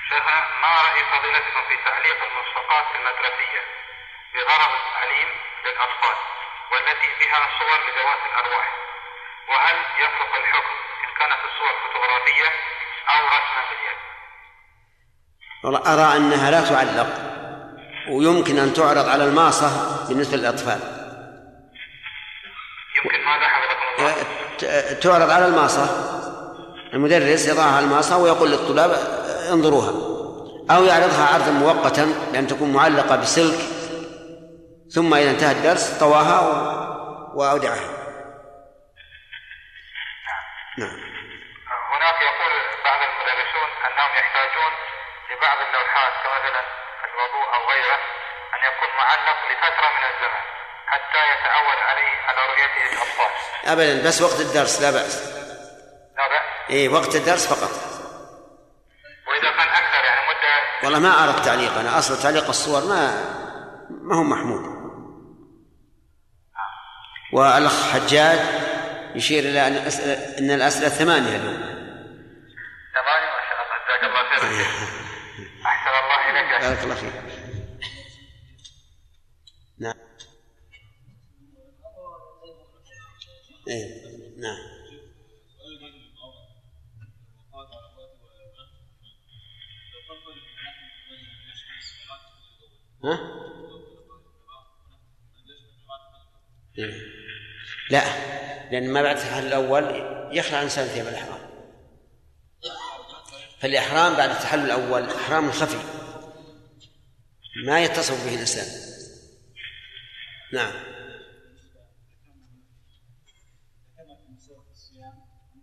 شيخنا 0.08 0.40
ما 0.62 0.68
رأي 0.86 1.02
فضيلتكم 1.12 1.62
في 1.68 1.76
تعليق 1.84 2.18
الملصقات 2.28 2.86
المدرسية 2.96 3.62
بغرض 4.34 4.70
التعليم 4.80 5.28
للأطفال؟ 5.64 6.16
والتي 6.72 7.08
بها 7.20 7.40
صور 7.58 7.78
لذوات 7.86 8.20
الأرواح. 8.30 8.66
وهل 9.50 9.76
يطلق 10.02 10.32
الحكم 10.42 10.74
إن 11.04 11.10
كانت 11.18 11.40
الصور 11.48 11.72
فوتوغرافية 11.82 12.48
أو 13.12 13.20
رسما 13.36 13.62
باليد؟ 13.70 13.98
والله 15.64 15.80
أرى 15.94 16.16
أنها 16.16 16.50
لا 16.50 16.60
تعلق 16.70 17.10
ويمكن 18.10 18.58
أن 18.58 18.74
تعرض 18.74 19.08
على 19.08 19.24
الماصة 19.24 19.68
بالنسبة 20.08 20.36
للأطفال 20.36 20.80
يمكن 23.04 23.24
ماذا؟ 23.24 23.48
حفظكم 23.48 24.02
الله. 24.04 24.14
ت- 24.58 25.02
تعرض 25.02 25.30
على 25.30 25.46
الماصة 25.46 26.10
المدرس 26.94 27.46
يضعها 27.48 27.76
على 27.76 27.84
الماصة 27.84 28.16
ويقول 28.18 28.50
للطلاب 28.50 28.90
انظروها 29.52 29.90
أو 30.76 30.84
يعرضها 30.84 31.34
عرضا 31.34 31.50
مؤقتا 31.50 32.14
لأن 32.32 32.46
تكون 32.46 32.72
معلقة 32.72 33.16
بسلك 33.16 33.58
ثم 34.94 35.14
إذا 35.14 35.30
انتهى 35.30 35.52
الدرس 35.52 35.98
طواها 36.00 36.40
وأودعها. 37.34 37.90
نعم. 40.78 41.00
هناك 41.92 42.18
يقول 42.28 42.52
بعض 42.84 43.00
المدرسون 43.08 43.68
أنهم 43.86 44.12
يحتاجون 44.20 44.72
لبعض 45.30 45.58
اللوحات 45.66 46.12
كمثلا 46.22 46.62
الوضوء 47.08 47.46
أو 47.54 47.60
غيره 47.70 47.98
أن 48.54 48.60
يكون 48.68 48.90
معلق 48.98 49.38
لفترة 49.50 49.88
من 49.96 50.04
الزمن 50.10 50.42
حتى 50.86 51.20
يتعود 51.32 51.78
عليه 51.88 52.14
على 52.28 52.40
رؤيته 52.50 52.92
الاطفال 52.92 53.30
أبدا 53.64 54.08
بس 54.08 54.22
وقت 54.22 54.40
الدرس 54.40 54.80
لا 54.80 54.90
بأس. 54.90 55.16
لا 56.16 56.28
بأس؟ 56.28 56.70
إيه 56.70 56.88
وقت 56.88 57.14
الدرس 57.14 57.46
فقط. 57.46 57.70
وإذا 59.28 59.50
كان 59.50 59.68
أكثر 59.68 60.04
يعني 60.04 60.20
مدة 60.28 60.84
والله 60.84 60.98
ما 60.98 61.24
أرى 61.24 61.30
التعليق 61.38 61.78
أنا 61.78 61.98
أصل 61.98 62.22
تعليق 62.22 62.48
الصور 62.48 62.84
ما 62.84 63.24
ما 64.02 64.16
هو 64.16 64.22
محمود. 64.22 64.79
والأخ 67.32 67.90
حجاج 67.92 68.38
يشير 69.14 69.44
إلى 69.44 69.66
أن 69.66 69.72
الأسئلة 69.72 70.38
أن 70.38 70.50
الأسئلة 70.50 70.88
ثمانية 70.88 71.36
اليوم. 71.36 71.60
ثمانية 72.94 73.30
ما 73.30 73.42
شاء 73.48 73.58
الله. 73.62 73.76
جزاك 73.86 74.04
الله 74.04 74.22
خير. 74.40 74.66
أحسن 75.66 75.92
الله 76.02 76.16
شيخ. 76.24 76.68
بارك 76.68 76.82
الله 76.84 76.94
فيك. 76.94 77.12
نعم. 79.78 79.94
إيه 83.68 83.86
نعم. 84.38 84.80
ها؟ 93.04 93.40
لا 97.90 98.30
لأن 98.70 98.90
ما 98.92 99.02
بعد 99.02 99.16
التحلل 99.16 99.46
الأول 99.46 99.84
يخلع 100.36 100.58
الإنسان 100.58 100.86
ثياب 100.86 101.06
الإحرام. 101.06 101.40
فالإحرام 103.58 104.16
بعد 104.16 104.30
التحلل 104.30 104.64
الأول 104.64 105.10
إحرام 105.10 105.50
خفي 105.50 105.78
ما 107.66 107.84
يتصف 107.84 108.26
به 108.26 108.34
الإنسان. 108.34 108.66
نعم. 110.52 110.72
كما 113.96 114.14
في 114.16 114.32
مسألة 114.32 114.64
الصيام 114.70 115.12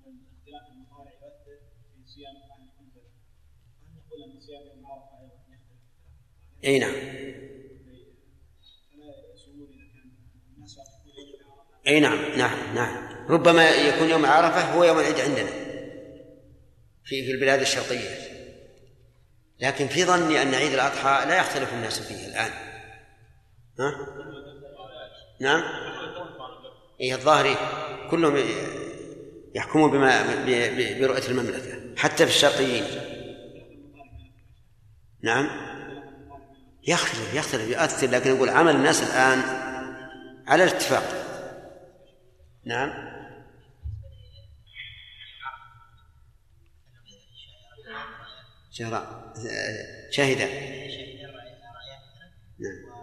أن 0.07 0.19
اختلاف 0.37 0.67
المطالع 0.71 1.11
يؤثر 1.11 1.59
في 1.95 2.07
صيام 2.07 2.35
أهل 2.35 2.63
الحنبلة 2.63 3.09
هل 3.81 3.87
نقول 3.95 4.23
أن 4.23 4.39
صيام 4.39 4.67
يوم 4.67 4.85
عرفة 4.85 5.19
أيضا 5.19 5.33
يختلف 5.35 5.81
اي 6.63 6.79
نعم 6.79 6.93
فلا 8.91 9.33
يصومون 9.33 9.67
إذا 9.73 9.87
كان 9.93 10.11
الناس 10.55 10.77
يعرفون 10.77 10.97
عرفة 11.87 11.95
إي 11.95 11.99
نعم 11.99 12.19
نعم 12.37 12.75
نعم. 12.75 13.07
ربما 13.29 13.69
يكون 13.69 14.09
يوم 14.09 14.25
عرفة 14.25 14.73
هو 14.73 14.83
يوم 14.83 14.99
العيد 14.99 15.19
عندنا. 15.19 15.49
في 17.05 17.25
في 17.25 17.31
البلاد 17.31 17.61
الشرقية. 17.61 18.09
لكن 19.59 19.87
في 19.87 20.05
ظني 20.05 20.41
أن 20.41 20.53
عيد 20.53 20.73
الأضحى 20.73 21.25
لا 21.27 21.37
يختلف 21.37 21.73
الناس 21.73 21.99
فيه 21.99 22.27
الآن. 22.27 22.51
ها؟ 23.79 23.95
نعم؟ 25.41 25.63
اي 27.01 27.13
الظاهر 27.13 27.55
كلهم 28.11 28.37
يحكمون 29.55 29.91
بما 29.91 30.21
ب- 30.21 30.49
ب- 30.49 31.01
برؤية 31.01 31.27
المملكة 31.27 31.95
حتى 31.97 32.25
في 32.25 32.31
الشرقيين. 32.31 32.83
نعم؟ 35.23 35.49
يختلف 36.87 37.33
يختلف 37.33 37.69
يؤثر 37.69 38.07
لكن 38.09 38.35
يقول 38.35 38.49
عمل 38.49 38.75
الناس 38.75 39.03
الآن 39.03 39.39
على 40.47 40.63
الاتفاق. 40.63 41.26
نعم. 42.67 43.17
شهر 48.71 49.23
شهد 50.11 50.37
نعم. 52.59 52.97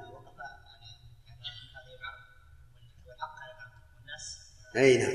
أي 4.77 4.99
نعم. 4.99 5.13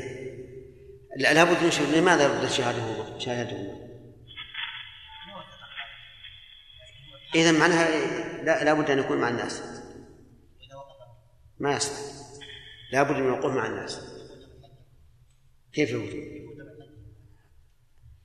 لا 1.18 1.34
لابد 1.34 1.64
من 1.64 1.72
شهود 1.72 1.90
لماذا 1.90 2.28
لابد 2.28 2.50
شهادته 2.50 3.20
شهادته 3.20 3.90
اذا 7.36 7.52
معناها 7.52 7.88
لا 8.44 8.64
لابد 8.64 8.90
أن 8.90 9.00
يكون 9.00 9.18
مع 9.18 9.30
الناس. 9.30 9.62
ما 11.60 11.76
يصلح. 11.76 12.00
لابد 12.92 13.16
من 13.16 13.26
الوقوف 13.26 13.54
مع 13.54 13.66
الناس. 13.66 14.19
كيف 15.74 15.90
الوجود 15.90 16.40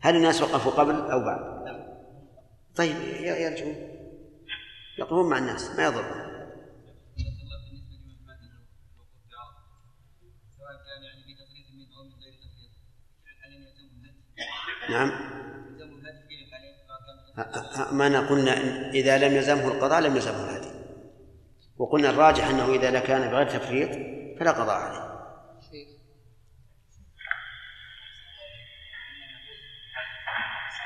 هل 0.00 0.16
الناس 0.16 0.42
وقفوا 0.42 0.72
قبل 0.72 0.94
أو 0.94 1.20
بعد؟ 1.20 1.54
طيب 2.76 2.96
يرجعون. 3.20 3.94
يقومون 4.98 5.30
مع 5.30 5.38
الناس 5.38 5.70
ما 5.70 5.84
يضر 5.84 6.24
نعم. 14.90 15.34
ما 17.92 18.28
قلنا 18.28 18.56
إن 18.56 18.90
إذا 18.90 19.18
لم 19.18 19.36
يلزمه 19.36 19.68
القضاء 19.68 20.00
لم 20.00 20.16
يلزمه 20.16 20.44
الهدي. 20.44 20.68
وقلنا 21.78 22.10
الراجح 22.10 22.48
أنه 22.48 22.74
إذا 22.74 23.00
كان 23.00 23.30
بغير 23.30 23.48
تفريط 23.48 23.90
فلا 24.38 24.50
قضاء 24.50 24.76
عليه. 24.76 25.13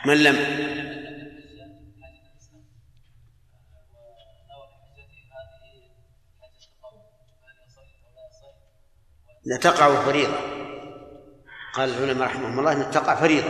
من 0.06 0.22
لم؟ 0.22 0.36
لا 9.44 9.56
تقع 9.56 10.04
فريضة. 10.04 10.34
قال 11.74 11.88
العلماء 11.88 12.28
رحمهم 12.28 12.58
الله 12.58 12.72
أن 12.72 12.90
تقع 12.90 13.14
فريضة 13.14 13.48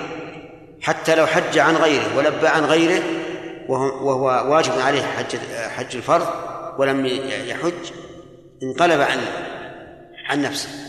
حتى 0.81 1.15
لو 1.15 1.27
حج 1.27 1.59
عن 1.59 1.77
غيره 1.77 2.17
ولبى 2.17 2.49
عن 2.49 2.65
غيره 2.65 3.03
وهو 3.69 4.55
واجب 4.55 4.73
عليه 4.73 5.03
حج 5.03 5.37
حج 5.77 5.97
الفرض 5.97 6.29
ولم 6.79 7.07
يحج 7.07 7.93
انقلب 8.63 9.01
عن 9.01 9.19
عن 10.29 10.43
نفسه. 10.43 10.88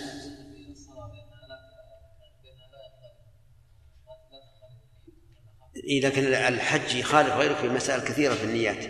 إيه 5.89 6.01
لكن 6.05 6.25
الحج 6.25 6.95
يخالف 6.95 7.29
غيره 7.29 7.53
في 7.53 7.67
مسائل 7.69 8.01
كثيرة 8.01 8.33
في 8.33 8.43
النيات. 8.43 8.85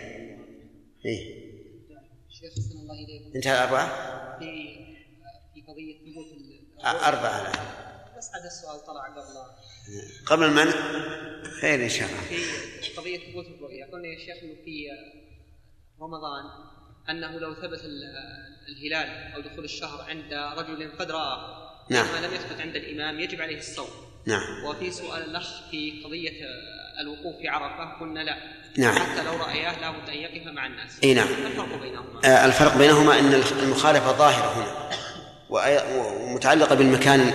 إيه. 1.06 1.40
انتهى 3.36 3.64
أربعة؟ 3.64 3.88
في 4.38 5.62
قضية 5.68 5.98
ثبوت 6.12 6.26
ال- 6.32 6.80
أربعة 6.86 7.40
الآن. 7.42 7.66
بس 8.18 8.30
هذا 8.34 8.46
السؤال 8.46 8.86
طلع 8.86 9.06
قبل 9.06 9.34
قبل 10.26 10.44
المنع 10.44 10.72
خير 11.60 11.84
إن 11.84 11.88
شاء 11.88 12.08
الله. 12.08 12.20
في 12.82 12.96
قضية 12.96 13.30
ثبوت 13.30 13.46
الرؤيا 13.46 13.86
قلنا 13.92 14.08
يا 14.08 14.18
شيخ 14.18 14.36
في 14.64 14.86
رمضان 16.00 16.44
أنه 17.10 17.38
لو 17.38 17.54
ثبت 17.54 17.80
ال- 17.84 18.14
الهلال 18.68 19.32
أو 19.34 19.40
دخول 19.40 19.64
الشهر 19.64 20.02
عند 20.10 20.32
رجل 20.58 20.92
قد 20.98 21.10
رآه 21.10 21.70
نعم. 21.90 22.06
ما 22.06 22.26
لم 22.26 22.34
يثبت 22.34 22.60
عند 22.60 22.76
الإمام 22.76 23.20
يجب 23.20 23.40
عليه 23.42 23.58
الصوم. 23.58 23.88
نعم. 24.26 24.64
وفي 24.64 24.90
سؤال 24.90 25.22
الأخ 25.30 25.70
في 25.70 26.02
قضية 26.04 26.40
الوقوف 27.00 27.36
في 27.40 27.48
عرفة 27.48 27.98
قلنا 28.00 28.20
لا. 28.20 28.36
نعم. 28.78 28.94
حتى 28.94 29.22
لو 29.22 29.36
رأياه 29.36 29.80
لابد 29.80 30.08
أن 30.08 30.14
يقف 30.14 30.46
مع 30.46 30.66
الناس. 30.66 30.98
إي 31.04 31.14
نعم. 31.14 31.26
الفرق 31.28 31.80
بينهما؟ 31.80 32.20
آه، 32.24 32.44
الفرق 32.46 32.76
بينهما 32.76 33.18
إن 33.18 33.42
المخالفة 33.62 34.12
ظاهرة 34.12 34.52
هنا. 34.56 34.90
ومتعلقة 35.50 36.74
بالمكان 36.74 37.30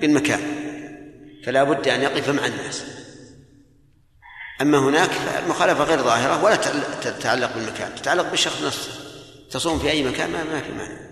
بالمكان. 0.00 0.40
فلا 1.46 1.64
بد 1.64 1.88
أن 1.88 2.02
يقف 2.02 2.28
مع 2.28 2.46
الناس. 2.46 2.84
أما 4.60 4.78
هناك 4.78 5.10
فالمخالفة 5.10 5.84
غير 5.84 5.98
ظاهرة 5.98 6.44
ولا 6.44 6.56
تتعل- 6.56 7.00
تتعلق 7.02 7.54
بالمكان. 7.54 7.94
تتعلق 7.94 8.30
بالشخص 8.30 8.62
نفسه. 8.62 8.90
تصوم 9.50 9.78
في 9.78 9.90
أي 9.90 10.02
مكان 10.04 10.30
ما, 10.30 10.44
ما 10.44 10.60
في 10.60 10.72
مانع. 10.72 11.02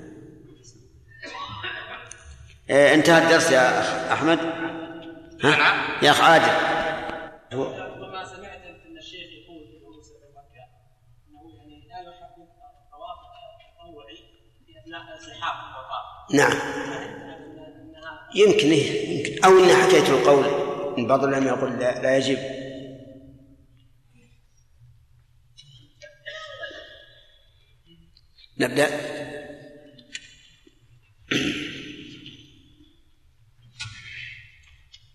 آه، 2.71 2.95
انتهى 2.95 3.23
الدرس 3.25 3.51
يا 3.51 3.81
اخ 3.81 4.13
أحمد. 4.13 4.39
ها؟ 5.45 5.75
يا 6.03 6.11
أخ 6.11 6.21
عادل. 6.21 6.53
ربما 7.53 8.25
سمعت 8.25 8.63
أن 8.63 8.99
الشيخ 8.99 9.29
يقول 9.33 9.67
في 9.69 10.15
مكة 10.37 10.65
أنه 11.29 11.57
يعني 11.57 11.89
لا 11.89 12.11
يحبب 12.11 12.49
الطواف 12.83 13.19
التطوعي 13.61 14.17
في 14.67 14.81
أثناء 14.81 15.15
الزحام 15.15 15.71
نعم. 16.33 16.53
يمكن 18.35 18.71
إيه 18.71 19.19
يمكن. 19.19 19.45
أو 19.45 19.51
إن 19.51 19.83
حكيت 19.83 20.09
القول. 20.09 20.45
إن 20.99 21.07
بعض 21.07 21.25
العلماء 21.25 21.57
يقول 21.57 21.71
لا, 21.71 22.03
لا 22.03 22.17
يجب. 22.17 22.39
نبدأ. 28.59 28.87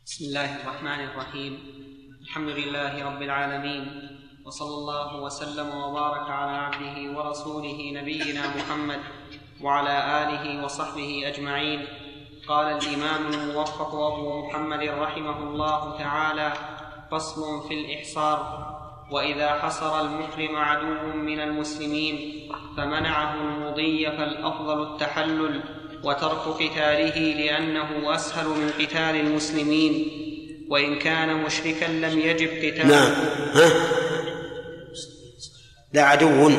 بسم 0.06 0.26
الله 0.26 0.62
الرحمن 0.62 1.04
الرحيم. 1.04 1.85
الحمد 2.36 2.50
لله 2.50 3.06
رب 3.06 3.22
العالمين 3.22 3.84
وصلى 4.46 4.76
الله 4.76 5.22
وسلم 5.22 5.76
وبارك 5.76 6.30
على 6.30 6.58
عبده 6.58 7.18
ورسوله 7.18 7.92
نبينا 7.96 8.44
محمد 8.58 9.00
وعلى 9.62 9.96
آله 10.24 10.64
وصحبه 10.64 11.24
أجمعين. 11.28 11.88
قال 12.48 12.66
الإمام 12.66 13.34
الموفق 13.34 13.96
أبو 13.96 14.48
محمد 14.48 14.84
رحمه 14.84 15.38
الله 15.44 15.98
تعالى 15.98 16.54
فصل 17.12 17.68
في 17.68 17.74
الإحصار 17.74 18.40
وإذا 19.12 19.50
حصر 19.54 20.02
المحرم 20.02 20.56
عدو 20.56 21.18
من 21.18 21.40
المسلمين 21.40 22.16
فمنعه 22.78 23.34
المضي 23.36 24.12
فالأفضل 24.12 24.84
التحلل 24.84 25.64
وترك 26.04 26.44
قتاله 26.62 27.18
لأنه 27.42 28.16
أسهل 28.16 28.48
من 28.48 28.70
قتال 28.80 29.16
المسلمين. 29.16 30.25
وإن 30.70 31.00
كان 31.00 31.44
مشركا 31.44 31.86
لم 31.86 32.20
يجب 32.20 32.48
قتاله. 32.48 32.86
نعم. 32.86 33.12
ها؟ 33.54 33.72
لا 35.94 36.04
عدو. 36.04 36.52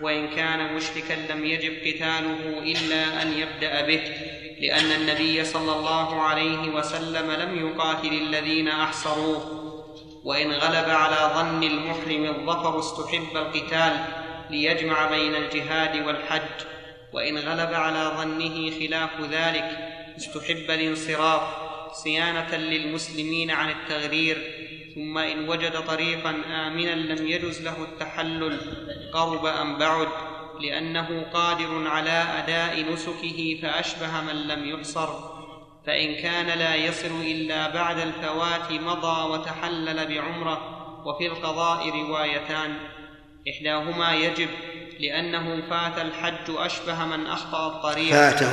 وإن 0.00 0.28
كان 0.28 0.74
مشركا 0.74 1.32
لم 1.32 1.44
يجب 1.44 1.72
قتاله 1.72 2.58
إلا 2.62 3.22
أن 3.22 3.32
يبدأ 3.32 3.86
به 3.86 4.00
لأن 4.60 4.92
النبي 5.00 5.44
صلى 5.44 5.72
الله 5.72 6.22
عليه 6.22 6.68
وسلم 6.68 7.30
لم 7.30 7.66
يقاتل 7.66 8.12
الذين 8.12 8.68
أحصروه. 8.68 9.60
وإن 10.24 10.52
غلب 10.52 10.90
على 10.90 11.32
ظن 11.34 11.62
المحرم 11.62 12.24
الظفر 12.24 12.78
استحب 12.78 13.36
القتال 13.36 14.04
ليجمع 14.50 15.08
بين 15.10 15.34
الجهاد 15.34 16.06
والحج. 16.06 16.66
وإن 17.12 17.38
غلب 17.38 17.74
على 17.74 18.12
ظنه 18.16 18.70
خلاف 18.70 19.10
ذلك 19.30 19.78
استحب 20.16 20.70
الانصراف. 20.70 21.63
صيانة 21.94 22.56
للمسلمين 22.56 23.50
عن 23.50 23.70
التغرير 23.70 24.38
ثم 24.94 25.18
إن 25.18 25.48
وجد 25.48 25.72
طريقا 25.86 26.30
آمنا 26.30 26.94
لم 26.94 27.26
يجز 27.26 27.62
له 27.62 27.82
التحلل 27.82 28.58
قرب 29.12 29.46
أم 29.46 29.78
بعد 29.78 30.08
لأنه 30.60 31.26
قادر 31.32 31.88
على 31.88 32.24
أداء 32.44 32.92
نسكه 32.92 33.58
فأشبه 33.62 34.20
من 34.20 34.48
لم 34.48 34.68
يحصر 34.68 35.08
فإن 35.86 36.14
كان 36.14 36.58
لا 36.58 36.74
يصل 36.74 37.20
إلا 37.20 37.70
بعد 37.70 37.98
الفوات 37.98 38.72
مضى 38.72 39.32
وتحلل 39.32 40.06
بعمرة 40.08 40.60
وفي 41.06 41.26
القضاء 41.26 41.88
روايتان. 41.88 42.76
إحداهما 43.48 44.14
يجب 44.14 44.48
لأنه 45.00 45.70
فات 45.70 45.98
الحج 45.98 46.56
أشبه 46.56 47.04
من 47.04 47.26
أخطأ 47.26 47.66
الطريق. 47.66 48.10
فاته. 48.10 48.52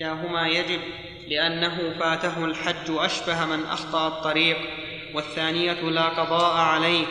إحداهما 0.00 0.48
يجب 0.48 0.80
لأنه 1.28 1.94
فاته 2.00 2.44
الحج 2.44 2.90
أشبه 2.90 3.44
من 3.44 3.64
أخطأ 3.64 4.08
الطريق 4.08 4.56
والثانية 5.14 5.72
لا 5.72 6.08
قضاء 6.08 6.56
عليه 6.56 7.06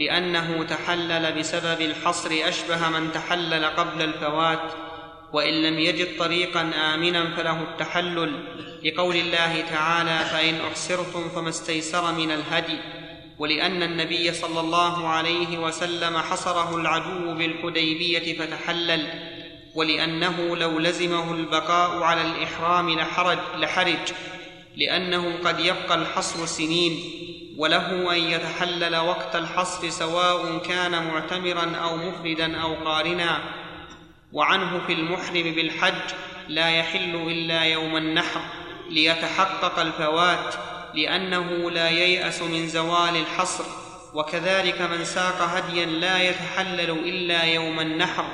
لأنه 0.00 0.62
تحلل 0.62 1.32
بسبب 1.38 1.80
الحصر 1.80 2.30
أشبه 2.32 2.88
من 2.88 3.12
تحلل 3.12 3.64
قبل 3.64 4.02
الفوات 4.02 4.72
وإن 5.32 5.62
لم 5.62 5.78
يجد 5.78 6.18
طريقا 6.18 6.70
آمنا 6.94 7.36
فله 7.36 7.62
التحلل. 7.62 8.32
لقول 8.84 9.16
الله 9.16 9.60
تعالى 9.60 10.24
فإن 10.24 10.54
أحصرتم 10.70 11.28
فما 11.28 11.48
استيسر 11.48 12.12
من 12.12 12.30
الهدي 12.30 12.78
ولأن 13.38 13.82
النبي 13.82 14.32
صلى 14.32 14.60
الله 14.60 15.08
عليه 15.08 15.58
وسلم 15.58 16.18
حصره 16.18 16.76
العدو 16.76 17.34
بالحديبية 17.34 18.38
فتحلل 18.38 19.33
ولأنه 19.74 20.56
لو 20.56 20.78
لزمه 20.78 21.34
البقاء 21.34 22.02
على 22.02 22.22
الإحرام 22.22 22.90
لحرج, 22.90 23.38
لحرج 23.56 24.12
لأنه 24.76 25.38
قد 25.44 25.60
يبقى 25.60 25.94
الحصر 25.94 26.46
سنين 26.46 27.00
وله 27.58 28.16
أن 28.16 28.18
يتحلل 28.18 28.96
وقت 28.96 29.36
الحصر 29.36 29.90
سواء 29.90 30.58
كان 30.58 31.06
معتمرا 31.06 31.76
أو 31.76 31.96
مفردا 31.96 32.56
أو 32.56 32.74
قارنا. 32.74 33.40
وعنه 34.32 34.86
في 34.86 34.92
المحرم 34.92 35.42
بالحج 35.42 36.14
لا 36.48 36.68
يحل 36.68 37.14
إلا 37.14 37.62
يوم 37.64 37.96
النحر 37.96 38.40
ليتحقق 38.90 39.78
الفوات 39.78 40.54
لأنه 40.94 41.70
لا 41.70 41.90
ييأس 41.90 42.42
من 42.42 42.68
زوال 42.68 43.16
الحصر. 43.16 43.64
وكذلك 44.14 44.80
من 44.80 45.04
ساق 45.04 45.42
هديا 45.42 45.86
لا 45.86 46.22
يتحلل 46.22 46.90
إلا 46.90 47.42
يوم 47.42 47.80
النحر. 47.80 48.24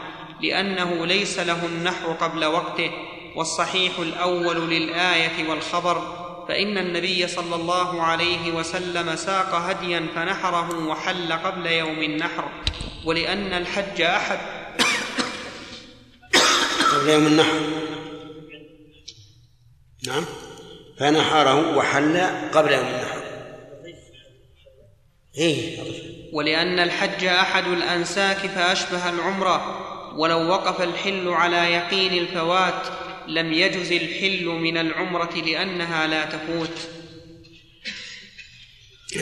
لأنه 0.42 1.06
ليس 1.06 1.38
له 1.38 1.66
النحر 1.66 2.12
قبل 2.12 2.44
وقته 2.44 2.90
والصحيح 3.36 3.98
الأول 3.98 4.70
للآية 4.70 5.48
والخبر 5.48 6.20
فإن 6.48 6.78
النبي 6.78 7.26
صلى 7.26 7.54
الله 7.54 8.02
عليه 8.02 8.52
وسلم 8.52 9.16
ساق 9.16 9.54
هديا 9.54 10.06
فنحره 10.14 10.86
وحل 10.86 11.32
قبل 11.32 11.66
يوم 11.66 12.02
النحر 12.02 12.48
ولأن 13.04 13.52
الحج 13.52 14.02
أحد. 14.02 14.38
قبل 16.92 17.08
يوم 17.08 17.26
النحر. 17.26 17.60
نعم. 20.06 20.24
فنحره 20.98 21.76
وحل 21.76 22.20
قبل 22.54 22.72
يوم 22.72 22.86
النحر. 22.86 23.22
إيه. 25.38 25.78
ولأن 26.32 26.78
الحج 26.78 27.24
أحد 27.24 27.66
الأنساك 27.66 28.36
فأشبه 28.36 29.10
العمرة. 29.10 29.89
ولو 30.16 30.48
وقف 30.48 30.82
الحل 30.82 31.28
على 31.28 31.72
يقين 31.72 32.12
الفوات 32.12 32.86
لم 33.28 33.52
يجز 33.52 33.92
الحل 33.92 34.44
من 34.44 34.76
العمرة 34.78 35.34
لأنها 35.34 36.06
لا 36.06 36.24
تفوت. 36.24 36.78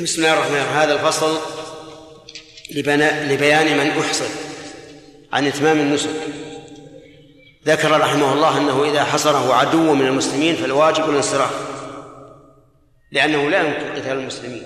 بسم 0.02 0.20
الله 0.20 0.32
الرحمن 0.32 0.56
الرحيم. 0.56 0.78
هذا 0.78 0.94
الفصل 0.94 1.38
لبيان 3.30 3.78
من 3.78 4.00
أحصر 4.00 4.28
عن 5.32 5.46
إتمام 5.46 5.80
النسك. 5.80 6.10
ذكر 7.66 8.00
رحمه 8.00 8.32
الله 8.32 8.58
أنه 8.58 8.84
إذا 8.84 9.04
حصره 9.04 9.54
عدو 9.54 9.94
من 9.94 10.06
المسلمين 10.06 10.56
فالواجب 10.56 11.10
الانصراف 11.10 11.50
لأنه 13.12 13.50
لا 13.50 13.60
يمكن 13.62 14.00
قتال 14.00 14.18
المسلمين. 14.18 14.62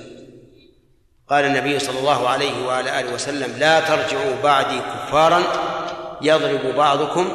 قال 1.31 1.45
النبي 1.45 1.79
صلى 1.79 1.99
الله 1.99 2.29
عليه 2.29 2.66
وعلى 2.66 3.01
آله 3.01 3.14
وسلم 3.14 3.59
لا 3.59 3.81
ترجعوا 3.81 4.43
بعدي 4.43 4.79
كفارا 4.79 5.43
يضرب 6.23 6.77
بعضكم 6.77 7.29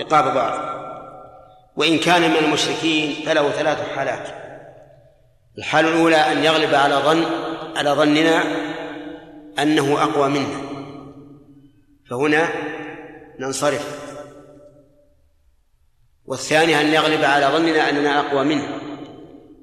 رقاب 0.00 0.34
بعض. 0.34 0.72
وإن 1.76 1.98
كان 1.98 2.30
من 2.30 2.36
المشركين 2.36 3.26
فله 3.26 3.50
ثلاث 3.50 3.88
حالات. 3.96 4.28
الحالة 5.58 5.88
الأولى 5.88 6.16
أن 6.16 6.44
يغلب 6.44 6.74
على 6.74 6.94
ظن 6.94 7.24
على 7.76 7.90
ظننا 7.90 8.42
أنه 9.58 10.02
أقوى 10.02 10.28
منا. 10.28 10.60
فهنا 12.10 12.48
ننصرف. 13.38 14.02
والثانية 16.26 16.80
أن 16.80 16.86
يغلب 16.86 17.24
على 17.24 17.46
ظننا 17.46 17.90
أننا 17.90 18.20
أقوى 18.20 18.44
منه 18.44 18.68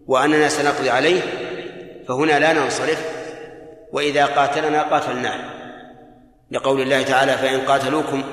وأننا 0.08 0.50
سنقضي 0.50 0.90
عليه 0.90 1.22
فهنا 2.08 2.40
لا 2.40 2.54
ننصرف. 2.54 3.20
وإذا 3.94 4.26
قاتلنا 4.26 4.82
قاتلناه. 4.84 5.60
لقول 6.52 6.82
الله 6.82 7.04
تعالى 7.04 7.38
فإن 7.38 7.62
قاتلوكم 7.62 8.24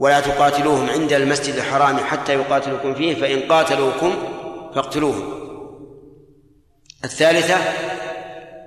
ولا 0.00 0.20
تقاتلوهم 0.20 0.90
عند 0.90 1.12
المسجد 1.12 1.54
الحرام 1.54 1.98
حتى 1.98 2.34
يقاتلوكم 2.34 2.94
فيه 2.94 3.14
فإن 3.14 3.52
قاتلوكم 3.52 4.14
فاقتلوهم. 4.74 5.38
الثالثة 7.04 7.56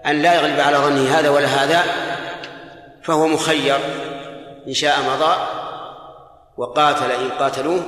أن 0.06 0.22
لا 0.22 0.36
يغلب 0.36 0.60
على 0.60 0.78
ظنه 0.78 1.20
هذا 1.20 1.30
ولا 1.30 1.48
هذا 1.48 1.84
فهو 3.04 3.28
مخير 3.28 3.78
إن 4.68 4.74
شاء 4.74 5.00
مضى 5.02 5.36
وقاتل 6.58 7.12
إن 7.12 7.30
قاتلوه 7.30 7.84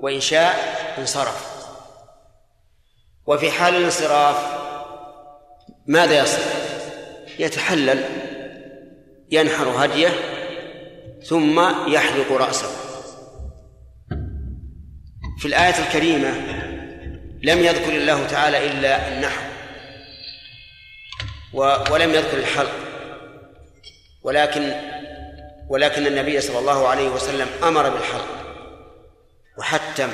وإن 0.00 0.20
شاء 0.20 0.54
انصرف. 0.98 1.50
وفي 3.26 3.50
حال 3.50 3.76
الانصراف 3.76 4.36
ماذا 5.86 6.22
يصنع؟ 6.22 6.44
يتحلل 7.38 8.04
ينحر 9.30 9.84
هديه 9.84 10.08
ثم 11.24 11.60
يحلق 11.88 12.32
رأسه. 12.32 12.68
في 15.38 15.48
الآية 15.48 15.86
الكريمة 15.86 16.30
لم 17.42 17.58
يذكر 17.58 17.96
الله 17.96 18.26
تعالى 18.26 18.66
إلا 18.66 19.08
النحر 19.08 19.42
ولم 21.92 22.10
يذكر 22.14 22.38
الحلق. 22.38 22.72
ولكن 24.22 24.72
ولكن 25.68 26.06
النبي 26.06 26.40
صلى 26.40 26.58
الله 26.58 26.88
عليه 26.88 27.08
وسلم 27.08 27.48
أمر 27.62 27.90
بالحلق 27.90 28.28
وحتم 29.58 30.08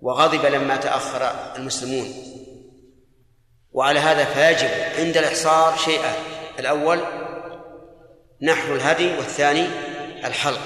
وغضب 0.00 0.46
لما 0.46 0.76
تأخر 0.76 1.54
المسلمون. 1.56 2.14
وعلى 3.72 3.98
هذا 3.98 4.24
فيجب 4.24 4.70
عند 4.98 5.16
الإحصار 5.16 5.76
شيئان 5.76 6.14
الأول 6.58 7.00
نحر 8.44 8.74
الهدي 8.74 9.16
والثاني 9.16 9.66
الحلق. 10.24 10.60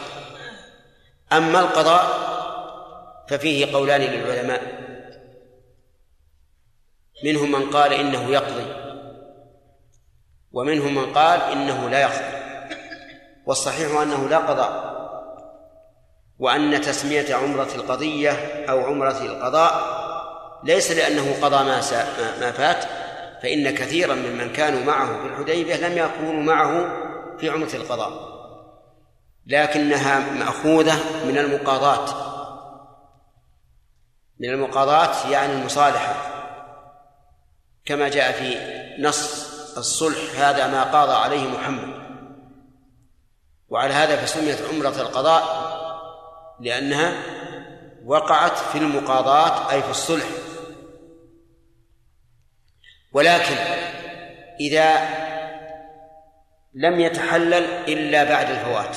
أما 1.32 1.60
القضاء 1.60 2.06
ففيه 3.28 3.72
قولان 3.72 4.00
للعلماء. 4.00 4.78
منهم 7.24 7.52
من 7.52 7.70
قال 7.70 7.92
إنه 7.92 8.30
يقضي 8.30 8.66
ومنهم 10.52 10.94
من 10.94 11.12
قال 11.12 11.40
إنه 11.40 11.88
لا 11.88 12.00
يقضي. 12.00 12.38
والصحيح 13.46 14.00
أنه 14.00 14.28
لا 14.28 14.38
قضاء 14.38 14.98
وأن 16.38 16.80
تسمية 16.80 17.34
عمرة 17.34 17.68
القضية 17.74 18.30
أو 18.68 18.80
عمرة 18.80 19.22
القضاء 19.22 19.98
ليس 20.64 20.90
لأنه 20.90 21.34
قضى 21.42 21.64
ما 21.64 21.80
ما 22.40 22.52
فات 22.52 22.84
فإن 23.42 23.70
كثيرا 23.70 24.14
ممن 24.14 24.52
كانوا 24.52 24.84
معه 24.84 25.22
في 25.22 25.26
الحديبية 25.26 25.76
لم 25.76 25.98
يكونوا 25.98 26.42
معه 26.42 27.07
في 27.40 27.50
عمرة 27.50 27.74
القضاء 27.74 28.38
لكنها 29.46 30.18
مأخوذة 30.18 31.26
من 31.26 31.38
المقاضاة. 31.38 32.28
من 34.40 34.50
المقاضاة 34.50 35.30
يعني 35.30 35.52
المصالحة. 35.52 36.14
كما 37.84 38.08
جاء 38.08 38.32
في 38.32 38.58
نص 39.02 39.48
الصلح 39.76 40.18
هذا 40.36 40.66
ما 40.66 40.82
قاضى 40.82 41.12
عليه 41.12 41.48
محمد. 41.48 41.98
وعلى 43.68 43.94
هذا 43.94 44.16
فسميت 44.16 44.58
عمرة 44.72 45.00
القضاء 45.00 45.68
لأنها 46.60 47.22
وقعت 48.04 48.58
في 48.58 48.78
المقاضاة 48.78 49.70
أي 49.70 49.82
في 49.82 49.90
الصلح. 49.90 50.26
ولكن 53.12 53.56
إذا 54.60 55.27
لم 56.78 57.00
يتحلل 57.00 57.64
إلا 57.88 58.24
بعد 58.24 58.50
الفوات 58.50 58.96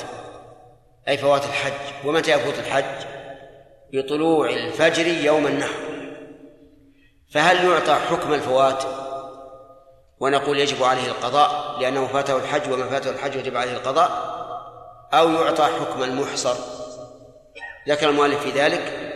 أي 1.08 1.18
فوات 1.18 1.44
الحج. 1.44 2.06
ومتى 2.06 2.30
يفوت 2.30 2.58
الحج؟ 2.58 3.06
بطلوع 3.92 4.50
الفجر 4.50 5.06
يوم 5.06 5.46
النحر. 5.46 5.82
فهل 7.34 7.70
يعطى 7.70 7.94
حكم 7.94 8.32
الفوات؟ 8.32 8.84
ونقول 10.20 10.58
يجب 10.58 10.82
عليه 10.82 11.06
القضاء 11.06 11.80
لأنه 11.80 12.06
فاته 12.06 12.36
الحج 12.36 12.72
ومن 12.72 12.88
فاته 12.88 13.10
الحج 13.10 13.34
يجب 13.34 13.56
عليه 13.56 13.72
القضاء. 13.72 14.10
أو 15.12 15.30
يعطى 15.30 15.64
حكم 15.64 16.02
المحصر. 16.02 16.54
ذكر 17.88 18.08
المؤلف 18.08 18.42
في 18.42 18.50
ذلك 18.50 19.12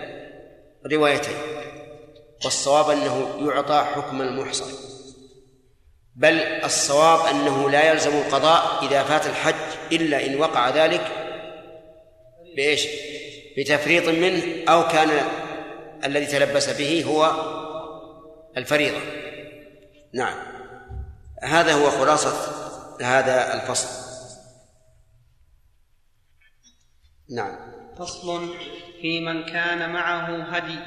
روايتين. 0.93 1.37
والصواب 2.45 2.91
أنه 2.91 3.29
يعطى 3.41 3.85
حكم 3.95 4.23
المحصر. 4.23 4.96
بل 6.17 6.41
الصواب 6.41 7.27
أنه 7.27 7.71
لا 7.71 7.91
يلزم 7.91 8.11
القضاء 8.11 8.87
إذا 8.87 9.03
فات 9.03 9.27
الحج 9.27 9.55
إلا 9.93 10.27
إن 10.27 10.41
وقع 10.41 10.69
ذلك 10.69 11.13
بإيش؟ 12.57 12.87
بتفريط 13.59 14.09
منه 14.09 14.65
أو 14.69 14.89
كان 14.89 15.11
الذي 16.05 16.27
تلبس 16.27 16.71
به 16.71 17.05
هو 17.05 17.33
الفريضة. 18.57 19.01
نعم. 20.15 20.37
هذا 21.43 21.73
هو 21.73 21.91
خلاصة 21.91 22.33
هذا 23.03 23.55
الفصل. 23.55 24.07
نعم. 27.31 27.57
فصل 27.99 28.55
في 29.03 29.21
من 29.21 29.45
كان 29.45 29.93
معه 29.93 30.43
هدي 30.43 30.79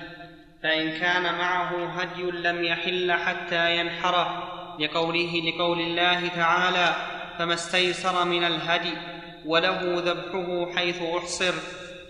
فإن 0.64 1.00
كان 1.00 1.24
معه 1.24 2.02
هدي 2.02 2.22
لم 2.22 2.64
يحل 2.64 3.12
حتى 3.12 3.78
ينحره. 3.78 4.59
لقوله 4.80 5.42
لقول 5.46 5.80
الله 5.82 6.28
تعالى 6.28 6.96
فما 7.40 7.54
استيسر 7.54 8.26
من 8.26 8.44
الهدي 8.44 8.94
وله 9.46 10.04
ذبحه 10.06 10.76
حيث 10.76 11.02
أحصر 11.18 11.54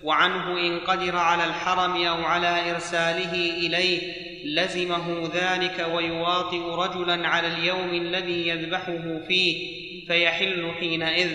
وعنه 0.04 0.60
إن 0.60 0.80
قدر 0.80 1.18
على 1.18 1.46
الحرم 1.46 2.06
أو 2.06 2.24
على 2.24 2.72
إرساله 2.72 3.34
إليه 3.34 4.14
لزمه 4.46 5.30
ذلك 5.34 5.88
ويواطئ 5.94 6.62
رجلا 6.62 7.28
على 7.28 7.48
اليوم 7.48 7.90
الذي 7.90 8.48
يذبحه 8.48 9.20
فيه 9.28 9.80
فيحل 10.08 10.72
حينئذ 10.80 11.32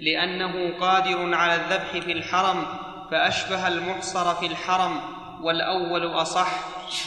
لأنه 0.00 0.72
قادر 0.80 1.34
على 1.34 1.54
الذبح 1.54 2.04
في 2.04 2.12
الحرم 2.12 2.64
فأشبه 3.10 3.68
المحصر 3.68 4.34
في 4.34 4.46
الحرم 4.46 5.00
والأول 5.42 6.06
أصح 6.06 6.48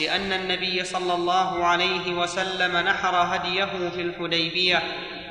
لأن 0.01 0.33
النبي 0.33 0.83
صلى 0.83 1.13
الله 1.13 1.65
عليه 1.65 2.13
وسلم 2.13 2.77
نحر 2.77 3.15
هديه 3.15 3.89
في 3.89 4.01
الحديبية 4.01 4.81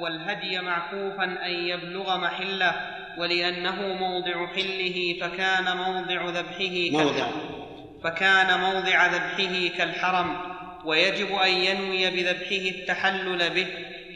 والهدي 0.00 0.60
معكوفا 0.60 1.24
أن 1.24 1.50
يبلغ 1.50 2.18
محلة 2.18 2.74
ولأنه 3.18 3.94
موضع 3.94 4.46
حله 4.46 5.18
فكان 5.20 5.76
موضع 5.76 6.28
ذبحه 6.30 6.90
موضع. 7.04 7.26
فكان 8.04 8.60
موضع 8.60 9.06
ذبحه 9.06 9.76
كالحرم. 9.78 10.51
ويجب 10.84 11.34
أن 11.34 11.50
ينوي 11.50 12.10
بذبحه 12.10 12.78
التحلل 12.78 13.50
به 13.50 13.66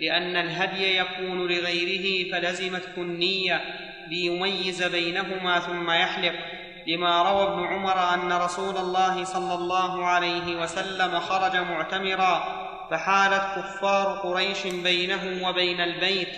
لأن 0.01 0.37
الهدي 0.37 0.97
يكون 0.97 1.47
لغيره 1.49 2.33
فلزمته 2.33 2.97
النية 2.97 3.61
ليميز 4.09 4.83
بينهما 4.83 5.59
ثم 5.61 5.91
يحلق. 5.91 6.35
لما 6.87 7.23
روى 7.23 7.43
ابن 7.43 7.67
عمر 7.67 8.15
أن 8.15 8.33
رسول 8.33 8.77
الله 8.77 9.25
صلى 9.25 9.55
الله 9.55 10.05
عليه 10.07 10.57
وسلم 10.63 11.21
خرج 11.21 11.57
معتمرا 11.57 12.67
فحالت 12.91 13.43
كفار 13.57 14.19
قريش 14.19 14.67
بينه 14.67 15.49
وبين 15.49 15.81
البيت 15.81 16.29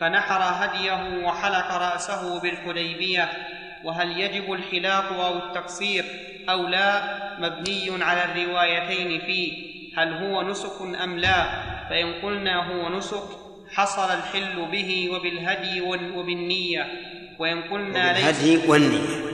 فنحر 0.00 0.40
هديه 0.40 1.26
وحلق 1.26 1.72
رأسه 1.72 2.40
بالحديبية. 2.40 3.28
وهل 3.84 4.20
يجب 4.20 4.52
الحلاق 4.52 5.12
أو 5.12 5.36
التقصير؟ 5.38 6.04
أو 6.48 6.66
لا 6.66 7.02
مبني 7.40 8.04
على 8.04 8.24
الروايتين 8.24 9.20
فيه. 9.20 9.75
هل 9.96 10.12
هو 10.12 10.42
نسك 10.42 10.80
أم 11.02 11.18
لا؟ 11.18 11.44
فإن 11.88 12.12
قلنا 12.22 12.56
هو 12.72 12.98
نسك 12.98 13.28
حصل 13.68 14.10
الحل 14.10 14.70
به 14.70 15.10
وبالهدي 15.10 15.80
وبالنية. 16.16 16.84
وإن 17.38 17.62
قلنا 17.62 18.12
ليس 18.12 18.40
الهدي 18.40 18.68
والنية. 18.68 19.26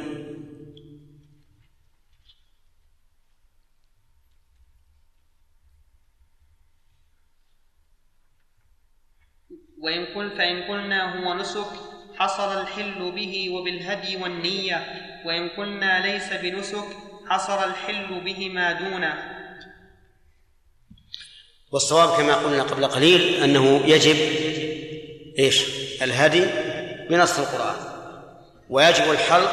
وإن 9.78 10.04
قل 10.14 10.30
فإن 10.30 10.62
قلنا 10.62 11.18
هو 11.18 11.34
نسك 11.34 11.66
حصل 12.18 12.60
الحل 12.60 13.12
به 13.12 13.50
وبالهدي 13.50 14.16
والنية. 14.16 14.86
وإن 15.24 15.48
قلنا 15.48 16.06
ليس 16.06 16.32
بنسك 16.32 16.96
حصل 17.30 17.70
الحل 17.70 18.20
بهما 18.20 18.72
دونه. 18.72 19.31
والصواب 21.72 22.16
كما 22.16 22.34
قلنا 22.34 22.62
قبل 22.62 22.86
قليل 22.86 23.42
أنه 23.42 23.82
يجب 23.86 24.16
إيش؟ 25.38 25.64
الهدي 26.02 26.46
بنص 27.10 27.38
القرآن. 27.38 27.76
ويجب 28.70 29.10
الحلق 29.10 29.52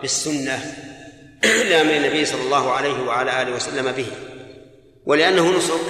بالسنة 0.00 0.74
لأمر 1.42 1.96
النبي 1.96 2.24
صلى 2.24 2.42
الله 2.42 2.70
عليه 2.70 3.02
وعلى 3.06 3.42
آله 3.42 3.56
وسلم 3.56 3.92
به. 3.92 4.06
ولأنه 5.06 5.56
نسك 5.56 5.80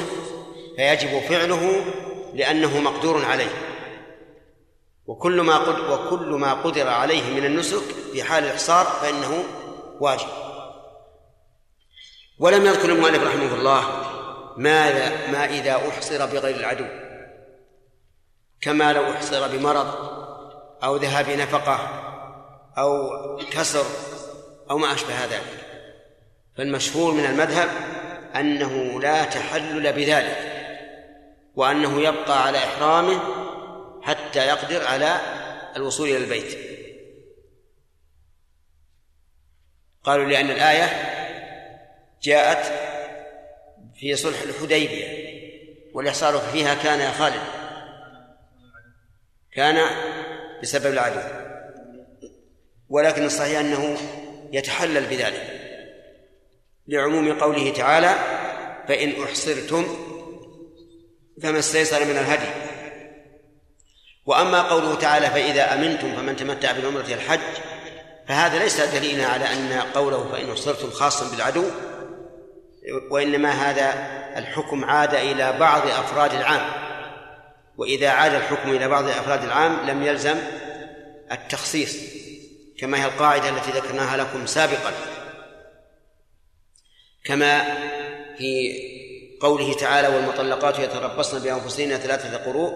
فيجب 0.76 1.20
فعله 1.20 1.84
لأنه 2.34 2.80
مقدور 2.80 3.24
عليه. 3.24 3.50
وكل 5.06 5.40
ما 5.40 5.56
قدر 5.56 5.90
وكل 5.92 6.26
ما 6.26 6.54
قدر 6.54 6.88
عليه 6.88 7.30
من 7.30 7.44
النسك 7.44 7.82
في 8.12 8.22
حال 8.22 8.44
الإحصار 8.44 8.86
فإنه 8.86 9.44
واجب. 10.00 10.28
ولم 12.38 12.66
يذكر 12.66 12.88
المؤلف 12.92 13.22
رحمه 13.22 13.54
الله 13.54 13.97
ماذا 14.59 15.30
ما 15.32 15.44
إذا 15.44 15.88
أحصر 15.88 16.26
بغير 16.26 16.56
العدو. 16.56 16.86
كما 18.61 18.92
لو 18.92 19.12
أحصر 19.12 19.48
بمرض 19.48 19.94
أو 20.84 20.96
ذهاب 20.96 21.30
نفقة 21.30 21.76
أو 22.78 23.11
كسر 23.50 23.84
أو 24.70 24.78
ما 24.78 24.94
أشبه 24.94 25.24
ذلك. 25.24 25.66
فالمشهور 26.56 27.12
من 27.12 27.24
المذهب 27.24 27.68
أنه 28.36 29.00
لا 29.00 29.24
تحلل 29.24 29.92
بذلك 29.92 30.54
وأنه 31.54 32.00
يبقى 32.00 32.46
على 32.46 32.59
إحرامه 32.59 33.20
حتى 34.02 34.46
يقدر 34.46 34.86
على 34.86 35.20
الوصول 35.76 36.09
إلى 36.09 36.16
البيت. 36.16 36.59
قالوا 40.04 40.24
لأن 40.24 40.50
الآية 40.50 40.86
جاءت 42.22 42.88
في 43.99 44.16
صلح 44.16 44.42
الحديبية 44.42 45.28
والإحصار 45.94 46.38
فيها 46.38 46.74
كان 46.74 47.01
يا 47.01 47.11
خالد. 47.11 47.42
كان 49.53 49.90
بسبب 50.62 50.86
العدو. 50.86 51.20
ولكن 52.88 53.24
الصحيح 53.24 53.59
أنه 53.59 53.96
يتحلل 54.53 55.07
بذلك. 55.07 55.59
لعموم 56.88 57.38
قوله 57.38 57.72
تعالى 57.72 58.14
فإن 58.88 59.22
أحصرتم 59.22 59.86
فما 61.42 61.59
استيسر 61.59 62.05
من 62.05 62.16
الهدي 62.16 62.68
وأما 64.26 64.62
قوله 64.62 64.94
تعالى 64.94 65.26
فإذا 65.26 65.74
أمنتم 65.74 66.16
فمن 66.16 66.36
تمتع 66.36 66.72
بالعمرة 66.72 67.07
الحج 67.07 67.40
فهذا 68.28 68.59
ليس 68.59 68.80
دليلا 68.80 69.26
على 69.26 69.44
أن 69.53 69.72
قوله 69.72 70.28
فإن 70.32 70.51
أحصرتم 70.51 70.90
خاصا 70.90 71.30
بالعدو. 71.30 71.64
وإنما 73.11 73.51
هذا 73.51 73.95
الحكم 74.39 74.84
عاد 74.84 75.14
إلى 75.14 75.53
بعض 75.53 75.86
أفراد 75.86 76.34
العام. 76.34 76.61
وإذا 77.76 78.09
عاد 78.09 78.34
الحكم 78.34 78.70
إلى 78.70 78.89
بعض 78.89 79.05
أفراد 79.05 79.45
العام 79.45 79.86
لم 79.86 80.03
يلزم 80.03 80.36
التخصيص 81.32 81.97
كما 82.78 83.03
هي 83.03 83.05
القاعدة 83.05 83.49
التي 83.49 83.70
ذكرناها 83.70 84.16
لكم 84.16 84.47
سابقا. 84.47 84.93
كما 87.24 87.62
في 88.39 88.72
قوله 89.41 89.74
تعالى 89.74 90.09
والمطلقات 90.09 90.78
يتربصن 90.78 91.39
بأنفسهن 91.39 91.97
ثلاثة 91.97 92.36
قروء 92.36 92.72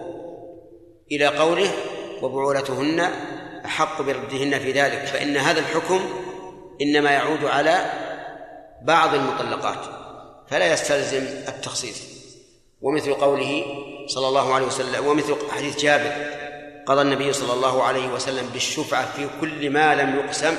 إلى 1.11 1.27
قوله 1.27 1.71
وبعولتهن 2.21 2.99
أحق 3.65 4.01
بردهن 4.01 4.59
في 4.59 4.71
ذلك 4.71 5.05
فإن 5.05 5.37
هذا 5.37 5.59
الحكم 5.59 5.99
إنما 6.81 7.11
يعود 7.11 7.45
على 7.45 7.91
بعض 8.81 9.13
المطلقات. 9.13 10.02
فلا 10.53 10.73
يستلزم 10.73 11.23
التخصيص. 11.47 12.01
ومثل 12.81 13.13
قوله 13.13 13.65
صلى 14.07 14.27
الله 14.27 14.53
عليه 14.53 14.65
وسلم 14.65 15.05
ومثل 15.05 15.35
حديث 15.51 15.77
جابر 15.77 16.11
قضى 16.85 17.01
النبي 17.01 17.33
صلى 17.33 17.53
الله 17.53 17.83
عليه 17.83 18.07
وسلم 18.07 18.49
بالشفعة 18.49 19.15
في 19.15 19.27
كل 19.41 19.69
ما 19.69 19.95
لم 19.95 20.15
يقسم 20.15 20.55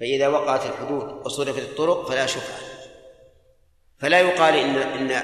فإذا 0.00 0.28
وقعت 0.28 0.66
الحدود 0.66 1.26
وصرفت 1.26 1.58
الطرق 1.58 2.08
فلا 2.08 2.26
شفعة. 2.26 2.58
فلا 3.98 4.20
يقال 4.20 4.54
إن 4.54 4.76
إن 4.76 5.22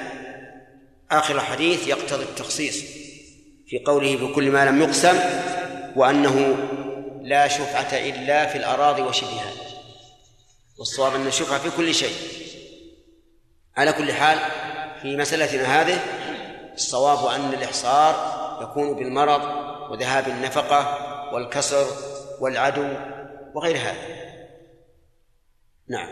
آخر 1.10 1.34
الحديث 1.34 1.88
يقتضي 1.88 2.22
التخصيص 2.22 2.84
في 3.66 3.78
قوله 3.86 4.16
بكل 4.16 4.50
ما 4.50 4.64
لم 4.64 4.82
يقسم 4.82 5.18
وأنه 5.96 6.56
لا 7.22 7.48
شفعة 7.48 7.92
إلا 7.92 8.46
في 8.46 8.58
الأراضي 8.58 9.02
وشبهها. 9.02 9.52
والصواب 10.78 11.14
أن 11.14 11.26
الشفعة 11.26 11.58
في 11.58 11.76
كل 11.76 11.94
شيء. 11.94 12.43
على 13.76 13.92
كل 13.92 14.12
حال 14.12 14.38
في 15.02 15.16
مسألتنا 15.16 15.80
هذه 15.80 16.00
الصواب 16.74 17.26
أن 17.26 17.54
الإحصار 17.54 18.34
يكون 18.62 18.94
بالمرض 18.96 19.42
وذهاب 19.90 20.28
النفقة 20.28 20.98
والكسر 21.34 21.86
والعدو 22.40 22.94
وغير 23.54 23.76
هذا. 23.76 24.24
نعم. 25.88 26.08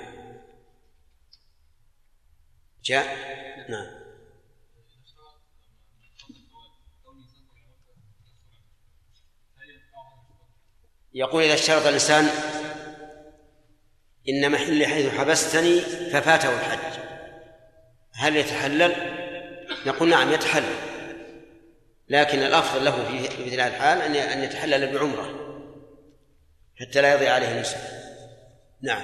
جاء؟ 2.84 3.16
نعم. 3.68 4.02
يقول 11.14 11.42
إذا 11.42 11.54
اشترط 11.54 11.86
الإنسان 11.86 12.28
إن 14.28 14.52
محلي 14.52 14.86
حيث 14.86 15.14
حبستني 15.14 15.80
ففاته 15.80 16.54
الحج. 16.54 17.11
هل 18.14 18.36
يتحلل؟ 18.36 18.92
نقول 19.86 20.08
نعم 20.08 20.32
يتحلل. 20.32 20.92
لكن 22.08 22.38
الأفضل 22.38 22.84
له 22.84 23.04
في 23.04 23.44
مثل 23.46 23.60
هذه 23.60 23.68
الحال 23.68 24.02
أن 24.02 24.14
أن 24.14 24.44
يتحلل 24.44 24.92
بعمرة 24.92 25.42
حتى 26.80 27.00
لا 27.00 27.14
يضيع 27.14 27.34
عليه 27.34 27.60
نسك 27.60 27.78
نعم. 28.82 29.02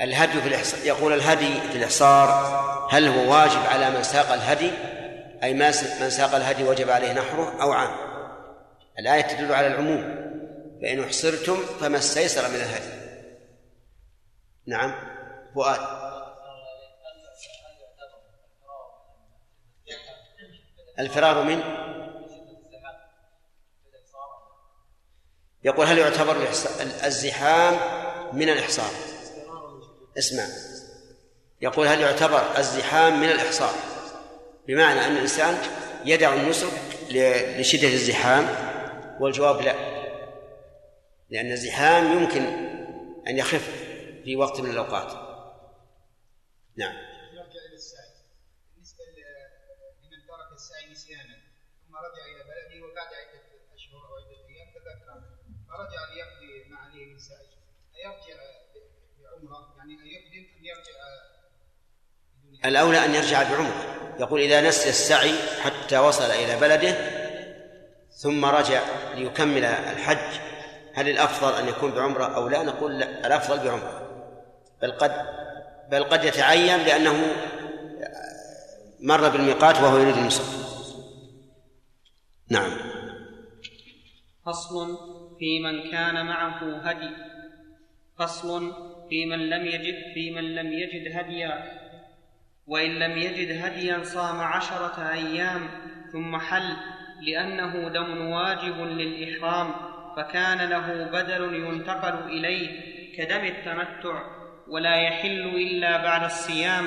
الهدي 0.00 0.40
في 0.40 0.48
الإحصار 0.48 0.86
يقول 0.86 1.12
الهدي 1.12 1.60
في 1.70 1.78
الإحصار 1.78 2.28
هل 2.90 3.08
هو 3.08 3.32
واجب 3.32 3.60
على 3.66 3.90
من 3.90 4.02
ساق 4.02 4.32
الهدي؟ 4.32 4.70
أي 5.42 5.54
من 6.00 6.10
ساق 6.10 6.34
الهدي 6.34 6.64
وجب 6.64 6.90
عليه 6.90 7.12
نحره 7.12 7.62
أو 7.62 7.72
عام. 7.72 7.90
الآية 8.98 9.22
تدل 9.22 9.52
على 9.52 9.66
العموم. 9.66 10.28
فإن 10.82 11.04
أحصرتم 11.04 11.56
فما 11.80 11.98
استيسر 11.98 12.48
من 12.48 12.54
الهدي. 12.54 12.97
نعم. 14.68 14.94
فؤاد. 15.54 15.80
الفرار 20.98 21.42
من؟ 21.42 21.62
يقول 25.64 25.86
هل 25.86 25.98
يعتبر 25.98 26.36
الزحام 27.04 27.74
من 28.32 28.48
الإحصار 28.48 28.90
اسمع. 30.18 30.44
يقول 31.60 31.86
هل 31.86 32.00
يعتبر 32.00 32.58
الزحام 32.58 33.20
من 33.20 33.28
الإحصار 33.28 33.74
بمعنى 34.66 35.06
أن 35.06 35.12
الإنسان 35.12 35.58
يدع 36.04 36.34
النسك 36.34 36.72
لشدة 37.10 37.88
الزحام؟ 37.88 38.48
والجواب 39.20 39.60
لا. 39.60 39.74
لأن 41.30 41.52
الزحام 41.52 42.12
يمكن 42.12 42.42
أن 43.28 43.38
يخف. 43.38 43.87
في 44.28 44.36
وقت 44.36 44.60
من 44.60 44.70
الأوقات. 44.70 45.12
نعم. 46.76 46.96
نرجع 47.34 47.60
إلى 47.68 47.74
السعي. 47.74 48.12
بالنسبة 48.74 49.04
لمن 49.04 50.26
ترك 50.28 50.52
السعي 50.52 50.90
نسيانا 50.92 51.36
ثم 51.82 51.96
رجع 51.96 52.24
إلى 52.24 52.44
بلده 52.44 52.86
وبعد 52.86 53.06
عدة 53.06 53.42
أشهر 53.74 54.00
أو 54.08 54.14
عدة 54.16 54.48
أيام 54.48 54.68
تذكر. 54.74 55.20
فرجع 55.68 56.00
ليقضي 56.14 56.68
ما 56.70 56.76
عليه 56.76 57.06
من 57.06 57.18
سعي 57.18 57.46
أيرجع 57.96 58.40
بعمرة؟ 59.18 59.74
يعني 59.78 59.92
أيقدم 59.92 60.46
ام 60.58 60.64
يرجع 60.64 60.92
الأولى 62.64 63.04
أن 63.04 63.14
يرجع 63.14 63.42
بعمرة. 63.42 64.14
يقول 64.20 64.40
إذا 64.40 64.60
نسي 64.60 64.88
السعي 64.88 65.34
حتى 65.62 65.98
وصل 65.98 66.30
إلى 66.30 66.60
بلده 66.60 66.92
ثم 68.10 68.44
رجع 68.44 68.82
ليكمل 69.14 69.64
الحج 69.64 70.40
هل 70.98 71.08
الأفضل 71.08 71.54
أن 71.54 71.68
يكون 71.68 71.90
بعمرة 71.90 72.24
أو 72.24 72.48
لا؟ 72.48 72.62
نقول 72.62 72.98
لا 72.98 73.26
الأفضل 73.26 73.58
بعمرة. 73.58 73.97
بل 74.82 74.90
قد 74.90 75.12
بل 75.90 76.04
قد 76.04 76.24
يتعين 76.24 76.78
لأنه 76.78 77.34
مر 79.00 79.28
بالميقات 79.28 79.76
وهو 79.76 79.98
يريد 79.98 80.16
النسك 80.16 80.58
نعم. 82.50 82.70
فصل 84.46 84.98
في 85.38 85.60
من 85.60 85.90
كان 85.90 86.26
معه 86.26 86.76
هدي. 86.76 87.10
فصل 88.18 88.72
في 89.10 89.26
من 89.26 89.50
لم 89.50 89.66
يجد 89.66 90.14
في 90.14 90.30
من 90.30 90.54
لم 90.54 90.72
يجد 90.72 91.16
هديا. 91.16 91.78
وإن 92.66 92.90
لم 92.90 93.18
يجد 93.18 93.64
هديا 93.64 94.04
صام 94.04 94.40
عشرة 94.40 95.10
أيام 95.12 95.68
ثم 96.12 96.36
حل 96.36 96.76
لأنه 97.22 97.88
دم 97.88 98.28
واجب 98.30 98.80
للإحرام 98.80 99.74
فكان 100.16 100.68
له 100.68 101.04
بدل 101.04 101.54
ينتقل 101.54 102.28
إليه 102.28 102.68
كدم 103.16 103.44
التمتع. 103.44 104.37
ولا 104.68 104.96
يحل 104.96 105.40
إلا 105.40 105.96
بعد 105.96 106.24
الصيام 106.24 106.84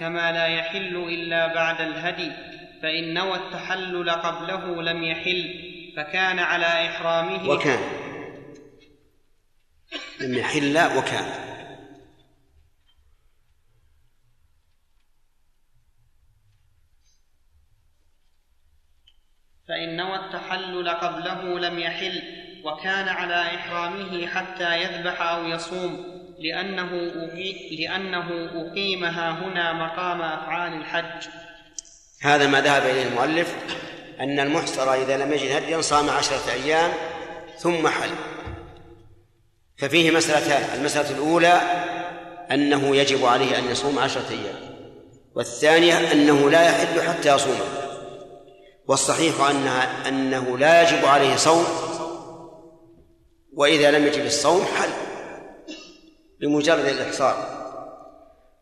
كما 0.00 0.32
لا 0.32 0.46
يحل 0.46 0.96
إلا 0.96 1.54
بعد 1.54 1.80
الهدي 1.80 2.32
فإن 2.82 3.14
نوى 3.14 3.36
التحلل 3.36 4.10
قبله 4.10 4.82
لم 4.82 5.02
يحل 5.02 5.74
فكان 5.96 6.38
على 6.38 6.66
إحرامه. 6.66 7.48
وكان. 7.48 7.78
لم 10.20 10.34
يحل 10.34 10.78
وكان. 10.98 11.44
فإن 19.68 19.96
نوى 19.96 20.16
التحلل 20.16 20.88
قبله 20.88 21.58
لم 21.58 21.78
يحل 21.78 22.22
وكان 22.64 23.08
على 23.08 23.34
إحرامه 23.34 24.26
حتى 24.26 24.82
يذبح 24.82 25.22
أو 25.22 25.44
يصوم. 25.44 26.13
لأنه. 26.38 26.90
لأنه 27.70 28.26
أقيمها 28.54 29.30
هنا 29.30 29.72
مقام 29.72 30.22
أفعال 30.22 30.72
الحج. 30.72 31.28
هذا 32.22 32.46
ما 32.46 32.60
ذهب 32.60 32.82
إليه 32.82 33.06
المؤلف 33.06 33.54
أن 34.20 34.40
المحصر 34.40 34.94
إذا 34.94 35.16
لم 35.16 35.32
يجد 35.32 35.50
هديا 35.50 35.80
صام 35.80 36.10
عشرة 36.10 36.52
أيام 36.52 36.92
ثم 37.58 37.88
حل. 37.88 38.10
ففيه 39.78 40.10
مسألتان. 40.10 40.78
المسألة 40.78 41.10
الأولى 41.10 41.60
أنه 42.50 42.96
يجب 42.96 43.24
عليه 43.24 43.58
أن 43.58 43.70
يصوم 43.70 43.98
عشرة 43.98 44.30
أيام 44.30 44.74
والثانية 45.34 46.12
أنه 46.12 46.50
لا 46.50 46.62
يحل 46.62 47.02
حتى 47.02 47.34
يصومه 47.34 47.84
والصحيح 48.88 49.40
أنها 49.40 50.08
أنه 50.08 50.58
لا 50.58 50.82
يجب 50.82 51.04
عليه 51.04 51.36
صوم 51.36 51.64
وإذا 53.52 53.90
لم 53.90 54.06
يجب 54.06 54.26
الصوم 54.26 54.64
حل. 54.64 55.03
بمجرد 56.40 56.86
الإحصار. 56.86 57.64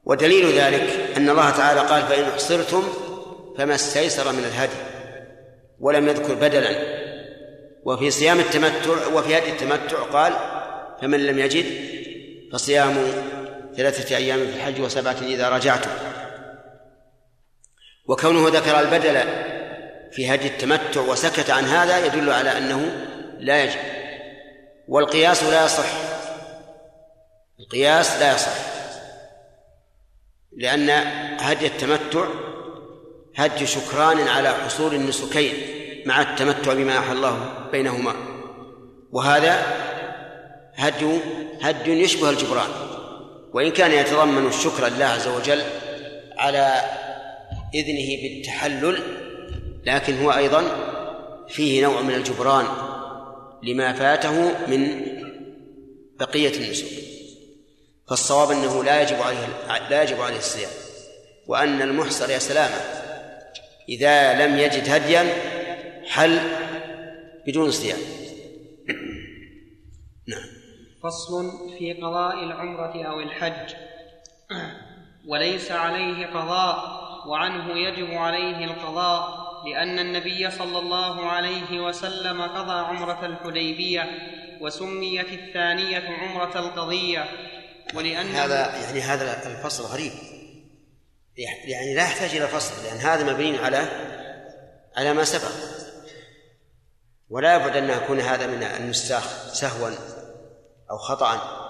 ودليل 0.05 0.59
ذلك 0.59 1.17
أن 1.17 1.31
الله 1.31 1.51
تعالى 1.51 1.81
قال 1.81 2.03
فإن 2.03 2.25
أحصرتم 2.25 2.83
فما 3.59 3.75
استيسر 3.75 4.33
من 4.33 4.45
الهدي 4.45 4.77
ولم 5.81 6.09
يذكر 6.09 6.35
بدلا. 6.35 7.03
وفي 7.85 8.11
صيام 8.11 8.41
التمتع 8.41 9.07
وفي 9.15 9.39
هدي 9.39 9.51
التمتع 9.51 10.03
قال 10.03 10.33
فمن 11.03 11.27
لم 11.27 11.39
يجد 11.39 11.65
فصيام 12.53 12.95
ثلاثة 13.77 14.17
أيام 14.17 14.39
في 14.39 14.57
الحج 14.57 14.81
وسبعة 14.81 15.17
إذا 15.23 15.49
رجعتم. 15.49 15.91
وكونه 18.09 18.49
ذكر 18.49 18.81
البدل 18.81 19.21
في 20.13 20.35
هدي 20.35 20.47
التمتع 20.47 21.01
وسكت 21.01 21.51
عن 21.51 21.65
هذا 21.65 22.07
يدل 22.07 22.33
على 22.33 22.59
أنه 22.59 23.07
لا 23.39 23.65
يجب. 23.65 23.81
والقياس 24.89 25.43
لا 25.43 25.65
يصح. 25.65 26.12
القياس 27.63 28.21
لا 28.21 28.35
يصح. 28.35 28.53
لأن 30.57 30.91
هدي 31.41 31.67
التمتع 31.67 32.25
هدي 33.37 33.67
شكران 33.67 34.29
على 34.29 34.49
حصول 34.49 34.95
النسكين 34.95 35.55
مع 36.07 36.23
التمتع 36.23 36.75
بما 36.75 36.99
أحل 36.99 37.17
الله 37.17 37.69
بينهما. 37.73 38.15
وهذا 39.13 39.67
هدي 40.75 41.19
هدي 41.61 41.91
يشبه 41.91 42.31
الجبران. 42.31 42.71
وإن 43.53 43.71
كان 43.71 43.93
يتضمن 43.93 44.47
الشكر 44.47 44.89
لله 44.89 45.05
عز 45.05 45.29
وجل 45.29 45.63
على 46.37 46.81
إذنه 47.75 48.23
بالتحلل 48.23 48.99
لكن 49.87 50.23
هو 50.23 50.31
أيضا 50.31 50.65
فيه 51.49 51.83
نوع 51.83 52.03
من 52.03 52.15
الجبران 52.15 52.67
لما 53.63 53.93
فاته 53.93 54.69
من 54.69 55.07
بقية 56.21 56.57
النسك. 56.57 57.12
فالصواب 58.13 58.51
أنه 58.51 58.85
لا 58.85 59.03
يجب 59.03 59.23
عليه 59.23 59.47
لا 59.91 60.03
يجب 60.03 60.21
عليه 60.21 60.37
الصيام. 60.37 60.71
وأن 61.47 61.83
المحصر 61.83 62.31
يا 62.31 62.39
سلامة 62.39 62.77
إذا 63.89 64.47
لم 64.47 64.59
يجد 64.59 64.91
هديا 64.91 65.35
حل 66.07 66.41
بدون 67.47 67.71
صيام. 67.71 67.99
نعم. 70.29 70.45
فصل 71.03 71.51
في 71.79 71.93
قضاء 71.93 72.45
العمرة 72.45 73.05
أو 73.05 73.21
الحج. 73.21 73.75
وليس 75.29 75.73
عليه 75.73 76.27
قضاء 76.27 77.03
وعنه 77.29 77.79
يجب 77.79 78.13
عليه 78.13 78.65
القضاء 78.65 79.43
لأن 79.67 79.99
النبي 79.99 80.51
صلى 80.51 80.79
الله 80.79 81.27
عليه 81.27 81.81
وسلم 81.81 82.43
قضى 82.43 82.73
عمرة 82.73 83.27
الحديبية 83.27 84.11
وسميت 84.61 85.33
الثانية 85.33 86.09
عمرة 86.09 86.59
القضية. 86.59 87.52
ولأن 87.95 88.27
هذا 88.27 88.77
يعني 88.77 89.01
هذا 89.01 89.47
الفصل 89.47 89.85
غريب. 89.85 90.13
يعني 91.65 91.95
لا 91.95 92.03
يحتاج 92.03 92.37
إلى 92.37 92.49
فصل 92.49 92.85
لأن 92.85 92.97
هذا 92.97 93.33
مبني 93.33 93.59
على 93.59 93.89
على 94.97 95.13
ما 95.13 95.25
سبق. 95.25 95.53
ولا 97.29 97.55
يبعد 97.55 97.77
أن 97.77 97.91
يكون 97.91 98.21
هذا 98.21 98.47
من 98.47 98.63
النساخ 98.63 99.53
سهوا 99.53 99.91
أو 100.91 100.99
خطأ. 100.99 101.63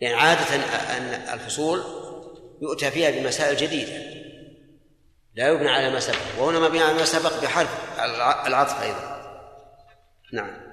لأن 0.00 0.10
يعني 0.10 0.14
عادة 0.14 0.54
أن 0.96 1.34
الفصول 1.34 1.82
يؤتى 2.62 2.90
فيها 2.90 3.10
بمسائل 3.10 3.56
جديدة. 3.56 4.16
لا 5.34 5.48
يبنى 5.48 5.68
على 5.68 5.90
ما 5.90 6.00
سبق 6.00 6.16
وهنا 6.38 6.58
مبني 6.58 6.82
على 6.82 6.94
ما 6.94 7.04
سبق 7.04 7.42
بحرف 7.42 8.00
العطف 8.46 8.82
أيضا. 8.82 9.16
نعم. 10.32 10.65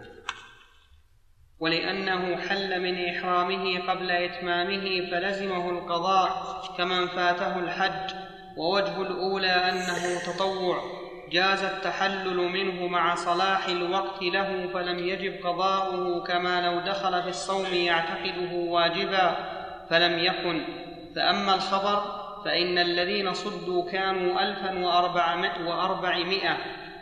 ولأنه 1.59 2.37
حل 2.49 2.81
من 2.81 3.05
إحرامه 3.05 3.79
قبل 3.87 4.11
إتمامه 4.11 5.11
فلزمه 5.11 5.69
القضاء 5.69 6.61
كمن 6.77 7.07
فاته 7.07 7.59
الحج. 7.59 8.15
ووجه 8.57 9.01
الأولى 9.01 9.51
أنه 9.51 10.19
تطوع. 10.25 10.83
جاز 11.31 11.63
التحلل 11.63 12.37
منه 12.37 12.87
مع 12.87 13.15
صلاح 13.15 13.67
الوقت 13.67 14.21
له 14.21 14.69
فلم 14.73 14.99
يجب 14.99 15.45
قضاؤه 15.45 16.23
كما 16.23 16.61
لو 16.61 16.79
دخل 16.79 17.23
في 17.23 17.29
الصوم 17.29 17.73
يعتقده 17.73 18.55
واجبا 18.55 19.35
فلم 19.89 20.19
يكن. 20.19 20.63
فأما 21.15 21.55
الخبر 21.55 22.23
فإن 22.45 22.77
الذين 22.77 23.33
صدوا 23.33 23.91
كانوا 23.91 24.41
ألفا 24.41 24.85
وأربعمائة 25.65 26.57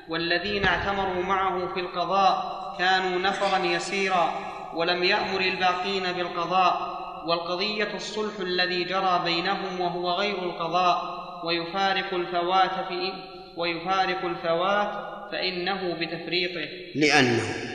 والذين 0.09 0.65
اعتمروا 0.65 1.23
معه 1.23 1.73
في 1.73 1.79
القضاء 1.79 2.60
كانوا 2.79 3.19
نفرا 3.19 3.65
يسيرا 3.65 4.33
ولم 4.73 5.03
يأمر 5.03 5.41
الباقين 5.41 6.03
بالقضاء 6.11 7.01
والقضية 7.25 7.95
الصلح 7.95 8.39
الذي 8.39 8.83
جرى 8.83 9.21
بينهم 9.25 9.81
وهو 9.81 10.11
غير 10.11 10.43
القضاء 10.43 11.21
ويفارق 11.43 12.13
الفوات 12.13 12.87
في 12.87 13.13
ويفارق 13.57 14.25
الفوات 14.25 14.91
فإنه 15.31 15.93
بتفريطه. 15.93 16.69
لأنه 16.95 17.70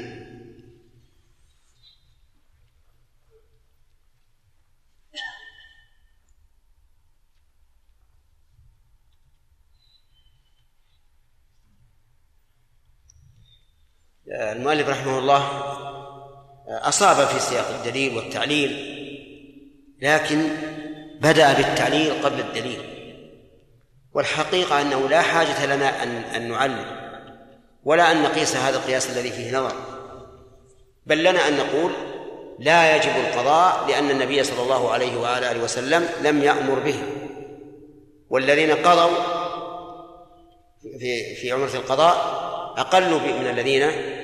المؤلف 14.36 14.88
رحمه 14.88 15.18
الله 15.18 15.48
أصاب 16.68 17.26
في 17.26 17.40
سياق 17.40 17.68
الدليل 17.68 18.16
والتعليل 18.16 18.96
لكن 20.02 20.48
بدأ 21.20 21.52
بالتعليل 21.52 22.12
قبل 22.22 22.40
الدليل. 22.40 22.80
والحقيقة 24.14 24.80
أنه 24.80 25.08
لا 25.08 25.22
حاجة 25.22 25.66
لنا 25.66 26.02
أن 26.02 26.08
أن 26.08 26.48
نعلل 26.48 26.84
ولا 27.84 28.12
أن 28.12 28.22
نقيس 28.22 28.56
هذا 28.56 28.76
القياس 28.76 29.10
الذي 29.10 29.30
فيه 29.30 29.58
نظر. 29.58 29.72
بل 31.06 31.24
لنا 31.24 31.48
أن 31.48 31.56
نقول 31.56 31.92
لا 32.58 32.96
يجب 32.96 33.12
القضاء 33.16 33.86
لأن 33.88 34.10
النبي 34.10 34.44
صلى 34.44 34.62
الله 34.62 34.92
عليه 34.92 35.16
وعلى 35.16 35.50
آله 35.50 35.64
وسلم 35.64 36.08
لم 36.22 36.42
يأمر 36.42 36.78
به. 36.78 37.02
والذين 38.30 38.72
قضوا 38.72 39.16
في 40.98 41.34
في 41.34 41.52
عمرة 41.52 41.74
القضاء 41.74 42.16
أقل 42.76 43.10
من 43.10 43.46
الذين 43.46 44.15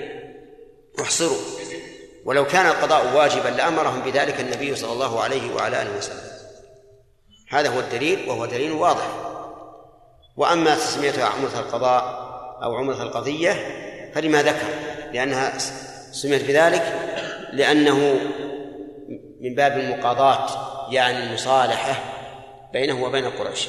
احصروا. 1.00 1.38
ولو 2.24 2.46
كان 2.46 2.66
القضاء 2.66 3.16
واجبا 3.16 3.48
لأمرهم 3.48 4.02
بذلك 4.02 4.40
النبي 4.40 4.76
صلى 4.76 4.92
الله 4.92 5.20
عليه 5.20 5.54
وعلى 5.54 5.82
آله 5.82 5.98
وسلم. 5.98 6.32
هذا 7.48 7.68
هو 7.68 7.80
الدليل 7.80 8.28
وهو 8.28 8.46
دليل 8.46 8.72
واضح. 8.72 9.32
وأما 10.36 10.74
تسميتها 10.74 11.24
عمرة 11.24 11.58
القضاء 11.58 12.02
أو 12.62 12.76
عمرة 12.76 13.02
القضية 13.02 13.52
فلما 14.14 14.42
ذكر 14.42 14.68
لأنها 15.12 15.58
سميت 16.12 16.42
بذلك 16.42 16.82
لأنه 17.52 17.98
من 19.40 19.54
باب 19.54 19.78
المقاضاة 19.78 20.92
يعني 20.92 21.24
المصالحة 21.24 21.94
بينه 22.72 23.04
وبين 23.04 23.30
قريش. 23.30 23.68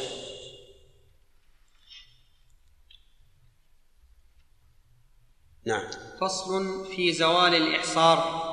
نعم. 5.66 5.84
فصل 6.24 6.86
في 6.96 7.12
زوال 7.12 7.56
الإحصار 7.56 8.44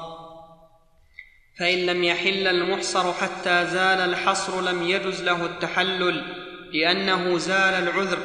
فإن 1.59 1.79
لم 1.79 2.05
يحل 2.05 2.47
المحصر 2.47 3.13
حتى 3.13 3.67
زال 3.67 4.01
الحصر 4.01 4.61
لم 4.61 4.83
يجز 4.83 5.23
له 5.23 5.47
التحلل 5.47 6.25
لأنه 6.73 7.39
زال 7.39 7.75
العذر 7.75 8.19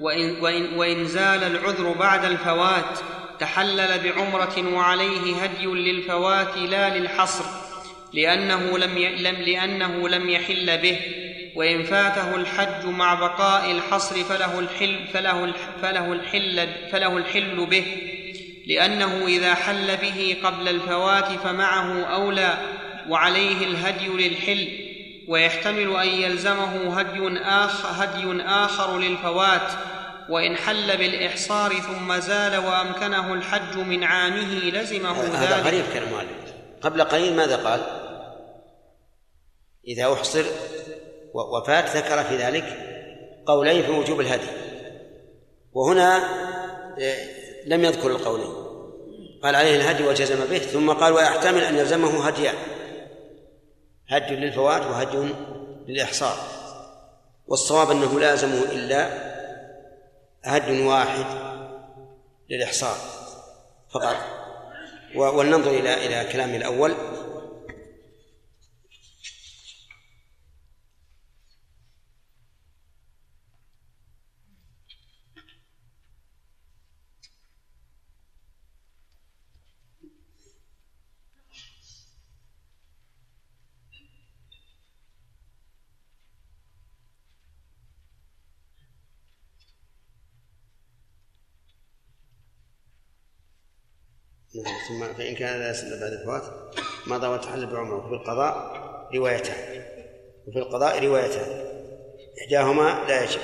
وإن, 0.00 0.40
وإن, 0.40 0.78
وإن 0.78 1.08
زال 1.08 1.44
العذر 1.44 1.92
بعد 1.92 2.24
الفوات 2.24 2.98
تحلل 3.40 3.98
بعمرة 3.98 4.74
وعليه 4.74 5.36
هدي 5.42 5.66
للفوات 5.66 6.56
لا 6.56 6.98
للحصر 6.98 7.44
لأنه 8.12 8.78
لم. 8.78 8.98
لم 8.98 9.34
لأنه 9.34 10.08
لم 10.08 10.28
يحل 10.28 10.78
به 10.78 10.98
وإن 11.54 11.82
فاته 11.82 12.34
الحج 12.34 12.86
مع 12.86 13.14
بقاء 13.14 13.70
الحصر 13.70 14.24
فله 14.24 14.58
الحل 14.58 15.06
فله 15.12 15.44
الح... 15.44 15.70
فله 15.82 16.12
الحل 16.12 16.68
فله 16.92 17.16
الحل 17.16 17.66
به 17.66 17.84
لأنه 18.68 19.26
إذا 19.26 19.54
حل 19.54 19.96
به 19.96 20.36
قبل 20.44 20.68
الفوات 20.68 21.24
فمعه 21.32 22.04
أولى 22.04 22.58
وعليه 23.08 23.66
الهدي 23.66 24.08
للحل 24.28 24.68
ويحتمل 25.28 25.96
أن 25.96 26.08
يلزمه 26.08 26.98
هدي 27.00 27.38
آخر, 27.38 28.04
هدي 28.04 28.42
آخر 28.42 28.98
للفوات 28.98 29.72
وإن 30.28 30.56
حل 30.56 30.96
بالإحصار 30.96 31.74
ثم 31.74 32.18
زال 32.18 32.56
وأمكنه 32.56 33.34
الحج 33.34 33.76
من 33.78 34.04
عامه 34.04 34.54
لزمه 34.54 35.10
هذا 35.22 35.56
ذلك. 35.56 35.66
غريب 35.66 35.84
كلام 35.92 36.26
قبل 36.82 37.02
قليل 37.04 37.36
ماذا 37.36 37.56
قال؟ 37.56 37.80
إذا 39.88 40.12
أحصر 40.12 40.44
و- 41.34 41.58
وفات 41.58 41.96
ذكر 41.96 42.24
في 42.24 42.36
ذلك 42.36 42.64
قولين 43.46 43.82
في 43.82 43.90
وجوب 43.90 44.20
الهدي. 44.20 44.46
وهنا 45.72 46.16
آه، 47.00 47.37
لم 47.66 47.84
يذكر 47.84 48.10
القولين 48.10 48.52
قال 49.42 49.54
عليه 49.54 49.76
الهدي 49.76 50.04
وجزم 50.04 50.44
به 50.44 50.58
ثم 50.58 50.90
قال 50.92 51.12
ويحتمل 51.12 51.64
أن 51.64 51.78
يلزمه 51.78 52.26
هديان. 52.26 52.54
هدي 54.08 54.36
للفوات 54.36 54.82
وهدي 54.82 55.34
للإحصار. 55.88 56.36
والصواب 57.46 57.90
أنه 57.90 58.20
لا 58.20 58.30
يلزمه 58.30 58.62
إلا 58.72 59.28
هدي 60.44 60.82
واحد 60.82 61.26
للإحصار 62.50 62.96
فقط. 63.90 64.16
ولننظر 65.14 65.70
إلى 65.70 66.06
إلى 66.06 66.32
كلامه 66.32 66.56
الأول 66.56 66.94
نعم، 94.54 94.77
ثم 94.88 95.14
فإن 95.14 95.34
كان 95.34 95.60
لا 95.60 95.70
يسلم 95.70 96.00
بعد 96.00 96.12
الفوات 96.12 96.42
مضى 97.06 97.26
وتحل 97.26 97.66
بعمره 97.66 98.06
وفي 98.06 98.14
القضاء 98.14 98.78
روايتان. 99.14 99.84
وفي 100.46 100.58
القضاء 100.58 101.04
روايتان. 101.04 101.64
إحداهما 102.42 103.04
لا 103.08 103.24
يجب 103.24 103.40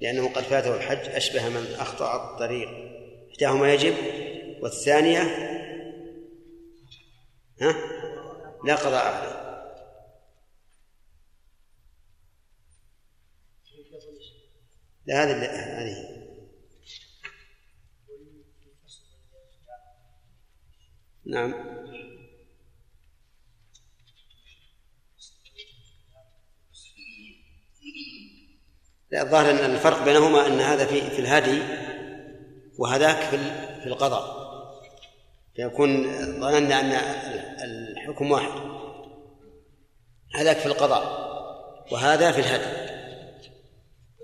لأنه 0.00 0.32
قد 0.32 0.42
فاته 0.42 0.76
الحج 0.76 1.08
أشبه 1.08 1.48
من 1.48 1.74
أخطأ 1.78 2.32
الطريق. 2.32 2.68
إحداهما 3.32 3.72
يجب 3.72 3.94
والثانية 4.62 5.22
ها؟ 7.60 7.74
لا 8.64 8.74
قضاء 8.74 9.06
عليه 9.06 9.44
لا 15.06 15.24
هذه 15.24 15.32
هذه. 15.82 16.13
نعم. 21.26 21.54
لا 29.10 29.22
الظاهر 29.22 29.50
إن 29.50 29.74
الفرق 29.74 30.04
بينهما 30.04 30.46
إن 30.46 30.60
هذا 30.60 30.86
في 30.86 31.10
في 31.10 31.18
الهدي 31.18 31.62
وهذاك 32.78 33.16
في 33.16 33.36
في 33.80 33.86
القضاء. 33.86 34.44
فيكون 35.56 36.04
ظننا 36.40 36.80
أن 36.80 36.92
الحكم 37.64 38.30
واحد. 38.30 38.60
هذاك 40.34 40.56
في 40.56 40.66
القضاء 40.66 41.24
وهذا 41.92 42.32
في 42.32 42.40
الهدي. 42.40 42.94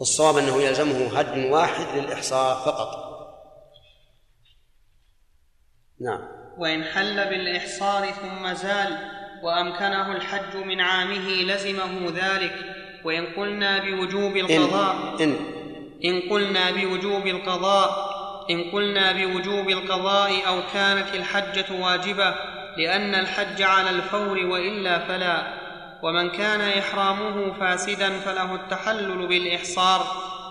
والصواب 0.00 0.36
أنه 0.36 0.62
يلزمه 0.62 1.20
هد 1.20 1.52
واحد 1.52 1.98
للإحصاء 1.98 2.64
فقط. 2.64 3.10
نعم. 6.00 6.39
وإن 6.60 6.84
حل 6.84 7.16
بالإحصار 7.16 8.06
ثم 8.06 8.52
زال 8.54 8.98
وأمكنه 9.42 10.12
الحج 10.12 10.56
من 10.56 10.80
عامه 10.80 11.28
لزمه 11.42 12.12
ذلك. 12.14 12.54
وإن 13.04 13.26
قلنا 13.26 13.78
بوجوب 13.78 14.36
القضاء 14.36 15.16
إن. 15.20 15.36
إن 16.04 16.20
قلنا 16.30 16.70
بوجوب 16.70 17.26
القضاء 17.26 18.10
إن 18.50 18.70
قلنا 18.70 19.12
بوجوب 19.12 19.68
القضاء 19.68 20.46
أو 20.46 20.60
كانت 20.74 21.14
الحجة 21.14 21.66
واجبة 21.80 22.34
لأن 22.76 23.14
الحج 23.14 23.62
على 23.62 23.90
الفور 23.90 24.38
وإلا 24.46 24.98
فلا. 24.98 25.42
ومن 26.02 26.30
كان 26.30 26.60
إحرامه 26.60 27.52
فاسدا 27.60 28.20
فله 28.20 28.54
التحلل 28.54 29.26
بالإحصار 29.26 30.06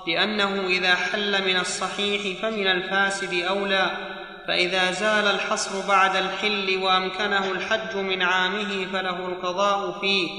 لأنه 0.07 0.68
إذا 0.68 0.95
حل 0.95 1.45
من 1.48 1.60
الصحيح 1.60 2.41
فمن 2.41 2.68
الفاسد 2.68 3.34
أولى. 3.44 4.18
فإذا 4.48 4.91
زال 4.91 5.28
الحصر 5.28 5.88
بعد 5.88 6.16
الحل 6.16 6.84
وأمكنه 6.84 7.52
الحج 7.52 7.98
من 7.98 8.22
عامه 8.22 8.91
فله 8.94 9.28
القضاء 9.28 9.99
فيه 10.02 10.30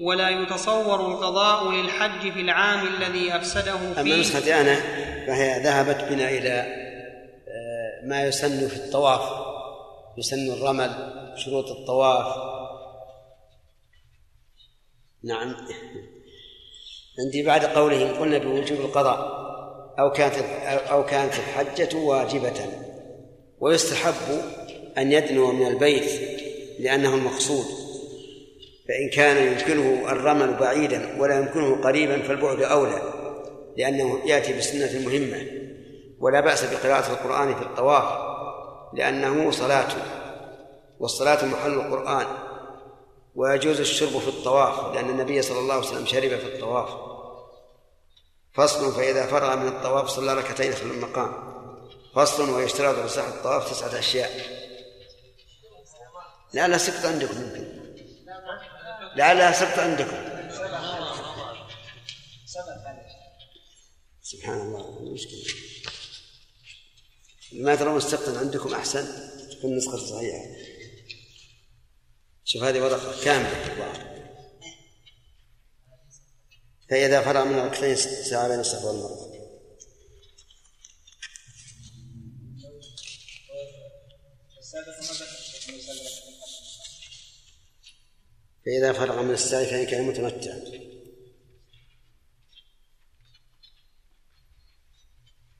ولا 0.00 0.28
يتصور 0.28 1.12
القضاء 1.12 1.70
للحج 1.70 2.32
في 2.32 2.40
العام 2.40 2.86
الذي 2.86 3.36
أفسده 3.36 3.74
أما 3.74 4.02
فيه. 4.02 4.20
نسختي 4.20 4.54
أنا 4.54 4.74
فهي 5.26 5.62
ذهبت 5.62 6.04
بنا 6.10 6.28
إلى 6.28 6.50
آه، 7.48 8.06
ما 8.06 8.22
يسن 8.22 8.68
في 8.68 8.76
الطواف 8.76 9.20
يسن 10.18 10.52
الرمل 10.52 10.90
شروط 11.36 11.70
الطواف. 11.70 12.52
نعم. 15.24 15.56
عندي 17.18 17.42
بعد 17.42 17.64
قوله 17.64 18.02
إن 18.02 18.14
قلنا 18.14 18.38
بوجوب 18.38 18.80
القضاء 18.80 19.42
أو 19.98 20.12
كانت 20.12 20.34
أو 20.90 21.06
كانت 21.06 21.34
الحجة 21.34 21.96
واجبة. 21.96 22.91
ويستحب 23.62 24.42
أن 24.98 25.12
يدنو 25.12 25.52
من 25.52 25.66
البيت 25.66 26.10
لأنه 26.78 27.14
المقصود 27.14 27.64
فإن 28.88 29.10
كان 29.12 29.46
يمكنه 29.46 30.12
الرمل 30.12 30.54
بعيدا 30.54 31.16
ولا 31.18 31.38
يمكنه 31.38 31.82
قريبا 31.82 32.22
فالبعد 32.22 32.62
أولى 32.62 33.02
لأنه 33.76 34.20
يأتي 34.24 34.58
بسنة 34.58 35.06
مهمة 35.06 35.46
ولا 36.20 36.40
بأس 36.40 36.64
بقراءة 36.64 37.12
القرآن 37.12 37.54
في 37.54 37.62
الطواف 37.62 38.04
لأنه 38.94 39.50
صلاة 39.50 39.88
والصلاة 41.00 41.44
محل 41.44 41.72
القرآن 41.72 42.26
ويجوز 43.34 43.80
الشرب 43.80 44.18
في 44.18 44.28
الطواف 44.28 44.94
لأن 44.94 45.10
النبي 45.10 45.42
صلى 45.42 45.58
الله 45.58 45.74
عليه 45.74 45.86
وسلم 45.86 46.06
شرب 46.06 46.38
في 46.38 46.46
الطواف. 46.54 46.88
فصل 48.54 48.92
فإذا 48.92 49.26
فرغ 49.26 49.56
من 49.56 49.68
الطواف 49.68 50.08
صلى 50.08 50.34
ركعتين 50.34 50.72
خلف 50.72 50.92
المقام. 50.92 51.51
فصل 52.14 52.50
ويشترط 52.50 53.06
لصحة 53.06 53.28
الطواف 53.28 53.70
تسعة 53.70 53.98
أشياء. 53.98 54.62
لعلها 56.54 56.78
سقط 56.78 57.06
عندكم 57.06 57.42
يمكن. 57.42 57.94
لعلها 59.16 59.52
سقط 59.52 59.78
عندكم. 59.78 60.32
سبحان 64.22 64.60
الله 64.60 65.12
مشكلة. 65.12 65.54
ما 67.52 67.74
ترون 67.74 67.96
السقط 67.96 68.36
عندكم 68.36 68.74
أحسن؟ 68.74 69.06
تكون 69.50 69.72
النسخة 69.72 69.96
صحيحة. 69.96 70.44
شوف 72.44 72.62
هذه 72.62 72.80
ورقة 72.80 73.24
كاملة. 73.24 74.12
فإذا 76.90 77.22
فرغ 77.22 77.44
من 77.44 77.58
ركعتين 77.58 77.96
ساعة 77.96 78.48
بين 78.48 78.60
الصفا 78.60 78.84
والمروة 78.84 79.41
فإذا 88.64 88.92
فرغ 88.92 89.22
من 89.22 89.30
السعي 89.30 89.66
فإن 89.66 89.86
كان 89.86 90.04
متمتع. 90.04 90.54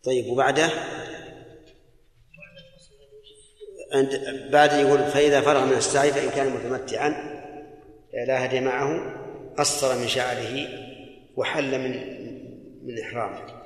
طيب 0.04 0.26
وبعده؟ 0.26 0.70
عند 3.92 4.48
بعد 4.50 4.72
يقول 4.72 4.98
فإذا 4.98 5.40
فرغ 5.40 5.64
من 5.64 5.76
السعي 5.76 6.12
فإن 6.12 6.30
كان 6.30 6.50
متمتعا 6.50 7.08
لا 8.26 8.44
هدي 8.44 8.60
معه 8.60 9.16
قصر 9.58 9.98
من 9.98 10.08
شعره 10.08 10.68
وحل 11.36 11.78
من 11.78 12.22
من 12.86 13.00
إحرامه. 13.00 13.61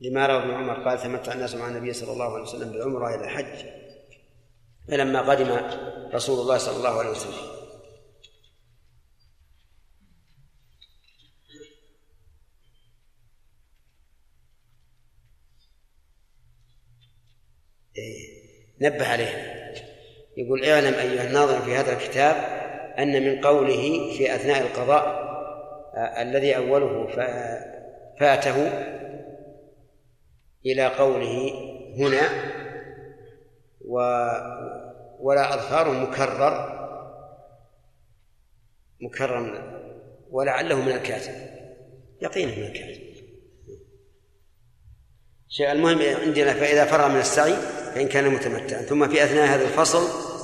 لما 0.00 0.26
روى 0.26 0.36
ابن 0.36 0.50
عمر 0.50 0.88
قال 0.88 0.98
تمتع 0.98 1.32
الناس 1.32 1.54
مع 1.54 1.68
النبي 1.68 1.92
صلى 1.92 2.12
الله 2.12 2.32
عليه 2.32 2.42
وسلم 2.42 2.72
بالعمرة 2.72 3.14
إلى 3.14 3.24
الحج. 3.24 3.66
فلما 4.88 5.20
قدم 5.20 5.60
رسول 6.14 6.40
الله 6.40 6.58
صلى 6.58 6.76
الله 6.76 6.98
عليه 6.98 7.10
وسلم. 7.10 7.56
إيه 17.96 18.36
نبه 18.80 19.06
عليه. 19.08 19.56
يقول 20.36 20.64
اعلم 20.64 20.94
أيها 20.94 21.26
الناظر 21.28 21.62
في 21.62 21.74
هذا 21.74 21.92
الكتاب 21.92 22.36
أن 22.98 23.22
من 23.22 23.40
قوله 23.40 24.12
في 24.16 24.34
أثناء 24.34 24.62
القضاء 24.62 25.26
آه، 25.94 26.22
الذي 26.22 26.56
أوله 26.56 27.06
فاته 28.20 28.56
إلى 30.66 30.86
قوله 30.86 31.52
هنا 31.98 32.28
و 33.80 33.98
ولا 35.20 35.54
أظفار 35.54 35.90
مكرر 35.90 36.76
مكرر 39.00 39.72
ولعله 40.30 40.80
من 40.80 40.92
الكاتب 40.92 41.34
يقينا 42.22 42.56
من 42.56 42.62
الكاتب. 42.62 43.06
شيء 45.48 45.72
المهم 45.72 45.98
عندنا 46.26 46.52
فإذا 46.52 46.84
فرغ 46.84 47.08
من 47.08 47.20
السعي 47.20 47.56
فإن 47.94 48.08
كان 48.08 48.28
متمتعا 48.28 48.82
ثم 48.82 49.08
في 49.08 49.24
أثناء 49.24 49.46
هذا 49.46 49.64
الفصل 49.64 50.35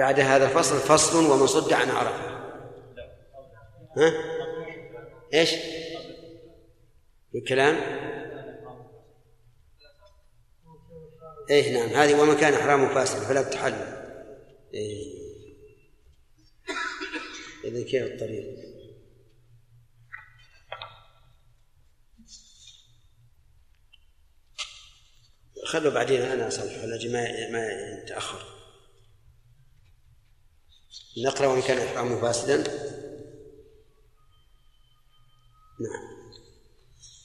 بعد 0.00 0.20
هذا 0.20 0.44
الفصل 0.44 0.78
فصل 0.78 1.30
ومن 1.30 1.46
صد 1.46 1.72
عن 1.72 1.90
عرفه 1.90 2.40
ها؟ 3.96 4.12
إيش؟ 5.34 5.54
الكلام 7.34 7.76
إيه 11.50 11.72
نعم 11.72 11.88
هذه 11.88 12.20
ومن 12.20 12.36
كان 12.36 12.54
احرامه 12.54 12.94
فاسدا 12.94 13.20
فلا 13.20 13.42
تحلل 13.42 14.16
إيه. 14.74 15.20
إذا 17.64 17.82
كيف 17.82 18.02
الطريق 18.02 18.44
خلوا 25.64 25.92
بعدين 25.92 26.20
أنا 26.22 26.48
اصلح 26.48 26.84
ولا 26.84 27.12
ما 27.12 27.50
ما 27.50 27.68
يتأخر 28.02 28.59
نقرأ 31.18 31.46
وان 31.46 31.62
كان 31.62 31.78
احرامه 31.78 32.20
فاسدا 32.20 32.56
نعم. 35.80 36.10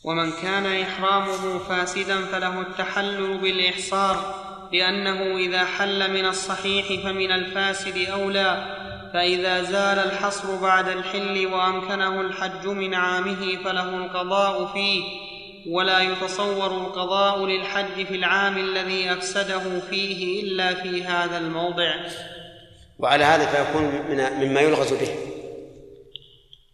ومن 0.04 0.32
كان 0.32 0.82
إحرامه 0.82 1.60
فاسدا 1.60 2.26
فله 2.26 2.62
التحلل 2.62 3.38
بالإحصار 3.38 4.46
لأنه 4.74 5.38
إذا 5.38 5.66
حل 5.66 6.12
من 6.12 6.26
الصحيح 6.26 7.04
فمن 7.04 7.32
الفاسد 7.32 7.98
أولى 7.98 8.76
فإذا 9.14 9.62
زال 9.64 10.00
الحصر 10.00 10.56
بعد 10.56 10.88
الحل 10.88 11.48
وأمكنه 11.48 12.22
الحج 12.22 12.68
من 12.68 12.94
عامه 12.94 13.64
فله 13.64 13.90
القضاء 13.98 14.66
فيه 14.66 15.04
ولا 15.68 16.00
يتصور 16.00 16.72
القضاء 16.72 17.46
للحج 17.46 18.06
في 18.06 18.16
العام 18.16 18.58
الذي 18.58 19.14
أفسده 19.14 19.80
فيه 19.80 20.44
إلا 20.44 20.74
في 20.74 21.04
هذا 21.04 21.38
الموضع. 21.38 21.96
وعلى 23.00 23.24
هذا 23.24 23.46
فيكون 23.46 23.84
من 23.84 24.48
مما 24.48 24.62
يلغز 24.62 24.94
به. 24.94 25.16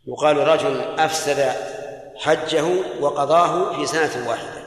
يقال 0.07 0.37
رجل 0.37 0.81
أفسد 0.81 1.51
حجه 2.15 2.65
وقضاه 2.99 3.75
في 3.75 3.85
سنة 3.85 4.29
واحدة. 4.29 4.61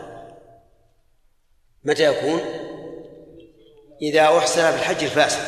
متى 1.85 2.03
يكون؟ 2.03 2.41
إذا 4.03 4.39
أحسن 4.39 4.71
في 4.71 4.77
الحج 4.77 5.05
الفاسد. 5.05 5.43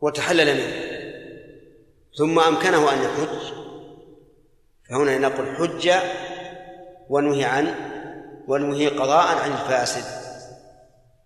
وتحلل 0.00 0.54
منه. 0.54 0.94
ثم 2.18 2.38
أمكنه 2.38 2.92
أن 2.92 2.98
يحج. 2.98 3.54
فهنا 4.90 5.18
نقول 5.18 5.56
حج 5.56 5.90
ونهي 7.08 7.44
عن 7.44 7.74
ونهي 8.48 8.88
قضاء 8.88 9.36
عن 9.36 9.52
الفاسد. 9.52 10.04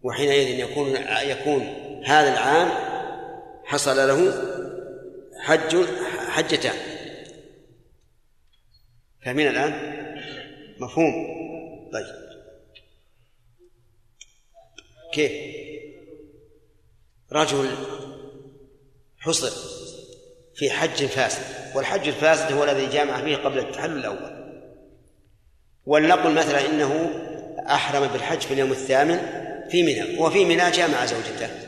وحينئذ 0.03 0.59
يكون 0.59 0.97
يكون 1.23 1.88
هذا 2.05 2.33
العام 2.33 2.69
حصل 3.65 3.97
له 3.97 4.33
حج 5.41 5.77
حجتان 6.29 6.99
فاهمين 9.25 9.49
الآن؟ 9.49 9.73
مفهوم. 10.79 11.13
طيب. 11.93 12.07
كيف؟ 15.13 15.33
رجل 17.33 17.71
حصر 19.19 19.51
في 20.55 20.71
حج 20.71 21.07
فاسد 21.07 21.77
والحج 21.77 22.09
الفاسد 22.09 22.53
هو 22.53 22.65
الذي 22.65 22.87
جامع 22.87 23.21
فيه 23.21 23.37
قبل 23.37 23.59
التحلل 23.59 23.99
الأول. 23.99 24.39
ولنقل 25.87 26.35
مثلا 26.35 26.67
إنه 26.67 27.11
أحرم 27.59 28.07
بالحج 28.07 28.41
في 28.41 28.55
اليوم 28.55 28.71
الثامن 28.71 29.19
في 29.71 29.83
منى 29.83 30.19
وفي 30.19 30.45
منى 30.45 30.71
جامع 30.71 31.07
زوجته. 31.07 31.68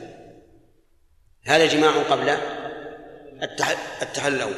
هذا 1.46 1.66
جماع 1.66 1.90
قبل 1.90 2.36
التحلل 4.02 4.36
الأول. 4.36 4.54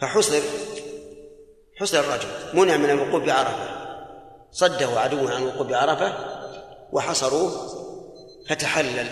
فحصر 0.00 0.40
حصر 1.80 2.00
الرجل 2.00 2.28
منع 2.54 2.76
من 2.76 2.90
الوقوف 2.90 3.22
بعرفة. 3.22 3.78
صده 4.52 5.00
عدوه 5.00 5.34
عن 5.34 5.42
الوقوف 5.42 5.66
بعرفة 5.66 6.14
وحصروه 6.92 7.68
فتحلل. 8.48 9.06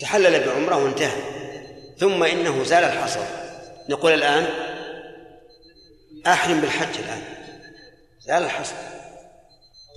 تحلل 0.00 0.46
بعمرة 0.46 0.84
وانتهى. 0.84 1.22
ثم 1.98 2.22
إنه 2.22 2.64
زال 2.64 2.84
الحصر. 2.84 3.20
نقول 3.88 4.12
الآن 4.12 4.46
أحرم 6.26 6.60
بالحج 6.60 6.98
الآن. 6.98 7.22
زال 8.20 8.42
الحصر. 8.42 8.76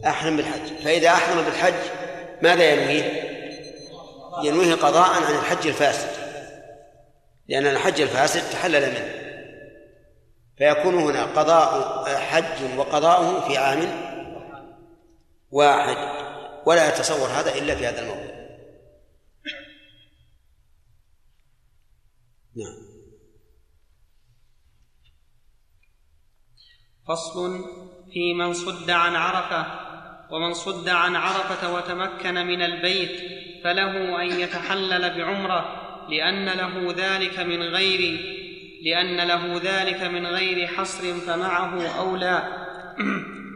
أحرم 0.05 0.37
بالحج. 0.37 0.83
فإذا 0.83 1.09
أحرم 1.09 1.45
بالحج 1.45 1.73
ماذا 2.41 2.63
ينويه؟ 2.63 3.36
ينويه 4.43 4.75
قضاء 4.75 5.09
عن 5.09 5.35
الحج 5.35 5.67
الفاسد. 5.67 6.27
لأن 7.47 7.67
الحج 7.67 8.01
الفاسد 8.01 8.49
تحلل 8.51 8.89
منه. 8.89 9.27
فيكون 10.57 10.95
هنا 10.95 11.25
قضاء 11.25 12.05
حج 12.15 12.77
وقضاؤه 12.77 13.47
في 13.47 13.57
عام 13.57 13.91
واحد. 15.51 16.27
ولا 16.67 16.89
يتصور 16.89 17.27
هذا 17.27 17.55
إلا 17.55 17.75
في 17.75 17.87
هذا 17.87 18.01
الموضوع 18.01 18.37
نعم. 22.55 22.87
فصل 27.07 27.63
في 28.13 28.33
من 28.33 28.53
صد 28.53 28.89
عن 28.89 29.15
عرفة 29.15 29.87
ومن 30.31 30.53
صد 30.53 30.89
عن 30.89 31.15
عرفة 31.15 31.73
وتمكن 31.73 32.33
من 32.33 32.61
البيت 32.61 33.36
فله 33.67 34.21
أن 34.21 34.39
يتحلل 34.39 35.17
بعمره 35.17 35.65
لأن 36.09 36.45
له 36.45 36.93
ذلك 36.97 37.39
من 37.39 37.61
غير 37.61 38.19
لأن 38.83 39.27
له 39.27 39.61
ذلك 39.63 40.03
من 40.03 40.27
غير 40.27 40.67
حصر 40.67 41.13
فمعه 41.13 41.87
أولى. 41.99 42.43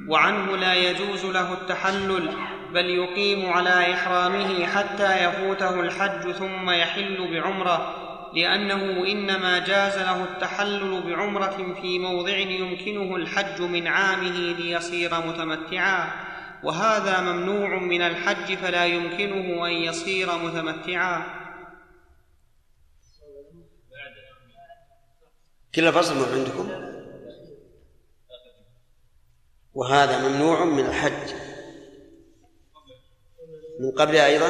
وعنه 0.07 0.57
لا 0.57 0.73
يجوز 0.73 1.25
له 1.25 1.53
التحلل 1.53 2.29
بل 2.73 2.85
يقيم 2.85 3.49
على 3.49 3.93
إحرامه 3.93 4.65
حتى 4.65 5.25
يفوته 5.25 5.79
الحج 5.79 6.31
ثم 6.31 6.69
يحل 6.69 7.27
بعمره 7.31 7.95
لأنه 8.35 9.07
إنما 9.11 9.59
جاز 9.59 9.97
له 9.97 10.23
التحلل 10.23 11.01
بعمرة 11.07 11.75
في 11.81 11.99
موضع 11.99 12.37
يمكنه 12.37 13.15
الحج 13.15 13.61
من 13.61 13.87
عامه 13.87 14.55
ليصير 14.59 15.11
متمتعا. 15.27 16.30
وهذا 16.63 17.21
ممنوع 17.21 17.79
من 17.79 18.01
الحج 18.01 18.55
فلا 18.55 18.85
يمكنه 18.85 19.67
أن 19.67 19.71
يصير 19.71 20.37
متمتعا. 20.37 21.41
كل 25.75 25.93
فصل 25.93 26.33
عندكم؟ 26.33 26.71
وهذا 29.73 30.27
ممنوع 30.27 30.65
من 30.65 30.85
الحج. 30.85 31.33
من 33.79 33.91
قبل 33.91 34.15
أيضا؟ 34.15 34.49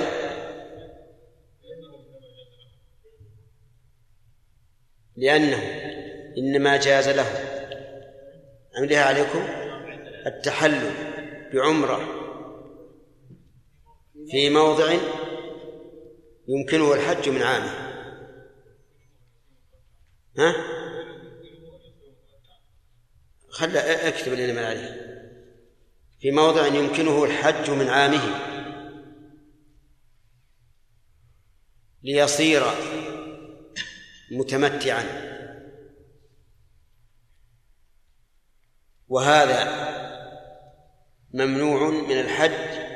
لأنه 5.16 5.62
إنما 6.38 6.78
جاز 6.78 7.10
له. 7.10 7.26
عملها 8.78 9.06
عليكم؟ 9.06 9.40
التحلل. 10.26 11.11
بعمرة 11.54 12.22
في 14.32 14.50
موضع 14.50 14.94
يمكنه 16.48 16.94
الحج 16.94 17.30
من 17.30 17.42
عامه. 17.42 17.92
ها؟ 20.38 20.54
خل 23.50 23.78
أكتب 23.78 24.34
اللي 24.34 24.54
ما 24.54 24.68
عليه. 24.68 25.12
في 26.20 26.32
موضع 26.32 26.68
يمكنه 26.68 27.24
الحج 27.24 27.70
من 27.70 27.88
عامه. 27.88 28.52
ليصير 32.04 32.62
متمتعا. 34.32 35.32
وهذا 39.08 39.81
ممنوع 41.34 41.90
من 41.90 42.20
الحج 42.20 42.92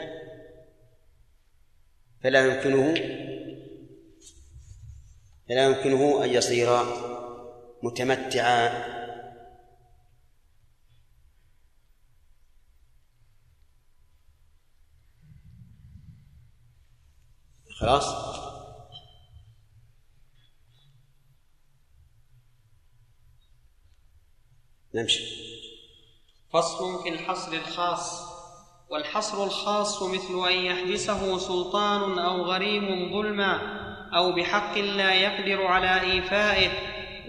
فلا 2.24 2.46
يمكنه 2.46 2.94
فلا 5.50 5.66
يمكنه 5.66 6.24
أن 6.24 6.30
يصير 6.30 6.70
متمتعا. 7.84 8.96
خلاص؟ 17.80 18.06
نمشي. 24.94 25.45
فصل 26.56 27.04
في 27.04 27.10
الحصر 27.10 27.54
الخاص 27.54 28.24
والحصر 28.90 29.44
الخاص 29.44 30.04
مثل 30.04 30.48
أن 30.50 30.54
يحبسه 30.54 31.38
سلطان 31.38 32.20
أو 32.20 32.42
غريم 32.42 33.12
ظلما 33.14 33.60
أو 34.16 34.32
بحق 34.32 34.78
لا 34.78 35.14
يقدر 35.14 35.66
على 35.68 36.02
إيفائه 36.02 36.70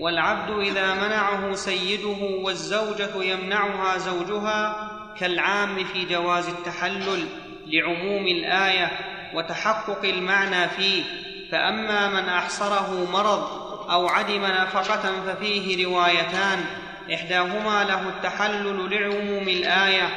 والعبد 0.01 0.51
إذا 0.59 0.94
منعه 0.94 1.55
سيده 1.55 2.27
والزوجة 2.44 3.23
يمنعها 3.23 3.98
زوجها 3.98 4.90
كالعام 5.19 5.85
في 5.85 6.05
جواز 6.05 6.48
التحلل 6.48 7.28
لعموم 7.66 8.27
الآية 8.27 8.90
وتحقق 9.35 10.05
المعنى 10.05 10.69
فيه 10.69 11.05
فأما 11.53 12.09
من 12.09 12.28
أحصره 12.28 13.11
مرض 13.12 13.66
أو 13.90 14.09
عدم 14.09 14.43
نفقة 14.43 15.12
ففيه 15.27 15.86
روايتان 15.86 16.85
إحداهما 17.15 17.85
له 17.85 18.16
التحلل 18.16 18.91
لعموم 18.91 19.49
الآية 19.49 20.09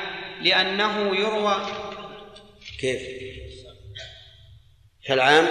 لأنه 0.42 1.16
يروى 1.16 1.66
كيف؟ 2.80 3.02
كالعام 5.06 5.48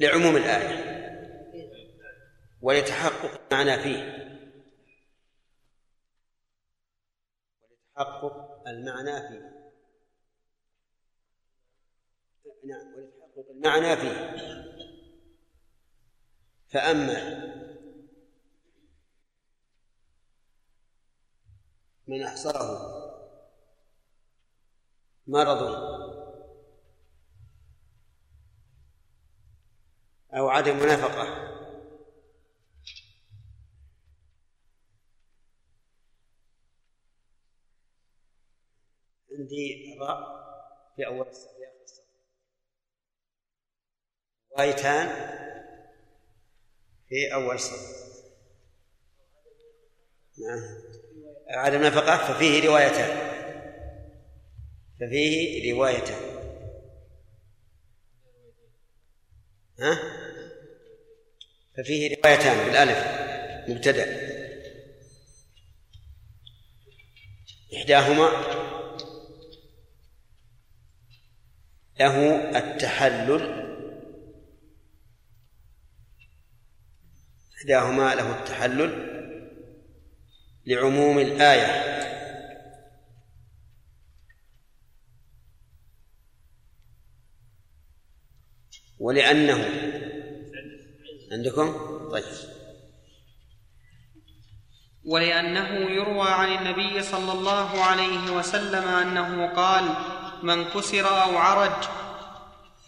لعموم 0.00 0.36
الآية. 0.36 0.88
ولتحقق 2.62 3.40
المعنى 3.52 3.82
فيه. 3.82 4.28
ولتحقق 7.96 8.68
المعنى 8.68 9.28
فيه. 9.28 9.58
نعم 12.64 12.94
ولتحقق 12.94 13.50
المعنى 13.50 13.96
فيه. 13.96 14.57
فأما 16.68 17.48
من 22.06 22.22
أحصره 22.22 22.98
مرض 25.26 25.62
أو 30.34 30.48
عدم 30.48 30.76
نفقة 30.76 31.48
عندي 39.32 39.96
راء 40.00 40.38
في 40.96 41.06
أول 41.06 41.28
السطر 41.28 41.50
في 41.54 41.64
آخر 41.84 42.02
وايتان 44.50 45.08
في 47.08 47.34
أول 47.34 47.60
سطر 47.60 47.98
نعم. 50.38 50.82
عدم 51.48 51.82
نفقة 51.82 52.16
ففيه 52.16 52.66
روايتان. 52.68 53.28
ففيه 55.00 55.72
روايتان. 55.72 56.20
ها؟ 59.78 59.98
ففيه 61.76 62.16
روايتان 62.16 62.66
بالألف. 62.66 62.98
مبتدأ. 63.70 64.28
إحداهما 67.74 68.28
له 72.00 72.34
التحلل 72.58 73.67
إحداهما 77.58 78.14
له 78.14 78.38
التحلل 78.38 79.08
لعموم 80.66 81.18
الآية. 81.18 81.98
ولأنه 88.98 89.64
عندكم؟ 91.32 91.72
طيب. 92.10 92.24
ولأنه 95.04 95.90
يروى 95.90 96.30
عن 96.30 96.48
النبي 96.48 97.02
صلى 97.02 97.32
الله 97.32 97.80
عليه 97.82 98.30
وسلم 98.30 98.88
أنه 98.88 99.54
قال 99.54 99.84
من 100.42 100.64
كسر 100.64 101.22
أو 101.22 101.38
عرج 101.38 101.88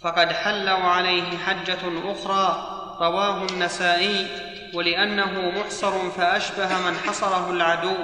فقد 0.00 0.32
حل 0.32 0.70
وعليه 0.70 1.36
حجة 1.36 2.12
أخرى. 2.12 2.76
رواه 3.00 3.46
النسائي. 3.46 4.49
ولأنه 4.74 5.50
محصر 5.50 6.10
فأشبه 6.10 6.78
من 6.78 6.96
حصره 6.96 7.50
العدو. 7.50 7.96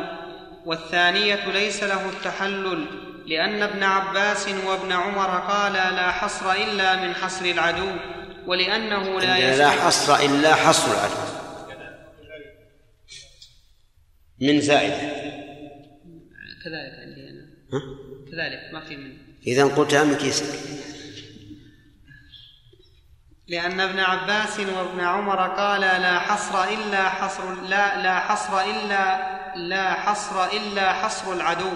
والثانية 0.67 1.51
ليس 1.51 1.83
له 1.83 2.09
التحلل 2.09 2.87
لأن 3.27 3.63
ابن 3.63 3.83
عباس 3.83 4.49
وابن 4.49 4.93
عمر 4.93 5.41
قالا 5.41 5.91
لا 5.91 6.11
حصر 6.11 6.53
إلا 6.53 7.07
من 7.07 7.15
حصر 7.15 7.45
العدو 7.45 7.91
ولأنه 8.47 9.21
لا 9.21 9.39
لا, 9.39 9.57
لا 9.57 9.71
حصر 9.71 10.17
إلا 10.17 10.55
حصر 10.55 10.93
العدو. 10.93 11.15
من 14.41 14.61
زائدة 14.61 14.97
كذلك 16.65 16.95
عندي 17.03 17.29
أنا؟ 17.31 17.47
كذلك 18.31 18.73
ما 18.73 18.81
في 18.81 18.97
من. 18.97 19.17
إذا 19.47 19.65
قلتها 19.65 20.05
من 20.05 20.15
كيسك 20.15 20.45
لأن 23.49 23.81
ابن 23.81 24.01
عباس 24.01 24.59
وابن 24.59 25.01
عمر 25.01 25.49
قالا 25.49 25.99
لا 25.99 26.19
حصر 26.19 26.65
إلا 26.65 27.09
حصر 27.09 27.43
لا 27.69 28.03
لا 28.03 28.19
حصر 28.19 28.61
إلا 28.61 29.19
لا 29.57 29.93
حصر 29.93 30.45
إلا 30.45 30.93
حصر 30.93 31.33
العدو 31.33 31.71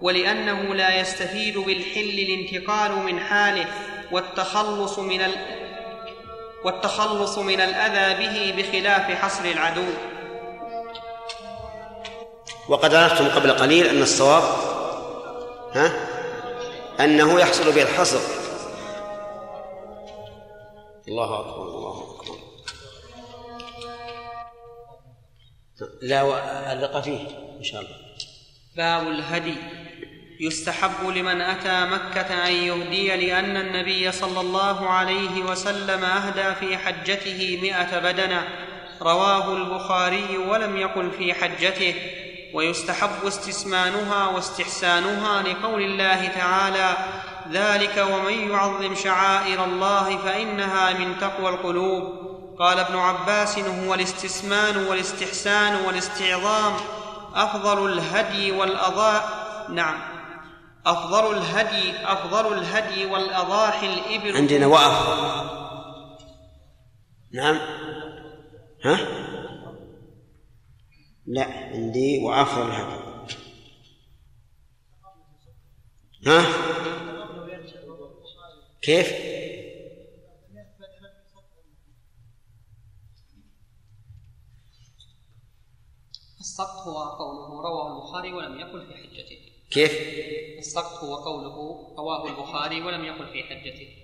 ولأنه 0.00 0.74
لا 0.74 1.00
يستفيد 1.00 1.58
بالحل 1.58 2.18
الانتقال 2.18 2.92
من 2.92 3.20
حاله 3.20 3.66
والتخلص 4.12 4.98
من 4.98 5.20
ال 5.20 5.32
والتخلص 6.64 7.38
من 7.38 7.60
الأذى 7.60 8.26
به 8.26 8.62
بخلاف 8.62 9.10
حصر 9.10 9.44
العدو. 9.44 9.86
وقد 12.68 12.94
عرفتم 12.94 13.28
قبل 13.28 13.52
قليل 13.52 13.86
أن 13.86 14.02
الصواب 14.02 14.42
ها؟ 15.74 15.92
أنه 17.00 17.40
يحصل 17.40 17.72
به 17.72 17.82
الحصر 17.82 18.43
الله 21.08 21.40
أكبر 21.40 21.62
الله 21.62 22.16
أكبر. 22.16 22.38
لا 26.02 26.72
ألق 26.72 27.00
فيه 27.00 27.20
إن 27.58 27.64
شاء 27.64 27.80
الله. 27.80 27.96
باب 28.76 29.08
الهدي. 29.08 29.54
يستحب 30.40 31.06
لمن 31.06 31.40
أتى 31.40 31.86
مكة 31.86 32.46
أن 32.48 32.52
يهدي 32.52 33.26
لأن 33.26 33.56
النبي 33.56 34.12
صلى 34.12 34.40
الله 34.40 34.88
عليه 34.88 35.42
وسلم 35.42 36.04
أهدى 36.04 36.54
في 36.54 36.78
حجته 36.78 37.58
مائه 37.62 37.98
بدنة. 37.98 38.48
رواه 39.02 39.56
البخاري 39.56 40.38
ولم 40.38 40.76
يقل 40.76 41.10
في 41.10 41.34
حجته. 41.34 41.94
ويستحب 42.54 43.26
استسمانها 43.26 44.28
واستحسانها 44.28 45.42
لقول 45.42 45.82
الله 45.82 46.28
تعالى 46.28 46.96
ذلك 47.52 48.06
ومن 48.12 48.50
يعظم 48.50 48.94
شعائر 48.94 49.64
الله 49.64 50.18
فإنها 50.18 50.92
من 50.92 51.18
تقوى 51.18 51.48
القلوب. 51.48 52.24
قال 52.58 52.78
ابن 52.78 52.96
عباس 52.96 53.58
هو 53.58 53.94
الاستسمان 53.94 54.76
والاستحسان 54.76 55.84
والاستعظام. 55.86 56.76
أفضل 57.34 57.92
الهدي 57.92 58.52
والاضاء 58.52 59.44
نعم. 59.70 60.00
أفضل 60.86 61.36
الهدي 61.36 61.92
أفضل 62.06 62.58
الهدي 62.58 63.06
والأضاحي 63.06 63.86
الإبل. 63.86 64.36
عندنا 64.36 64.66
وأفضل 64.66 65.44
نعم. 67.32 67.60
ها؟ 68.84 68.98
لا 71.26 71.44
عندي 71.44 72.18
وأفضل 72.24 72.66
الهدي. 72.66 73.04
ها؟ 76.26 76.44
كيف؟ 78.84 79.14
السقط 86.40 86.88
هو 86.88 86.98
قوله 86.98 87.62
رواه 87.62 87.96
البخاري 87.96 88.32
ولم 88.32 88.60
يقل 88.60 88.86
في 88.86 88.94
حجته. 88.94 89.38
كيف؟ 89.70 89.92
السقط 90.58 91.04
هو 91.04 91.14
قوله 91.14 91.54
رواه 91.98 92.28
البخاري 92.28 92.82
ولم 92.82 93.04
يقل 93.04 93.32
في 93.32 93.42
حجته. 93.42 94.03